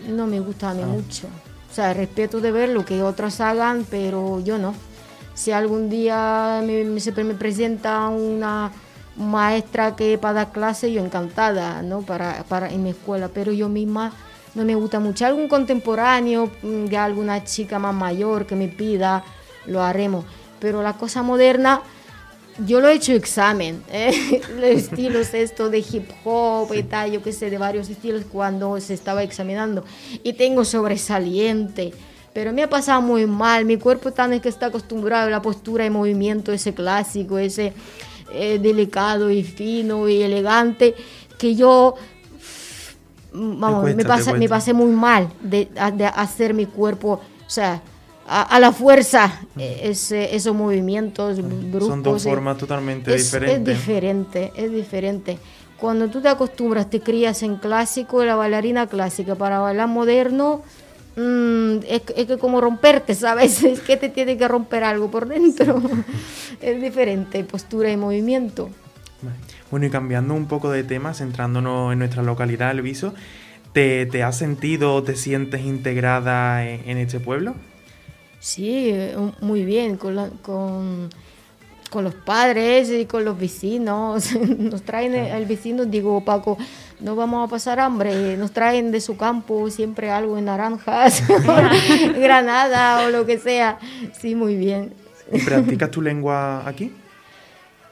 no 0.08 0.28
me 0.28 0.40
gusta 0.40 0.72
a 0.72 0.74
mí 0.74 0.84
mucho. 0.84 1.28
O 1.72 1.74
sea, 1.76 1.94
respeto 1.94 2.40
de 2.40 2.52
ver 2.52 2.70
lo 2.70 2.86
que 2.86 3.02
otros 3.02 3.40
hagan, 3.42 3.86
pero 3.90 4.40
yo 4.42 4.58
no. 4.58 4.74
Si 5.34 5.52
algún 5.52 5.90
día 5.90 6.62
me, 6.66 6.84
me- 6.84 7.00
se 7.00 7.12
me 7.24 7.34
presenta 7.34 8.08
una 8.10 8.72
maestra 9.16 9.96
que 9.96 10.18
para 10.18 10.34
dar 10.34 10.52
clase, 10.52 10.92
yo 10.92 11.04
encantada, 11.04 11.82
¿no? 11.82 12.02
Para, 12.02 12.44
para 12.44 12.70
en 12.70 12.84
mi 12.84 12.92
escuela, 12.92 13.30
pero 13.34 13.52
yo 13.52 13.70
misma 13.70 14.12
no 14.56 14.64
me 14.66 14.76
gusta 14.76 15.00
mucho. 15.00 15.26
Algún 15.26 15.48
contemporáneo, 15.48 16.52
mm, 16.62 16.86
de 16.86 16.98
alguna 16.98 17.44
chica 17.44 17.80
más 17.80 17.94
mayor 17.96 18.46
que 18.46 18.56
me 18.56 18.68
pida, 18.68 19.24
lo 19.66 19.82
haremos. 19.82 20.26
Pero 20.60 20.82
la 20.82 20.94
cosa 20.94 21.24
moderna, 21.24 21.82
yo 22.66 22.80
lo 22.80 22.88
he 22.88 22.94
hecho 22.94 23.14
examen, 23.14 23.84
¿eh? 23.92 24.42
los 24.56 24.64
estilos 24.64 25.34
esto 25.34 25.70
de 25.70 25.80
hip 25.80 26.10
hop 26.24 26.74
y 26.74 26.84
tal, 26.84 27.12
yo 27.12 27.24
qué 27.24 27.32
sé, 27.34 27.50
de 27.50 27.58
varios 27.58 27.90
estilos 27.90 28.24
cuando 28.32 28.80
se 28.80 28.94
estaba 28.94 29.24
examinando. 29.24 29.84
Y 30.24 30.34
tengo 30.34 30.66
sobresaliente, 30.66 31.94
pero 32.34 32.54
me 32.54 32.64
ha 32.64 32.70
pasado 32.70 33.02
muy 33.02 33.26
mal. 33.26 33.66
Mi 33.66 33.78
cuerpo 33.78 34.12
tan 34.12 34.34
es 34.34 34.42
que 34.42 34.50
está 34.50 34.68
acostumbrado 34.68 35.28
a 35.28 35.32
la 35.32 35.42
postura 35.42 35.86
y 35.86 35.90
movimiento 35.90 36.52
ese 36.52 36.74
clásico, 36.74 37.38
ese 37.38 37.74
eh, 38.34 38.60
delicado 38.60 39.30
y 39.30 39.44
fino 39.44 40.08
y 40.10 40.22
elegante, 40.22 40.96
que 41.38 41.56
yo 41.56 41.96
vamos, 43.34 43.82
cuesta, 43.82 43.98
me, 43.98 44.04
te 44.04 44.08
pasa, 44.08 44.34
me 44.34 44.50
pasé 44.50 44.74
muy 44.74 44.92
mal 44.92 45.30
de, 45.42 45.68
de 45.94 46.06
hacer 46.06 46.54
mi 46.54 46.66
cuerpo, 46.66 47.22
o 47.46 47.50
sea, 47.50 47.82
a, 48.28 48.42
a 48.44 48.60
la 48.60 48.72
fuerza 48.72 49.42
eh, 49.58 49.82
ese, 49.84 50.36
esos 50.36 50.56
movimientos 50.56 51.42
bruscos. 51.42 51.88
Son 51.88 52.04
dos 52.04 52.26
eh, 52.26 52.30
formas 52.30 52.58
totalmente 52.58 53.14
es, 53.14 53.24
diferentes. 53.26 53.74
Es 53.74 53.80
diferente, 53.80 54.52
es 54.56 54.72
diferente. 54.72 55.38
Cuando 55.78 56.10
tú 56.10 56.22
te 56.22 56.30
acostumbras, 56.30 56.90
te 56.90 57.02
crías 57.02 57.44
en 57.44 57.58
clásico, 57.58 58.24
la 58.24 58.36
bailarina 58.36 58.88
clásica, 58.88 59.36
para 59.36 59.60
bailar 59.60 59.90
moderno, 59.90 60.62
mm, 61.18 61.78
es, 61.90 62.04
es 62.16 62.26
que 62.26 62.38
como 62.38 62.62
romperte, 62.62 63.16
¿sabes? 63.16 63.62
Es 63.64 63.82
que 63.82 63.98
te 63.98 64.10
tiene 64.10 64.38
que 64.38 64.48
romper 64.48 64.84
algo 64.84 65.12
por 65.12 65.28
dentro. 65.28 65.82
es 66.62 66.82
diferente, 66.82 67.44
postura 67.44 67.92
y 67.92 67.98
movimiento. 67.98 68.70
Bueno, 69.72 69.86
y 69.86 69.90
cambiando 69.90 70.34
un 70.34 70.48
poco 70.48 70.70
de 70.70 70.84
tema, 70.84 71.14
centrándonos 71.14 71.92
en 71.92 72.00
nuestra 72.00 72.24
localidad, 72.24 72.72
El 72.72 72.82
Viso, 72.82 73.14
¿te, 73.74 74.06
te 74.06 74.22
has 74.22 74.38
sentido 74.38 75.02
te 75.02 75.16
sientes 75.16 75.62
integrada 75.62 76.66
en, 76.66 76.88
en 76.90 76.98
este 76.98 77.20
pueblo? 77.20 77.56
Sí, 78.44 78.90
eh, 78.92 79.16
muy 79.40 79.64
bien, 79.64 79.96
con, 79.96 80.18
la- 80.18 80.30
con, 80.42 81.10
con 81.90 82.04
los 82.04 82.14
padres 82.14 82.90
y 82.92 83.06
con 83.06 83.24
los 83.24 83.40
vecinos. 83.40 84.34
Nos 84.60 84.82
traen 84.84 85.16
el, 85.16 85.28
el 85.28 85.46
vecino, 85.46 85.86
digo, 85.86 86.20
Paco, 86.26 86.58
no 87.00 87.16
vamos 87.16 87.48
a 87.48 87.50
pasar 87.50 87.80
hambre. 87.80 88.36
Nos 88.36 88.52
traen 88.52 88.92
de 88.92 89.00
su 89.00 89.16
campo 89.16 89.70
siempre 89.70 90.12
algo 90.12 90.38
en 90.38 90.44
naranjas, 90.46 91.24
granada 92.18 93.06
o 93.06 93.10
lo 93.12 93.26
que 93.26 93.40
sea. 93.40 93.80
Sí, 94.20 94.36
muy 94.36 94.58
bien. 94.58 94.94
¿Y 95.32 95.40
practicas 95.40 95.90
tu 95.90 96.02
lengua 96.02 96.68
aquí? 96.68 96.92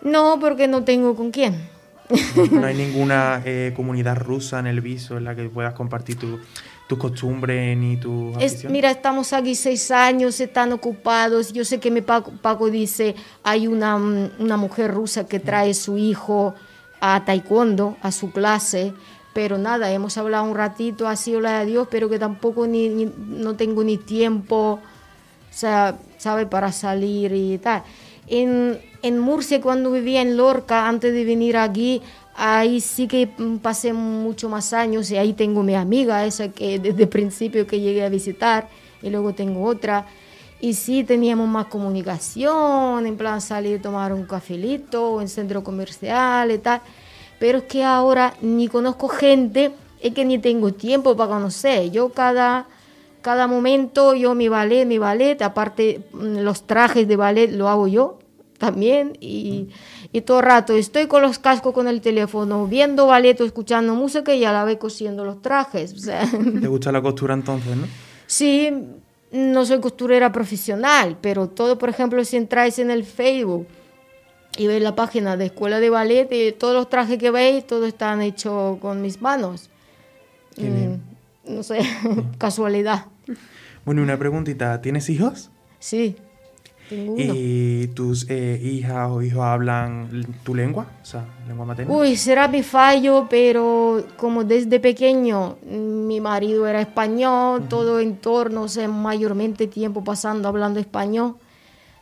No, 0.02 0.38
porque 0.42 0.68
no 0.68 0.84
tengo 0.84 1.16
con 1.16 1.32
quién. 1.32 1.71
No 2.52 2.66
hay 2.66 2.76
ninguna 2.76 3.42
eh, 3.46 3.74
comunidad 3.76 4.18
rusa 4.18 4.60
en 4.60 4.68
El 4.68 4.82
Viso 4.82 5.18
en 5.18 5.24
la 5.26 5.36
que 5.36 5.50
puedas 5.50 5.74
compartir 5.74 6.18
tu- 6.18 6.40
tus 6.88 6.98
costumbres 7.00 7.78
ni 7.78 7.96
tus 7.98 8.36
Es, 8.42 8.66
mira, 8.70 8.92
estamos 8.92 9.32
aquí 9.32 9.56
seis 9.56 9.92
años, 9.92 10.40
están 10.42 10.74
ocupados. 10.74 11.54
Yo 11.54 11.64
sé 11.64 11.80
que 11.80 11.90
mi 11.90 12.02
Paco, 12.02 12.32
Paco 12.42 12.70
dice, 12.70 13.16
hay 13.44 13.68
una, 13.68 13.96
una 13.96 14.58
mujer 14.58 14.92
rusa 14.94 15.26
que 15.26 15.40
trae 15.40 15.74
su 15.74 15.98
hijo 15.98 16.54
a 17.00 17.24
taekwondo, 17.24 17.96
a 18.02 18.12
su 18.12 18.32
clase, 18.32 18.94
pero 19.34 19.58
nada, 19.58 19.90
hemos 19.92 20.18
hablado 20.18 20.44
un 20.44 20.56
ratito, 20.56 21.08
así, 21.08 21.34
hola 21.34 21.60
de 21.62 21.68
Dios, 21.68 21.88
pero 21.90 22.10
que 22.10 22.20
tampoco 22.20 22.68
ni, 22.68 22.90
ni- 22.90 23.12
no 23.30 23.56
tengo 23.56 23.84
ni 23.86 23.98
tiempo, 23.98 24.58
o 24.74 24.80
sea, 25.50 25.98
¿sabe? 26.18 26.46
Para 26.46 26.74
salir 26.74 27.32
y 27.34 27.58
tal. 27.58 27.84
En, 28.28 28.80
en 29.04 29.20
Murcia, 29.20 29.62
cuando 29.62 29.92
vivía 29.92 30.22
en 30.22 30.38
Lorca, 30.38 30.88
antes 30.88 31.14
de 31.14 31.26
venir 31.26 31.58
aquí, 31.58 32.02
ahí 32.36 32.82
sí 32.82 33.08
que 33.08 33.30
pasé 33.62 33.94
mucho 33.94 34.50
más 34.50 34.74
años 34.74 35.10
y 35.12 35.18
ahí 35.18 35.34
tengo 35.34 35.64
mi 35.64 35.76
amiga, 35.76 36.26
esa 36.26 36.50
que 36.50 36.80
desde 36.80 37.04
el 37.04 37.10
principio 37.10 37.66
que 37.68 37.80
llegué 37.80 38.04
a 38.06 38.10
visitar, 38.10 38.70
y 39.02 39.10
luego 39.10 39.34
tengo 39.34 39.64
otra. 39.64 40.06
Y 40.60 40.76
sí 40.76 41.04
teníamos 41.04 41.48
más 41.50 41.66
comunicación, 41.66 43.08
en 43.08 43.18
plan 43.18 43.42
salir 43.42 43.80
a 43.80 43.82
tomar 43.82 44.14
un 44.14 44.26
cafelito 44.26 45.20
en 45.20 45.28
centro 45.28 45.64
comercial 45.64 46.52
y 46.52 46.60
tal. 46.60 46.82
Pero 47.40 47.60
es 47.60 47.64
que 47.64 47.84
ahora 47.84 48.36
ni 48.42 48.68
conozco 48.68 49.08
gente, 49.08 49.72
es 50.00 50.14
que 50.14 50.24
ni 50.24 50.38
tengo 50.38 50.72
tiempo 50.74 51.18
para 51.18 51.32
conocer. 51.32 51.90
Yo 51.90 52.10
cada, 52.10 52.68
cada 53.24 53.48
momento, 53.48 54.14
yo 54.14 54.36
mi 54.36 54.50
ballet, 54.50 54.86
mi 54.86 55.00
ballet, 55.00 55.42
aparte 55.42 56.02
mm, 56.14 56.38
los 56.42 56.68
trajes 56.68 57.08
de 57.08 57.16
ballet 57.16 57.48
lo 57.52 57.68
hago 57.68 57.88
yo 57.88 58.20
también. 58.62 59.18
Y, 59.20 59.70
y 60.14 60.22
todo 60.22 60.40
el 60.40 60.46
rato 60.46 60.74
estoy 60.74 61.08
con 61.08 61.22
los 61.24 61.40
cascos 61.40 61.74
con 61.74 61.88
el 61.88 62.00
teléfono, 62.00 62.68
viendo 62.68 63.08
ballet 63.08 63.42
o 63.42 63.46
escuchando 63.46 63.96
música 63.96 64.34
y 64.34 64.46
a 64.46 64.54
la 64.54 64.64
vez 64.64 64.78
cosiendo 64.78 65.26
los 65.26 65.42
trajes. 65.42 65.94
O 65.94 65.98
sea, 65.98 66.22
¿Te 66.62 66.68
gusta 66.68 66.92
la 66.92 67.02
costura 67.08 67.34
entonces, 67.34 67.76
no? 67.76 67.88
Sí, 68.28 68.70
no 69.32 69.66
soy 69.66 69.80
costurera 69.80 70.32
profesional, 70.32 71.18
pero 71.20 71.48
todo, 71.50 71.78
por 71.78 71.90
ejemplo, 71.90 72.24
si 72.24 72.38
entráis 72.38 72.80
en 72.80 72.92
el 72.92 73.04
Facebook 73.04 73.68
y 74.58 74.68
veis 74.68 74.84
la 74.84 74.96
página 74.96 75.38
de 75.38 75.46
Escuela 75.46 75.80
de 75.80 75.90
Ballet, 75.90 76.28
y 76.32 76.52
todos 76.52 76.74
los 76.76 76.90
trajes 76.90 77.18
que 77.18 77.32
veis, 77.32 77.66
todos 77.66 77.88
están 77.88 78.22
hechos 78.22 78.78
con 78.80 79.02
mis 79.02 79.22
manos. 79.22 79.70
Qué 80.56 80.64
bien. 80.64 81.02
Mm, 81.46 81.56
No 81.56 81.64
sé, 81.64 81.80
casualidad. 82.38 83.06
Bueno, 83.86 84.04
una 84.04 84.18
preguntita, 84.20 84.80
¿tienes 84.82 85.10
hijos? 85.10 85.50
Sí, 85.80 86.16
tengo 86.92 87.14
uno. 87.14 87.24
¿Y 87.36 87.88
tus 87.96 88.26
eh, 88.30 88.60
hijas 88.62 89.10
o 89.10 89.22
hijos 89.22 89.42
hablan 89.42 90.26
tu 90.44 90.54
lengua? 90.54 90.88
O 91.02 91.06
sea, 91.06 91.26
lengua 91.48 91.66
materna. 91.66 91.94
Uy, 91.94 92.18
será 92.18 92.48
mi 92.48 92.64
fallo, 92.64 93.28
pero 93.30 94.04
como 94.18 94.44
desde 94.44 94.80
pequeño 94.80 95.56
mm, 95.66 96.08
mi 96.08 96.20
marido 96.20 96.68
era 96.68 96.82
español, 96.82 97.68
todo 97.70 98.00
en 98.02 98.18
torno, 98.18 98.64
o 98.64 98.68
sea, 98.68 98.88
mayormente 98.88 99.68
tiempo 99.68 100.04
pasando 100.04 100.48
hablando 100.50 100.80
español, 100.80 101.36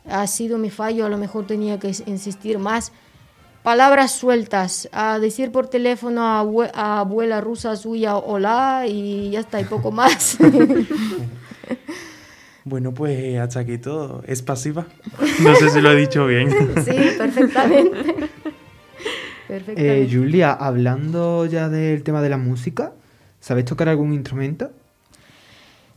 ha 0.08 0.26
sido 0.26 0.58
mi 0.58 0.70
fallo, 0.70 1.06
a 1.06 1.08
lo 1.08 1.18
mejor 1.18 1.46
tenía 1.46 1.78
que 1.78 1.92
insistir 2.06 2.58
más. 2.58 2.92
Palabras 3.62 4.12
sueltas, 4.12 4.88
a 4.90 5.18
decir 5.18 5.52
por 5.52 5.68
teléfono 5.68 6.22
a, 6.22 6.42
abue- 6.42 6.70
a 6.74 7.00
abuela 7.00 7.40
rusa 7.42 7.76
suya 7.76 8.16
hola 8.16 8.86
y 8.88 9.30
ya 9.30 9.40
está, 9.40 9.60
y 9.60 9.64
poco 9.64 9.90
más. 10.00 10.36
Bueno, 12.64 12.92
pues 12.92 13.38
hasta 13.38 13.60
aquí 13.60 13.78
todo. 13.78 14.22
¿Es 14.26 14.42
pasiva? 14.42 14.86
No 15.42 15.54
sé 15.56 15.70
si 15.70 15.80
lo 15.80 15.92
he 15.92 15.96
dicho 15.96 16.26
bien. 16.26 16.50
sí, 16.84 16.92
perfectamente. 17.18 18.28
Eh. 19.48 20.08
Julia, 20.10 20.52
hablando 20.52 21.44
ya 21.46 21.68
del 21.68 22.02
tema 22.02 22.22
de 22.22 22.28
la 22.28 22.36
música, 22.36 22.92
¿sabes 23.40 23.64
tocar 23.64 23.88
algún 23.88 24.12
instrumento? 24.12 24.70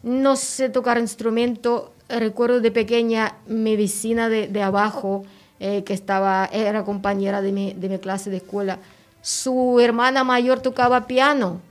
No 0.02 0.36
sé 0.36 0.70
tocar 0.70 0.98
instrumento. 0.98 1.94
Recuerdo 2.10 2.62
de 2.62 2.72
pequeña 2.72 3.36
mi 3.48 3.76
vecina 3.78 4.28
de, 4.28 4.48
de 4.48 4.62
abajo, 4.62 5.24
eh, 5.60 5.84
que 5.84 5.94
estaba, 5.94 6.50
era 6.52 6.84
compañera 6.84 7.42
de 7.42 7.52
mi, 7.52 7.74
de 7.74 7.90
mi 7.90 8.00
clase 8.00 8.30
de 8.30 8.38
escuela. 8.38 8.80
Su 9.22 9.80
hermana 9.80 10.24
mayor 10.24 10.60
tocaba 10.62 11.08
piano 11.08 11.62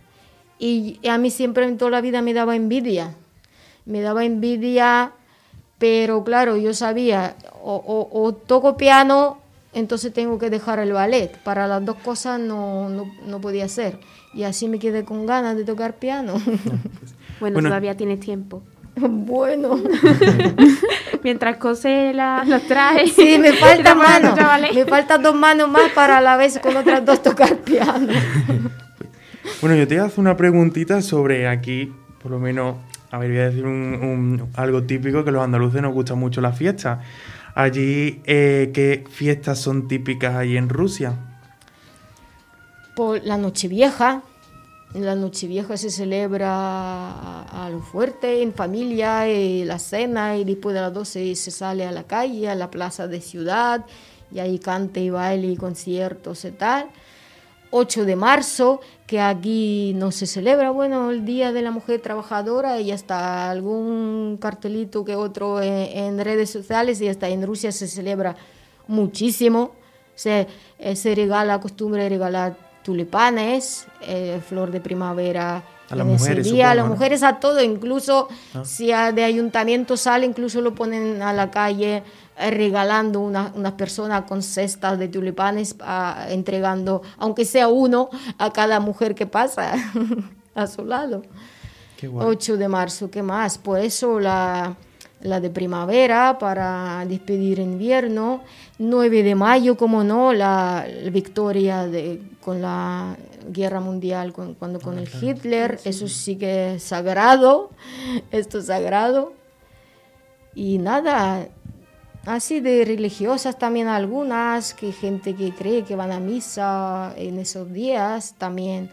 y, 0.58 0.98
y 1.02 1.08
a 1.08 1.18
mí 1.18 1.30
siempre 1.30 1.66
en 1.66 1.76
toda 1.78 1.90
la 1.90 2.00
vida 2.00 2.22
me 2.22 2.32
daba 2.32 2.54
envidia. 2.56 3.14
Me 3.84 4.00
daba 4.00 4.24
envidia, 4.24 5.12
pero 5.78 6.22
claro, 6.24 6.56
yo 6.56 6.72
sabía, 6.74 7.34
o, 7.62 7.74
o- 7.74 8.22
o 8.22 8.32
toco 8.34 8.76
piano, 8.76 9.38
entonces 9.74 10.12
tengo 10.12 10.38
que 10.38 10.50
dejar 10.50 10.78
el 10.78 10.92
ballet. 10.92 11.36
Para 11.38 11.66
las 11.66 11.84
dos 11.84 11.96
cosas 11.96 12.38
no, 12.38 12.88
no, 12.88 13.10
no 13.26 13.40
podía 13.40 13.68
ser. 13.68 13.98
Y 14.34 14.44
así 14.44 14.68
me 14.68 14.78
quedé 14.78 15.04
con 15.04 15.26
ganas 15.26 15.56
de 15.56 15.64
tocar 15.64 15.94
piano. 15.94 16.34
Bueno, 17.40 17.54
Bueno. 17.54 17.70
todavía 17.70 17.96
tienes 17.96 18.20
tiempo. 18.20 18.62
bueno. 18.96 19.80
Mientras 21.24 21.56
cose 21.56 22.12
la- 22.14 22.44
los 22.46 22.62
trajes. 22.68 23.12
Sí, 23.14 23.36
me 23.38 23.52
falta 23.52 23.96
mano. 23.96 24.34
Me 24.72 24.84
faltan 24.84 25.22
dos 25.22 25.34
manos 25.34 25.68
más 25.68 25.90
para 25.92 26.18
a 26.18 26.20
la 26.20 26.36
vez 26.36 26.58
con 26.60 26.76
otras 26.76 27.04
dos 27.04 27.20
tocar 27.20 27.56
piano. 27.58 28.12
Bueno, 29.60 29.76
yo 29.76 29.88
te 29.88 29.94
voy 29.96 30.04
a 30.04 30.06
hacer 30.06 30.20
una 30.20 30.36
preguntita 30.36 31.02
sobre 31.02 31.48
aquí, 31.48 31.92
por 32.22 32.30
lo 32.30 32.38
menos, 32.38 32.76
a 33.12 33.18
ver, 33.18 33.30
voy 33.30 33.38
a 33.40 33.50
decir 33.50 33.66
un- 33.66 34.50
algo 34.54 34.84
típico 34.84 35.22
que 35.22 35.30
los 35.30 35.44
andaluces 35.44 35.82
nos 35.82 35.92
gusta 35.92 36.14
mucho 36.14 36.40
la 36.40 36.52
fiesta. 36.52 37.02
Allí, 37.54 38.22
eh, 38.24 38.70
¿qué 38.72 39.04
fiestas 39.10 39.58
son 39.58 39.86
típicas 39.86 40.34
allí 40.34 40.56
en 40.56 40.70
Rusia? 40.70 41.14
Por 42.96 43.22
la 43.22 43.36
Nochevieja. 43.36 44.22
La 44.94 45.14
Nochevieja 45.14 45.76
se 45.76 45.90
celebra 45.90 47.42
a, 47.42 47.68
lo 47.70 47.80
fuerte, 47.80 48.42
en 48.42 48.54
familia, 48.54 49.28
y 49.28 49.64
la 49.64 49.78
cena, 49.78 50.38
y 50.38 50.44
después 50.44 50.74
de 50.74 50.80
las 50.80 50.94
12 50.94 51.34
se 51.34 51.50
sale 51.50 51.86
a 51.86 51.92
la 51.92 52.04
calle, 52.04 52.48
a 52.48 52.54
la 52.54 52.70
plaza 52.70 53.08
de 53.08 53.20
ciudad, 53.20 53.84
y 54.30 54.38
ahí 54.38 54.58
cante 54.58 55.00
y 55.00 55.10
baile 55.10 55.48
y 55.48 55.56
conciertos 55.56 56.46
y 56.46 56.52
tal. 56.52 56.86
8 57.72 58.04
de 58.04 58.16
marzo, 58.16 58.80
que 59.06 59.18
aquí 59.20 59.92
no 59.96 60.12
se 60.12 60.26
celebra, 60.26 60.70
bueno, 60.70 61.10
el 61.10 61.24
Día 61.24 61.52
de 61.52 61.62
la 61.62 61.70
Mujer 61.70 62.00
Trabajadora 62.00 62.80
y 62.80 62.92
hasta 62.92 63.50
algún 63.50 64.38
cartelito 64.40 65.04
que 65.04 65.16
otro 65.16 65.60
en, 65.60 65.72
en 65.96 66.24
redes 66.24 66.50
sociales 66.50 67.00
y 67.00 67.08
hasta 67.08 67.28
en 67.28 67.44
Rusia 67.46 67.72
se 67.72 67.88
celebra 67.88 68.36
muchísimo. 68.88 69.72
Se, 70.14 70.46
eh, 70.78 70.94
se 70.96 71.14
regala, 71.14 71.58
costumbre 71.60 72.02
de 72.04 72.10
regalar 72.10 72.54
tulipanes, 72.84 73.86
eh, 74.02 74.40
flor 74.46 74.70
de 74.70 74.80
primavera. 74.80 75.62
A 75.88 75.96
las 75.96 76.06
mujeres, 76.06 76.44
día, 76.50 76.70
a 76.70 76.74
las 76.74 76.86
mujeres 76.88 77.22
a 77.22 77.38
todo, 77.38 77.62
incluso 77.62 78.28
Ah. 78.54 78.64
si 78.64 78.86
de 78.86 79.24
ayuntamiento 79.24 79.96
sale, 79.96 80.24
incluso 80.24 80.60
lo 80.62 80.74
ponen 80.74 81.20
a 81.20 81.32
la 81.34 81.50
calle 81.50 82.02
eh, 82.38 82.50
regalando 82.50 83.20
una- 83.20 83.52
unas 83.54 83.72
personas 83.72 84.22
con 84.22 84.42
cestas 84.42 84.98
de 84.98 85.08
tulipanes, 85.08 85.76
ah, 85.80 86.26
entregando, 86.30 87.02
aunque 87.18 87.44
sea 87.44 87.68
uno, 87.68 88.08
a 88.38 88.50
cada 88.52 88.80
mujer 88.80 89.14
que 89.14 89.26
pasa 89.26 89.72
a 90.54 90.66
su 90.66 90.84
lado. 90.84 91.22
Qué 91.96 92.08
guay. 92.08 92.26
8 92.28 92.56
de 92.56 92.68
marzo, 92.68 93.10
¿qué 93.10 93.22
más? 93.22 93.58
Por 93.58 93.78
eso 93.78 94.18
la, 94.18 94.74
la 95.20 95.40
de 95.40 95.50
primavera 95.50 96.36
para 96.38 97.04
despedir 97.06 97.58
invierno. 97.60 98.42
9 98.78 99.22
de 99.22 99.34
mayo, 99.36 99.76
como 99.76 100.02
no, 100.02 100.32
la, 100.32 100.84
la 101.02 101.10
victoria 101.10 101.86
de, 101.86 102.20
con 102.42 102.60
la 102.60 103.16
guerra 103.48 103.78
mundial, 103.80 104.32
con- 104.32 104.54
cuando 104.54 104.80
con 104.80 104.98
el 104.98 105.08
Hitler, 105.20 105.78
eso 105.84 106.08
sí 106.08 106.36
que 106.36 106.74
es 106.74 106.82
sagrado, 106.82 107.70
esto 108.32 108.58
es 108.58 108.66
sagrado. 108.66 109.34
Y 110.54 110.78
nada, 110.78 111.46
así 112.26 112.60
de 112.60 112.84
religiosas 112.84 113.58
también 113.58 113.88
algunas, 113.88 114.74
que 114.74 114.92
gente 114.92 115.34
que 115.34 115.52
cree 115.52 115.82
que 115.84 115.96
van 115.96 116.12
a 116.12 116.20
misa 116.20 117.12
en 117.16 117.38
esos 117.38 117.72
días, 117.72 118.34
también 118.38 118.90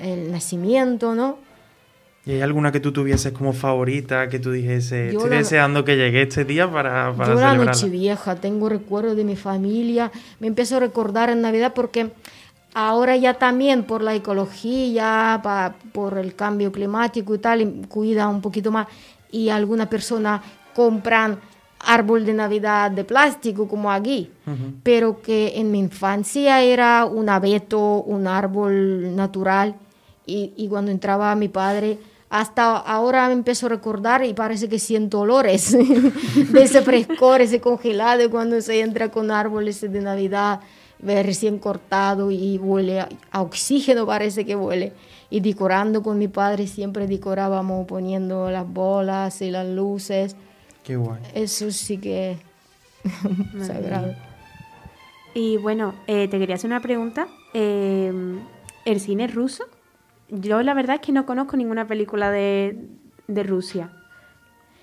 el 0.00 0.30
nacimiento, 0.32 1.14
¿no? 1.14 1.38
¿Y 2.26 2.32
hay 2.32 2.40
alguna 2.40 2.72
que 2.72 2.80
tú 2.80 2.90
tuvieses 2.90 3.32
como 3.32 3.52
favorita, 3.52 4.30
que 4.30 4.38
tú 4.38 4.50
dijese, 4.50 5.08
Yo 5.12 5.18
estoy 5.18 5.30
la- 5.30 5.36
deseando 5.36 5.84
que 5.84 5.96
llegue 5.96 6.22
este 6.22 6.44
día 6.46 6.70
para, 6.70 7.12
para 7.12 7.34
Yo 7.34 7.40
la 7.40 7.48
celebrarla"? 7.50 7.64
noche 7.72 7.88
vieja 7.90 8.34
tengo 8.36 8.68
recuerdos 8.70 9.14
de 9.16 9.24
mi 9.24 9.36
familia, 9.36 10.10
me 10.40 10.46
empiezo 10.46 10.78
a 10.78 10.80
recordar 10.80 11.28
en 11.28 11.42
Navidad 11.42 11.74
porque 11.74 12.12
ahora 12.72 13.14
ya 13.16 13.34
también 13.34 13.84
por 13.84 14.02
la 14.02 14.14
ecología, 14.14 15.38
pa- 15.42 15.74
por 15.92 16.16
el 16.16 16.34
cambio 16.34 16.72
climático 16.72 17.34
y 17.34 17.38
tal, 17.38 17.60
y 17.60 17.66
cuida 17.88 18.26
un 18.28 18.40
poquito 18.40 18.72
más 18.72 18.86
y 19.30 19.50
algunas 19.50 19.88
personas 19.88 20.40
compran 20.74 21.38
árbol 21.86 22.24
de 22.24 22.34
Navidad 22.34 22.90
de 22.90 23.04
plástico 23.04 23.68
como 23.68 23.90
aquí, 23.90 24.30
pero 24.82 25.20
que 25.22 25.52
en 25.56 25.70
mi 25.70 25.78
infancia 25.78 26.62
era 26.62 27.04
un 27.04 27.28
abeto, 27.28 28.02
un 28.02 28.26
árbol 28.26 29.14
natural 29.14 29.74
y, 30.26 30.52
y 30.56 30.68
cuando 30.68 30.90
entraba 30.90 31.34
mi 31.34 31.48
padre, 31.48 31.98
hasta 32.30 32.76
ahora 32.76 33.28
me 33.28 33.34
empiezo 33.34 33.66
a 33.66 33.68
recordar 33.68 34.24
y 34.24 34.34
parece 34.34 34.68
que 34.68 34.78
siento 34.78 35.20
olores 35.20 35.72
de 36.52 36.62
ese 36.62 36.82
frescor, 36.82 37.40
ese 37.40 37.60
congelado 37.60 38.28
cuando 38.30 38.60
se 38.60 38.80
entra 38.80 39.10
con 39.10 39.30
árboles 39.30 39.80
de 39.80 40.00
Navidad 40.00 40.60
recién 41.04 41.58
cortado 41.58 42.30
y 42.30 42.58
huele 42.58 43.00
a 43.30 43.42
oxígeno, 43.42 44.06
parece 44.06 44.44
que 44.44 44.56
huele. 44.56 44.92
Y 45.30 45.40
decorando 45.40 46.02
con 46.02 46.18
mi 46.18 46.28
padre 46.28 46.66
siempre 46.66 47.06
decorábamos 47.06 47.86
poniendo 47.86 48.50
las 48.50 48.66
bolas 48.66 49.42
y 49.42 49.50
las 49.50 49.66
luces. 49.66 50.36
Qué 50.84 50.96
guay. 50.96 51.20
Eso 51.34 51.70
sí 51.70 51.98
que 51.98 52.36
es 53.58 53.66
sagrado. 53.66 54.14
Y 55.34 55.56
bueno, 55.56 55.94
eh, 56.06 56.28
te 56.28 56.38
quería 56.38 56.54
hacer 56.54 56.68
una 56.70 56.80
pregunta. 56.80 57.26
Eh, 57.54 58.12
¿El 58.84 59.00
cine 59.00 59.24
es 59.24 59.34
ruso? 59.34 59.64
Yo 60.28 60.62
la 60.62 60.74
verdad 60.74 60.96
es 60.96 61.02
que 61.02 61.12
no 61.12 61.26
conozco 61.26 61.56
ninguna 61.56 61.86
película 61.86 62.30
de, 62.30 62.78
de 63.26 63.42
Rusia. 63.42 63.90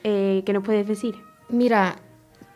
Eh, 0.03 0.43
¿Qué 0.45 0.53
nos 0.53 0.63
puedes 0.63 0.87
decir? 0.87 1.15
Mira, 1.49 1.97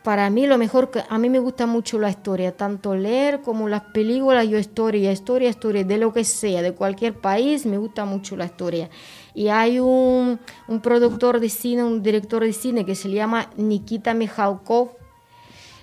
para 0.02 0.30
mí 0.30 0.46
lo 0.46 0.58
mejor 0.58 0.90
que 0.90 1.02
a 1.08 1.18
mí 1.18 1.28
me 1.28 1.38
gusta 1.38 1.66
mucho 1.66 1.98
la 1.98 2.10
historia, 2.10 2.56
tanto 2.56 2.94
leer 2.94 3.40
como 3.40 3.68
las 3.68 3.82
películas, 3.82 4.48
yo 4.48 4.58
historia, 4.58 5.10
historia, 5.12 5.48
historia, 5.48 5.84
de 5.84 5.98
lo 5.98 6.12
que 6.12 6.24
sea, 6.24 6.62
de 6.62 6.72
cualquier 6.74 7.14
país, 7.14 7.66
me 7.66 7.78
gusta 7.78 8.04
mucho 8.04 8.36
la 8.36 8.44
historia. 8.44 8.88
Y 9.36 9.48
hay 9.48 9.80
un, 9.80 10.40
un 10.66 10.80
productor 10.80 11.40
de 11.40 11.50
cine, 11.50 11.84
un 11.84 12.02
director 12.02 12.42
de 12.42 12.54
cine 12.54 12.86
que 12.86 12.94
se 12.94 13.10
llama 13.10 13.50
Nikita 13.58 14.14
Mikhalkov, 14.14 14.92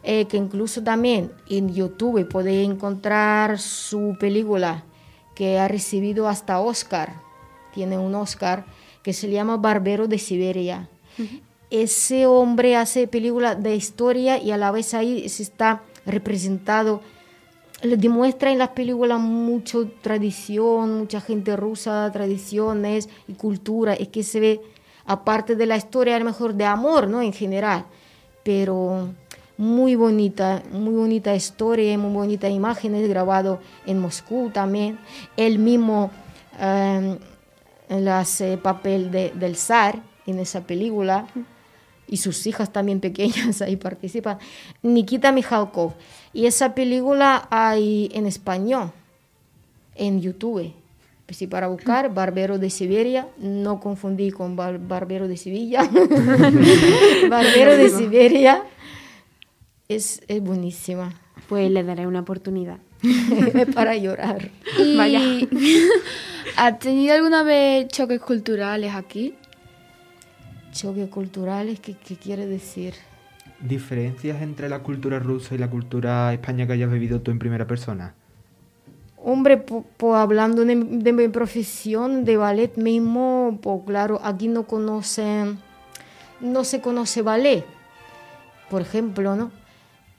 eh, 0.01 0.25
que 0.25 0.37
incluso 0.37 0.81
también 0.81 1.31
en 1.47 1.71
YouTube 1.71 2.27
podéis 2.27 2.67
encontrar 2.67 3.59
su 3.59 4.17
película 4.19 4.83
que 5.35 5.59
ha 5.59 5.67
recibido 5.67 6.27
hasta 6.27 6.59
Oscar, 6.59 7.13
tiene 7.75 7.99
un 7.99 8.15
Oscar, 8.15 8.65
que 9.03 9.13
se 9.13 9.29
llama 9.29 9.57
Barbero 9.57 10.07
de 10.07 10.17
Siberia. 10.17 10.89
Ese 11.69 12.25
hombre 12.25 12.75
hace 12.75 13.07
películas 13.07 13.61
de 13.61 13.75
historia 13.75 14.41
y 14.41 14.49
a 14.49 14.57
la 14.57 14.71
vez 14.71 14.95
ahí 14.95 15.29
se 15.29 15.43
está 15.43 15.83
representado, 16.07 17.01
demuestra 17.83 18.51
en 18.51 18.57
las 18.57 18.69
películas 18.69 19.19
mucho 19.19 19.89
tradición, 20.01 20.97
mucha 20.97 21.21
gente 21.21 21.55
rusa, 21.55 22.09
tradiciones 22.11 23.09
y 23.27 23.33
cultura, 23.33 23.93
es 23.93 24.07
que 24.07 24.23
se 24.23 24.39
ve 24.39 24.61
aparte 25.05 25.55
de 25.55 25.65
la 25.65 25.77
historia 25.77 26.15
a 26.15 26.19
lo 26.19 26.25
mejor 26.25 26.53
de 26.53 26.65
amor, 26.65 27.07
¿no? 27.07 27.21
En 27.21 27.33
general, 27.33 27.85
pero 28.43 29.09
muy 29.57 29.95
bonita, 29.95 30.63
muy 30.71 30.93
bonita 30.93 31.35
historia, 31.35 31.97
muy 31.97 32.11
bonitas 32.11 32.51
imágenes 32.51 33.07
grabado 33.07 33.59
en 33.85 33.99
Moscú 33.99 34.49
también. 34.51 34.97
Él 35.37 35.59
mismo 35.59 36.09
eh, 36.59 37.17
él 37.89 38.07
hace 38.07 38.57
papel 38.57 39.11
de, 39.11 39.31
del 39.35 39.55
zar 39.55 40.01
en 40.25 40.39
esa 40.39 40.61
película 40.61 41.27
y 42.07 42.17
sus 42.17 42.45
hijas 42.47 42.71
también 42.71 42.99
pequeñas 42.99 43.61
ahí 43.61 43.75
participan. 43.75 44.37
Nikita 44.81 45.31
Mikhalkov. 45.31 45.93
Y 46.33 46.45
esa 46.47 46.73
película 46.75 47.47
hay 47.51 48.09
en 48.13 48.25
español, 48.25 48.91
en 49.95 50.21
YouTube. 50.21 50.73
Pues 51.25 51.37
sí, 51.37 51.47
para 51.47 51.67
buscar 51.67 52.13
Barbero 52.13 52.57
de 52.57 52.69
Siberia, 52.69 53.27
no 53.37 53.79
confundí 53.79 54.31
con 54.31 54.55
Bar- 54.55 54.79
Barbero 54.79 55.27
de 55.27 55.37
Sevilla. 55.37 55.83
Barbero 57.29 57.77
de 57.77 57.89
Siberia 57.89 58.63
es, 59.87 60.21
es 60.27 60.41
buenísima. 60.41 61.13
Pues 61.47 61.69
le 61.71 61.83
daré 61.83 62.07
una 62.07 62.21
oportunidad. 62.21 62.77
para 63.75 63.95
llorar. 63.97 64.49
Y 64.79 64.95
Vaya. 64.97 65.19
¿Has 66.55 66.79
tenido 66.79 67.13
alguna 67.13 67.43
vez 67.43 67.87
choques 67.89 68.19
culturales 68.21 68.93
aquí? 68.95 69.35
Choques 70.71 71.09
culturales, 71.09 71.79
¿qué, 71.79 71.95
qué 71.95 72.15
quiere 72.15 72.47
decir? 72.47 72.93
¿Diferencias 73.67 74.41
entre 74.41 74.67
la 74.67 74.79
cultura 74.79 75.19
rusa 75.19 75.55
y 75.55 75.57
la 75.57 75.69
cultura 75.69 76.33
española 76.33 76.67
que 76.67 76.73
hayas 76.73 76.91
vivido 76.91 77.21
tú 77.21 77.31
en 77.31 77.39
primera 77.39 77.65
persona? 77.65 78.13
Hombre, 79.23 79.55
po- 79.55 80.15
hablando 80.17 80.65
de, 80.65 80.75
de 80.75 81.13
mi 81.13 81.29
profesión 81.29 82.25
de 82.25 82.35
ballet 82.35 82.75
mismo, 82.75 83.57
pues 83.61 83.81
claro, 83.85 84.19
aquí 84.21 84.49
no 84.49 84.63
conocen, 84.63 85.59
no 86.41 86.65
se 86.65 86.81
conoce 86.81 87.21
ballet, 87.21 87.63
por 88.69 88.81
ejemplo, 88.81 89.37
¿no? 89.37 89.51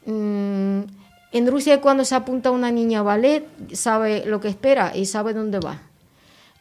Mm, 0.07 0.85
en 1.33 1.51
Rusia 1.51 1.83
cuando 1.83 2.07
se 2.07 2.15
apunta 2.15 2.51
una 2.51 2.71
niña 2.71 3.01
a 3.01 3.03
ballet, 3.03 3.45
sabe 3.75 4.25
lo 4.25 4.41
que 4.41 4.49
espera 4.49 4.97
y 4.97 5.05
sabe 5.05 5.35
dónde 5.35 5.59
va. 5.61 5.83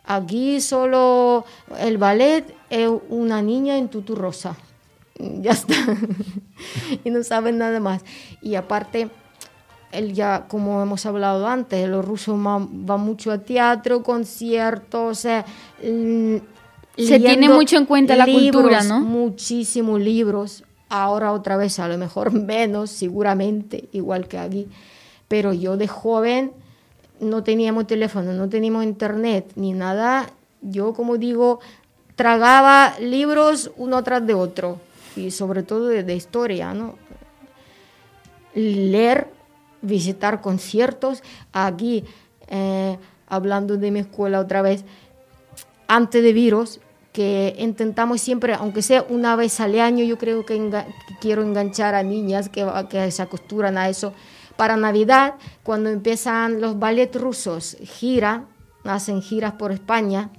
Aquí 0.03 0.59
solo 0.59 1.45
el 1.79 1.97
ballet 1.97 2.43
es 2.69 2.89
una 3.07 3.41
niña 3.41 3.77
en 3.77 3.87
tutu 3.87 4.15
rosa. 4.15 4.57
Ya 5.19 5.51
está. 5.51 5.75
y 7.03 7.09
no 7.09 7.23
saben 7.23 7.57
nada 7.57 7.79
más. 7.79 8.03
Y 8.41 8.55
aparte, 8.55 9.09
él 9.91 10.13
ya, 10.13 10.45
como 10.47 10.81
hemos 10.81 11.05
hablado 11.05 11.47
antes, 11.47 11.87
los 11.87 12.03
rusos 12.03 12.41
van 12.41 12.99
mucho 13.01 13.31
a 13.31 13.37
teatro, 13.37 14.03
conciertos, 14.03 15.17
o 15.17 15.21
sea, 15.21 15.45
mm, 15.83 16.37
Se 16.97 17.19
tiene 17.19 17.49
mucho 17.49 17.77
en 17.77 17.85
cuenta 17.85 18.15
la 18.15 18.25
cultura, 18.25 18.83
¿no? 18.83 18.99
Muchísimos 19.01 20.01
libros. 20.01 20.63
Ahora 20.89 21.31
otra 21.31 21.57
vez, 21.57 21.79
a 21.79 21.87
lo 21.87 21.97
mejor 21.97 22.31
menos, 22.33 22.89
seguramente, 22.89 23.87
igual 23.91 24.27
que 24.27 24.37
aquí. 24.39 24.67
Pero 25.27 25.53
yo 25.53 25.77
de 25.77 25.87
joven 25.87 26.51
no 27.19 27.43
teníamos 27.43 27.87
teléfono, 27.87 28.33
no 28.33 28.49
teníamos 28.49 28.83
internet 28.83 29.51
ni 29.55 29.73
nada. 29.73 30.29
Yo, 30.61 30.93
como 30.93 31.17
digo, 31.17 31.59
tragaba 32.15 32.95
libros 32.99 33.71
uno 33.77 34.03
tras 34.03 34.25
de 34.25 34.33
otro. 34.33 34.79
Y 35.15 35.31
sobre 35.31 35.63
todo 35.63 35.87
de, 35.87 36.03
de 36.03 36.15
historia, 36.15 36.73
¿no? 36.73 36.95
leer, 38.55 39.29
visitar 39.81 40.41
conciertos. 40.41 41.23
Aquí, 41.51 42.03
eh, 42.47 42.97
hablando 43.27 43.77
de 43.77 43.91
mi 43.91 43.99
escuela 43.99 44.39
otra 44.39 44.61
vez, 44.61 44.85
antes 45.87 46.23
de 46.23 46.33
virus, 46.33 46.79
que 47.11 47.55
intentamos 47.59 48.21
siempre, 48.21 48.53
aunque 48.55 48.81
sea 48.81 49.05
una 49.07 49.35
vez 49.35 49.59
al 49.59 49.79
año, 49.79 50.03
yo 50.03 50.17
creo 50.17 50.45
que, 50.45 50.57
enga- 50.59 50.87
quiero 51.21 51.43
enganchar 51.43 51.93
a 51.93 52.01
niñas 52.03 52.49
que, 52.49 52.65
que 52.89 53.11
se 53.11 53.21
acostumbran 53.21 53.77
a 53.77 53.89
eso. 53.89 54.13
Para 54.55 54.77
Navidad, 54.77 55.35
cuando 55.63 55.89
empiezan 55.89 56.61
los 56.61 56.79
ballet 56.79 57.15
rusos, 57.15 57.77
gira, 57.81 58.45
hacen 58.83 59.21
giras 59.21 59.53
por 59.53 59.71
España, 59.71 60.29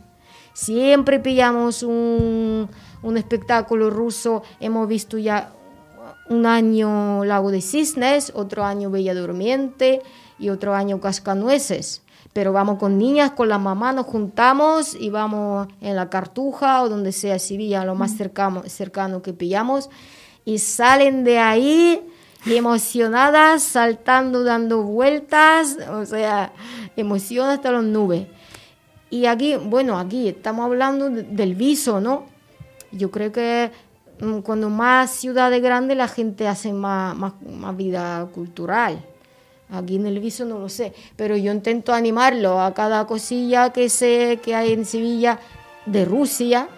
siempre 0.53 1.19
pillamos 1.21 1.83
un, 1.83 2.69
un 3.05 3.17
espectáculo 3.17 3.91
ruso, 3.91 4.43
hemos 4.59 4.89
visto 4.89 5.19
ya 5.19 5.53
un 6.29 6.47
año 6.47 7.25
Lago 7.25 7.51
de 7.51 7.61
Cisnes, 7.61 8.33
otro 8.35 8.65
año 8.65 8.91
Bella 8.91 9.15
Durmiente 9.15 10.01
y 10.39 10.49
otro 10.49 10.75
año 10.75 11.01
Cascanueces. 11.01 12.03
Pero 12.33 12.53
vamos 12.53 12.79
con 12.79 12.99
niñas, 12.99 13.31
con 13.33 13.49
la 13.49 13.59
mamá, 13.59 13.93
nos 13.93 14.07
juntamos 14.07 14.97
y 14.99 15.11
vamos 15.11 15.69
en 15.81 15.95
la 15.95 16.11
Cartuja 16.11 16.83
o 16.83 16.89
donde 16.89 17.13
sea 17.13 17.39
Sevilla, 17.39 17.85
lo 17.85 17.95
más 17.95 18.17
cercano, 18.17 18.63
cercano 18.67 19.23
que 19.23 19.33
pillamos. 19.33 19.89
Y 20.45 20.59
salen 20.59 21.23
de 21.23 21.39
ahí 21.39 22.03
emocionadas, 22.47 23.63
saltando, 23.63 24.43
dando 24.43 24.83
vueltas, 24.83 25.79
o 25.93 26.05
sea, 26.05 26.53
emoción 26.97 27.49
hasta 27.51 27.71
las 27.71 27.85
nubes. 27.85 28.27
Y 29.11 29.27
aquí, 29.27 29.57
bueno, 29.57 29.99
aquí 29.99 30.29
estamos 30.29 30.65
hablando 30.65 31.11
de- 31.11 31.23
del 31.23 31.55
viso, 31.55 32.01
¿no? 32.01 32.25
Yo 32.97 33.11
creo 33.11 33.33
que 33.33 33.71
mm, 34.21 34.39
cuando 34.41 34.71
más 34.71 35.11
ciudades 35.11 35.61
grandes 35.61 35.97
la 35.97 36.09
gente 36.09 36.47
hace 36.47 36.73
más, 36.73 37.17
más, 37.17 37.77
vida 37.77 38.27
cultural. 38.33 39.05
Aquí 39.71 39.97
en 39.97 40.07
el 40.07 40.21
viso 40.21 40.45
no 40.45 40.59
lo 40.59 40.69
sé, 40.69 40.93
pero 41.17 41.37
yo 41.37 41.51
intento 41.51 41.93
animarlo 41.93 42.61
a 42.61 42.75
cada 42.75 43.07
cosilla 43.07 43.73
que 43.73 43.89
sé 43.89 44.39
que 44.43 44.55
hay 44.55 44.73
en 44.73 44.85
Sevilla 44.85 45.41
de 45.87 46.05
Rusia, 46.05 46.69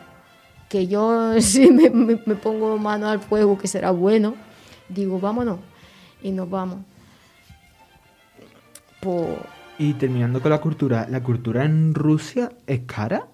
que 0.69 0.87
yo 0.87 1.33
sí 1.41 1.71
me, 1.71 1.91
pongo 2.37 2.79
mano 2.79 3.09
al 3.09 3.21
fuego, 3.21 3.59
que 3.59 3.69
será 3.69 3.91
bueno, 3.91 4.35
digo, 4.89 5.21
vámonos, 5.21 5.59
y 6.23 6.31
nos 6.31 6.49
vamos. 6.49 6.79
Por, 9.01 9.27
Y 9.79 9.93
terminando 9.95 10.41
con 10.41 10.51
la 10.51 10.61
cultura, 10.61 11.07
¿la 11.11 11.23
cultura 11.23 11.65
en 11.65 11.93
Rusia 11.93 12.53
es 12.67 12.81
cara? 12.87 13.27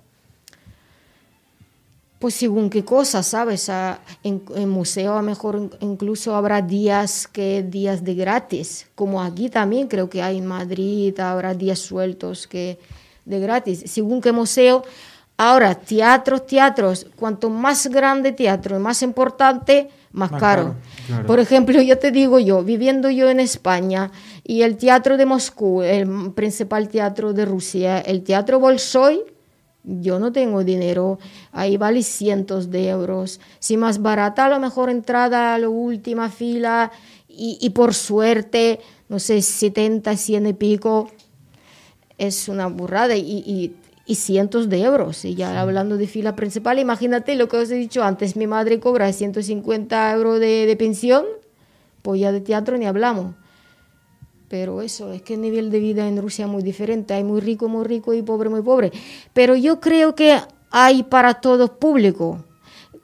Pues 2.23 2.35
según 2.35 2.71
qué 2.71 2.85
cosa, 2.85 3.23
¿sabes? 3.25 3.69
Ah, 3.69 3.99
En, 4.23 4.43
en 4.55 4.69
museo 4.69 5.13
a 5.15 5.17
lo 5.17 5.23
mejor 5.23 5.57
in- 5.57 5.71
incluso 5.81 6.35
habrá 6.37 6.63
días 6.63 7.27
que 7.27 7.65
días 7.65 8.05
de 8.05 8.15
gratis, 8.15 8.87
como 8.95 9.21
aquí 9.21 9.51
también 9.51 9.89
creo 9.89 10.09
que 10.09 10.23
hay 10.23 10.39
en 10.39 10.47
Madrid, 10.47 11.19
habrá 11.19 11.53
días 11.53 11.81
sueltos 11.81 12.47
que 12.47 12.79
de 13.25 13.39
gratis, 13.41 13.83
según 13.87 14.21
qué 14.21 14.31
museo. 14.33 14.85
Ahora, 15.37 15.75
teatros, 15.75 16.47
teatros, 16.47 17.07
cuanto 17.17 17.51
más 17.51 17.89
grande 17.89 18.31
teatro 18.33 18.77
y 18.77 18.79
más 18.79 19.03
importante, 19.03 19.89
más, 20.13 20.31
Más 20.31 20.41
caro. 20.41 20.63
caro, 20.63 20.75
claro. 21.09 21.27
Por 21.27 21.41
ejemplo, 21.41 21.83
yo 21.83 21.99
te 21.99 22.13
digo 22.13 22.39
yo, 22.39 22.63
viviendo 22.63 23.11
yo 23.11 23.29
en 23.31 23.41
España 23.41 24.13
y 24.45 24.63
el 24.63 24.77
teatro 24.77 25.17
de 25.17 25.27
Moscú, 25.27 25.83
el 25.83 26.33
principal 26.35 26.89
teatro 26.89 27.33
de 27.33 27.45
Rusia, 27.47 27.99
el 28.01 28.23
teatro 28.23 28.61
Bolshoi, 28.61 29.23
yo 29.85 30.19
no 30.19 30.33
tengo 30.33 30.63
dinero, 30.65 31.19
ahí 31.53 31.77
vale 31.77 32.03
cientos 32.03 32.71
de 32.71 32.89
euros. 32.89 33.41
Si 33.59 33.77
más 33.77 34.01
barata, 34.03 34.47
a 34.47 34.49
lo 34.49 34.61
mejor 34.61 34.91
entrada 34.91 35.55
a 35.55 35.59
la 35.59 35.69
última 35.69 36.29
fila 36.31 36.93
y, 37.29 37.59
y 37.61 37.71
por 37.71 37.95
suerte, 37.95 38.81
no 39.09 39.19
sé, 39.19 39.43
70, 39.43 40.17
100 40.17 40.47
y 40.47 40.53
pico, 40.53 41.09
es 42.19 42.49
una 42.49 42.67
burrada 42.69 43.17
y, 43.17 43.23
y- 43.47 43.75
y 44.05 44.15
cientos 44.17 44.69
de 44.69 44.83
euros. 44.83 45.25
Y 45.25 45.35
ya 45.35 45.61
hablando 45.61 45.97
de 45.97 46.07
fila 46.07 46.35
principal, 46.37 46.79
imagínate 46.79 47.37
lo 47.37 47.49
que 47.49 47.57
os 47.57 47.71
he 47.71 47.77
dicho 47.77 48.03
antes, 48.03 48.37
mi 48.37 48.47
madre 48.47 48.81
cobra 48.81 49.13
150 49.13 50.13
euros 50.13 50.41
de, 50.41 50.67
de 50.67 50.77
pensión, 50.77 51.25
pues 52.03 52.21
ya 52.21 52.33
de 52.33 52.41
teatro 52.41 52.77
ni 52.79 52.87
hablamos. 52.87 53.35
Pero 54.53 54.83
eso, 54.83 55.15
es 55.15 55.23
que 55.23 55.33
el 55.33 55.41
nivel 55.41 55.71
de 55.71 55.81
vida 55.81 56.07
en 56.07 56.21
Rusia 56.21 56.45
es 56.45 56.51
muy 56.51 56.63
diferente. 56.63 57.15
Hay 57.15 57.25
muy 57.25 57.41
rico, 57.41 57.71
muy 57.71 57.87
rico 57.87 58.13
y 58.13 58.21
pobre, 58.21 58.51
muy 58.51 58.61
pobre. 58.61 58.93
Pero 59.33 59.57
yo 59.57 59.81
creo 59.81 60.15
que 60.15 60.39
hay 60.71 61.05
para 61.05 61.41
todo 61.41 61.79
público. 61.79 62.45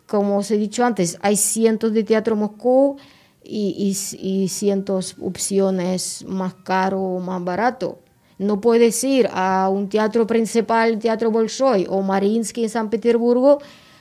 Como 0.06 0.36
os 0.36 0.50
he 0.50 0.58
dicho 0.58 0.84
antes, 0.84 1.16
hay 1.22 1.36
cientos 1.36 1.94
de 1.94 2.04
teatro 2.04 2.36
Moscú 2.36 2.98
y, 3.42 3.96
y, 4.20 4.28
y 4.28 4.48
cientos 4.48 5.16
opciones 5.22 6.22
más 6.28 6.52
caro 6.52 7.00
o 7.00 7.18
más 7.18 7.42
barato. 7.42 8.00
No 8.36 8.60
puedes 8.60 9.02
ir 9.02 9.30
a 9.32 9.70
un 9.70 9.88
teatro 9.88 10.26
principal, 10.26 10.98
Teatro 10.98 11.30
Bolshoi 11.30 11.86
o 11.88 12.02
Mariinsky 12.02 12.64
en 12.64 12.68
San 12.68 12.90
Petersburgo, 12.90 13.58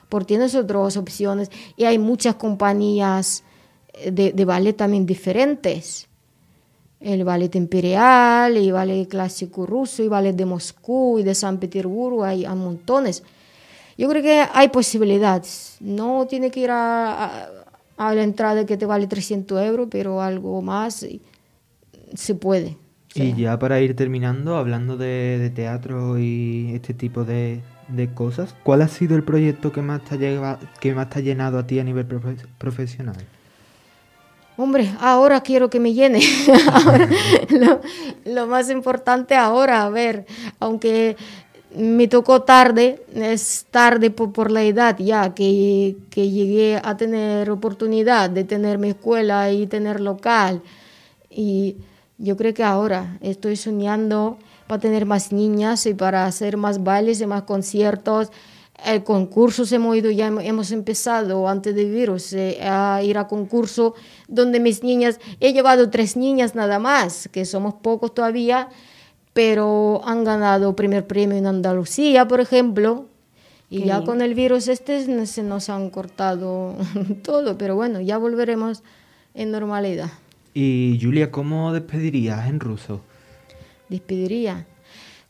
porque 0.09 0.25
tienes 0.25 0.53
otras 0.53 0.97
opciones. 0.97 1.49
Y 1.77 1.85
hay 1.85 1.97
muchas 1.97 2.35
compañías 2.35 3.45
de, 4.05 4.33
de 4.33 4.43
ballet 4.43 4.75
también 4.75 5.05
diferentes 5.05 6.09
el 6.99 7.23
ballet 7.23 7.53
imperial, 7.55 8.57
y 8.57 8.71
ballet 8.71 9.07
clásico 9.07 9.65
ruso, 9.65 10.03
y 10.03 10.07
ballet 10.07 10.33
de 10.35 10.45
Moscú 10.45 11.19
y 11.19 11.23
de 11.23 11.35
San 11.35 11.59
Petersburgo, 11.59 12.23
hay, 12.23 12.45
hay 12.45 12.55
montones. 12.55 13.23
Yo 13.97 14.07
creo 14.09 14.21
que 14.21 14.43
hay 14.53 14.69
posibilidades. 14.69 15.77
No 15.79 16.25
tiene 16.27 16.51
que 16.51 16.59
ir 16.61 16.71
a, 16.71 17.25
a- 17.25 17.49
a 17.97 18.13
la 18.13 18.23
entrada 18.23 18.65
que 18.65 18.77
te 18.77 18.85
vale 18.85 19.07
300 19.07 19.59
euros, 19.61 19.87
pero 19.89 20.21
algo 20.21 20.61
más 20.61 21.05
se 22.13 22.35
puede. 22.35 22.77
O 23.09 23.13
sea, 23.15 23.25
Y 23.25 23.35
ya 23.35 23.57
para 23.57 23.79
ir 23.81 23.95
terminando, 23.95 24.57
hablando 24.57 24.97
de, 24.97 25.37
de 25.39 25.49
teatro 25.49 26.19
y 26.19 26.71
este 26.75 26.93
tipo 26.93 27.23
de, 27.23 27.61
de 27.87 28.13
cosas. 28.13 28.53
¿Cuál 28.63 28.81
ha 28.83 28.87
sido 28.87 29.15
el 29.15 29.23
proyecto 29.23 29.71
que 29.71 29.81
más 29.81 30.03
te 30.03 30.15
ha, 30.15 30.17
lleva- 30.17 30.59
que 30.79 30.93
más 30.93 31.09
te 31.09 31.19
ha 31.19 31.21
llenado 31.23 31.57
a 31.57 31.65
ti 31.65 31.79
a 31.79 31.83
nivel 31.83 32.07
profe- 32.07 32.45
profesional? 32.59 33.15
Hombre, 34.57 34.91
ahora 34.99 35.41
quiero 35.41 35.69
que 35.69 35.79
me 35.79 35.93
llene. 35.93 36.19
Ahora, 36.73 37.07
lo, 37.51 37.79
lo 38.25 38.47
más 38.47 38.71
importante 38.71 39.35
ahora, 39.35 39.83
a 39.83 39.89
ver, 39.89 40.25
aunque 40.59 41.15
me 41.75 42.07
tocó 42.07 42.41
tarde, 42.41 43.05
es 43.13 43.67
tarde 43.69 44.09
por, 44.09 44.31
por 44.31 44.49
la 44.49 44.63
edad 44.63 44.97
ya, 44.97 45.35
que, 45.35 45.97
que 46.09 46.31
llegué 46.31 46.81
a 46.83 46.97
tener 46.97 47.51
oportunidad 47.51 48.31
de 48.31 48.43
tener 48.45 48.79
mi 48.79 48.89
escuela 48.89 49.51
y 49.51 49.67
tener 49.67 49.99
local. 50.01 50.63
Y 51.29 51.77
yo 52.17 52.35
creo 52.35 52.55
que 52.55 52.63
ahora 52.63 53.19
estoy 53.21 53.57
soñando 53.57 54.39
para 54.65 54.81
tener 54.81 55.05
más 55.05 55.31
niñas 55.31 55.85
y 55.85 55.93
para 55.93 56.25
hacer 56.25 56.57
más 56.57 56.83
bailes 56.83 57.21
y 57.21 57.27
más 57.27 57.43
conciertos. 57.43 58.31
El 58.85 59.03
concurso 59.03 59.63
hemos 59.73 59.95
ido, 59.97 60.11
ya 60.11 60.29
hem- 60.29 60.41
hemos 60.45 60.71
empezado 60.71 61.47
antes 61.49 61.73
del 61.75 61.91
virus 61.91 62.31
eh, 62.33 62.59
a 62.61 63.01
ir 63.03 63.17
a 63.17 63.27
concurso 63.27 63.95
donde 64.27 64.59
mis 64.59 64.83
niñas, 64.83 65.19
he 65.39 65.51
llevado 65.51 65.89
tres 65.89 66.15
niñas 66.15 66.53
nada 66.55 66.77
más, 66.79 67.27
que 67.31 67.43
somos 67.45 67.73
pocos 67.75 68.13
todavía, 68.13 68.69
pero 69.33 70.01
han 70.05 70.23
ganado 70.23 70.75
primer 70.75 71.07
premio 71.07 71.37
en 71.37 71.47
Andalucía, 71.47 72.27
por 72.27 72.39
ejemplo. 72.39 73.07
Y 73.69 73.81
Qué 73.81 73.87
ya 73.87 73.95
bien. 73.97 74.05
con 74.05 74.21
el 74.21 74.33
virus 74.35 74.67
este 74.67 75.05
no- 75.07 75.25
se 75.25 75.43
nos 75.43 75.69
han 75.69 75.89
cortado 75.89 76.75
todo, 77.23 77.57
pero 77.57 77.75
bueno, 77.75 77.99
ya 77.99 78.17
volveremos 78.17 78.83
en 79.33 79.51
normalidad. 79.51 80.09
Y 80.53 80.97
Julia, 81.01 81.29
¿cómo 81.31 81.73
despedirías 81.73 82.47
en 82.47 82.59
ruso? 82.59 83.01
Despediría. 83.89 84.65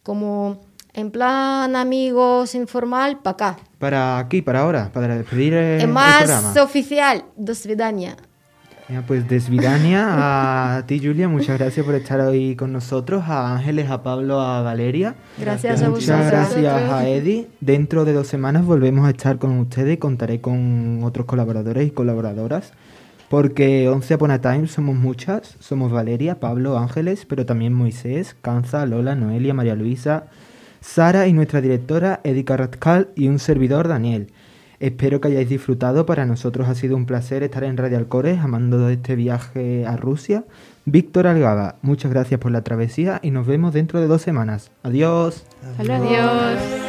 Como 0.04 0.60
en 0.98 1.12
plan 1.12 1.76
amigos 1.76 2.56
informal, 2.56 3.20
para 3.20 3.34
acá. 3.34 3.60
¿Para 3.78 4.18
aquí, 4.18 4.42
para 4.42 4.62
ahora? 4.62 4.90
¿Para 4.92 5.16
despedir 5.16 5.54
eh, 5.54 5.76
el, 5.76 5.82
es 5.84 5.88
más 5.88 6.58
oficial, 6.58 7.24
Desvidania. 7.36 8.18
Pues 9.06 9.28
Desvidania, 9.28 10.78
a 10.78 10.86
ti 10.88 11.00
Julia, 11.00 11.28
muchas 11.28 11.60
gracias 11.60 11.86
por 11.86 11.94
estar 11.94 12.20
hoy 12.22 12.56
con 12.56 12.72
nosotros, 12.72 13.26
a 13.28 13.54
Ángeles, 13.54 13.92
a 13.92 14.02
Pablo, 14.02 14.42
a 14.42 14.62
Valeria. 14.64 15.16
Gracias 15.38 15.84
a 15.84 15.90
vosotros. 15.90 16.18
Muchas 16.18 16.32
gracias 16.32 16.92
a 16.92 17.08
Eddie. 17.08 17.48
Dentro 17.60 18.04
de 18.04 18.14
dos 18.14 18.28
semanas 18.28 18.66
volvemos 18.66 19.06
a 19.06 19.12
estar 19.12 19.38
con 19.38 19.60
ustedes 19.60 19.96
y 19.96 19.98
contaré 19.98 20.42
con 20.42 21.04
otros 21.04 21.28
colaboradores 21.28 21.86
y 21.86 21.92
colaboradoras. 21.92 22.72
Porque 23.30 23.90
11 23.90 24.16
Upon 24.16 24.32
a 24.32 24.42
Time 24.42 24.68
somos 24.68 24.96
muchas, 24.96 25.58
somos 25.60 25.92
Valeria, 25.92 26.40
Pablo, 26.40 26.78
Ángeles, 26.78 27.26
pero 27.26 27.46
también 27.46 27.74
Moisés, 27.74 28.38
Canza, 28.42 28.86
Lola, 28.86 29.16
Noelia, 29.16 29.54
María 29.54 29.76
Luisa, 29.76 30.28
Sara 30.82 31.28
y 31.28 31.34
nuestra 31.34 31.62
directora 31.62 32.22
Eddie 32.24 32.46
Carrascal 32.46 33.10
y 33.16 33.28
un 33.28 33.40
servidor 33.40 33.88
Daniel. 33.88 34.32
Espero 34.80 35.20
que 35.20 35.30
hayáis 35.30 35.50
disfrutado. 35.50 36.06
Para 36.06 36.26
nosotros 36.26 36.70
ha 36.70 36.76
sido 36.76 36.96
un 36.96 37.06
placer 37.06 37.44
estar 37.44 37.64
en 37.64 37.78
Radio 37.78 37.98
Alcores, 37.98 38.40
amando 38.40 38.90
este 38.90 39.16
viaje 39.16 39.86
a 39.86 39.98
Rusia. 39.98 40.46
Víctor 40.86 41.28
Algaba, 41.28 41.76
muchas 41.82 42.12
gracias 42.12 42.40
por 42.40 42.52
la 42.52 42.62
travesía 42.62 43.20
y 43.24 43.32
nos 43.32 43.48
vemos 43.48 43.74
dentro 43.74 44.00
de 44.00 44.08
dos 44.08 44.22
semanas. 44.22 44.72
Adiós. 44.84 45.46
Hasta 45.64 45.84
luego. 45.84 46.06
Adiós. 46.06 46.87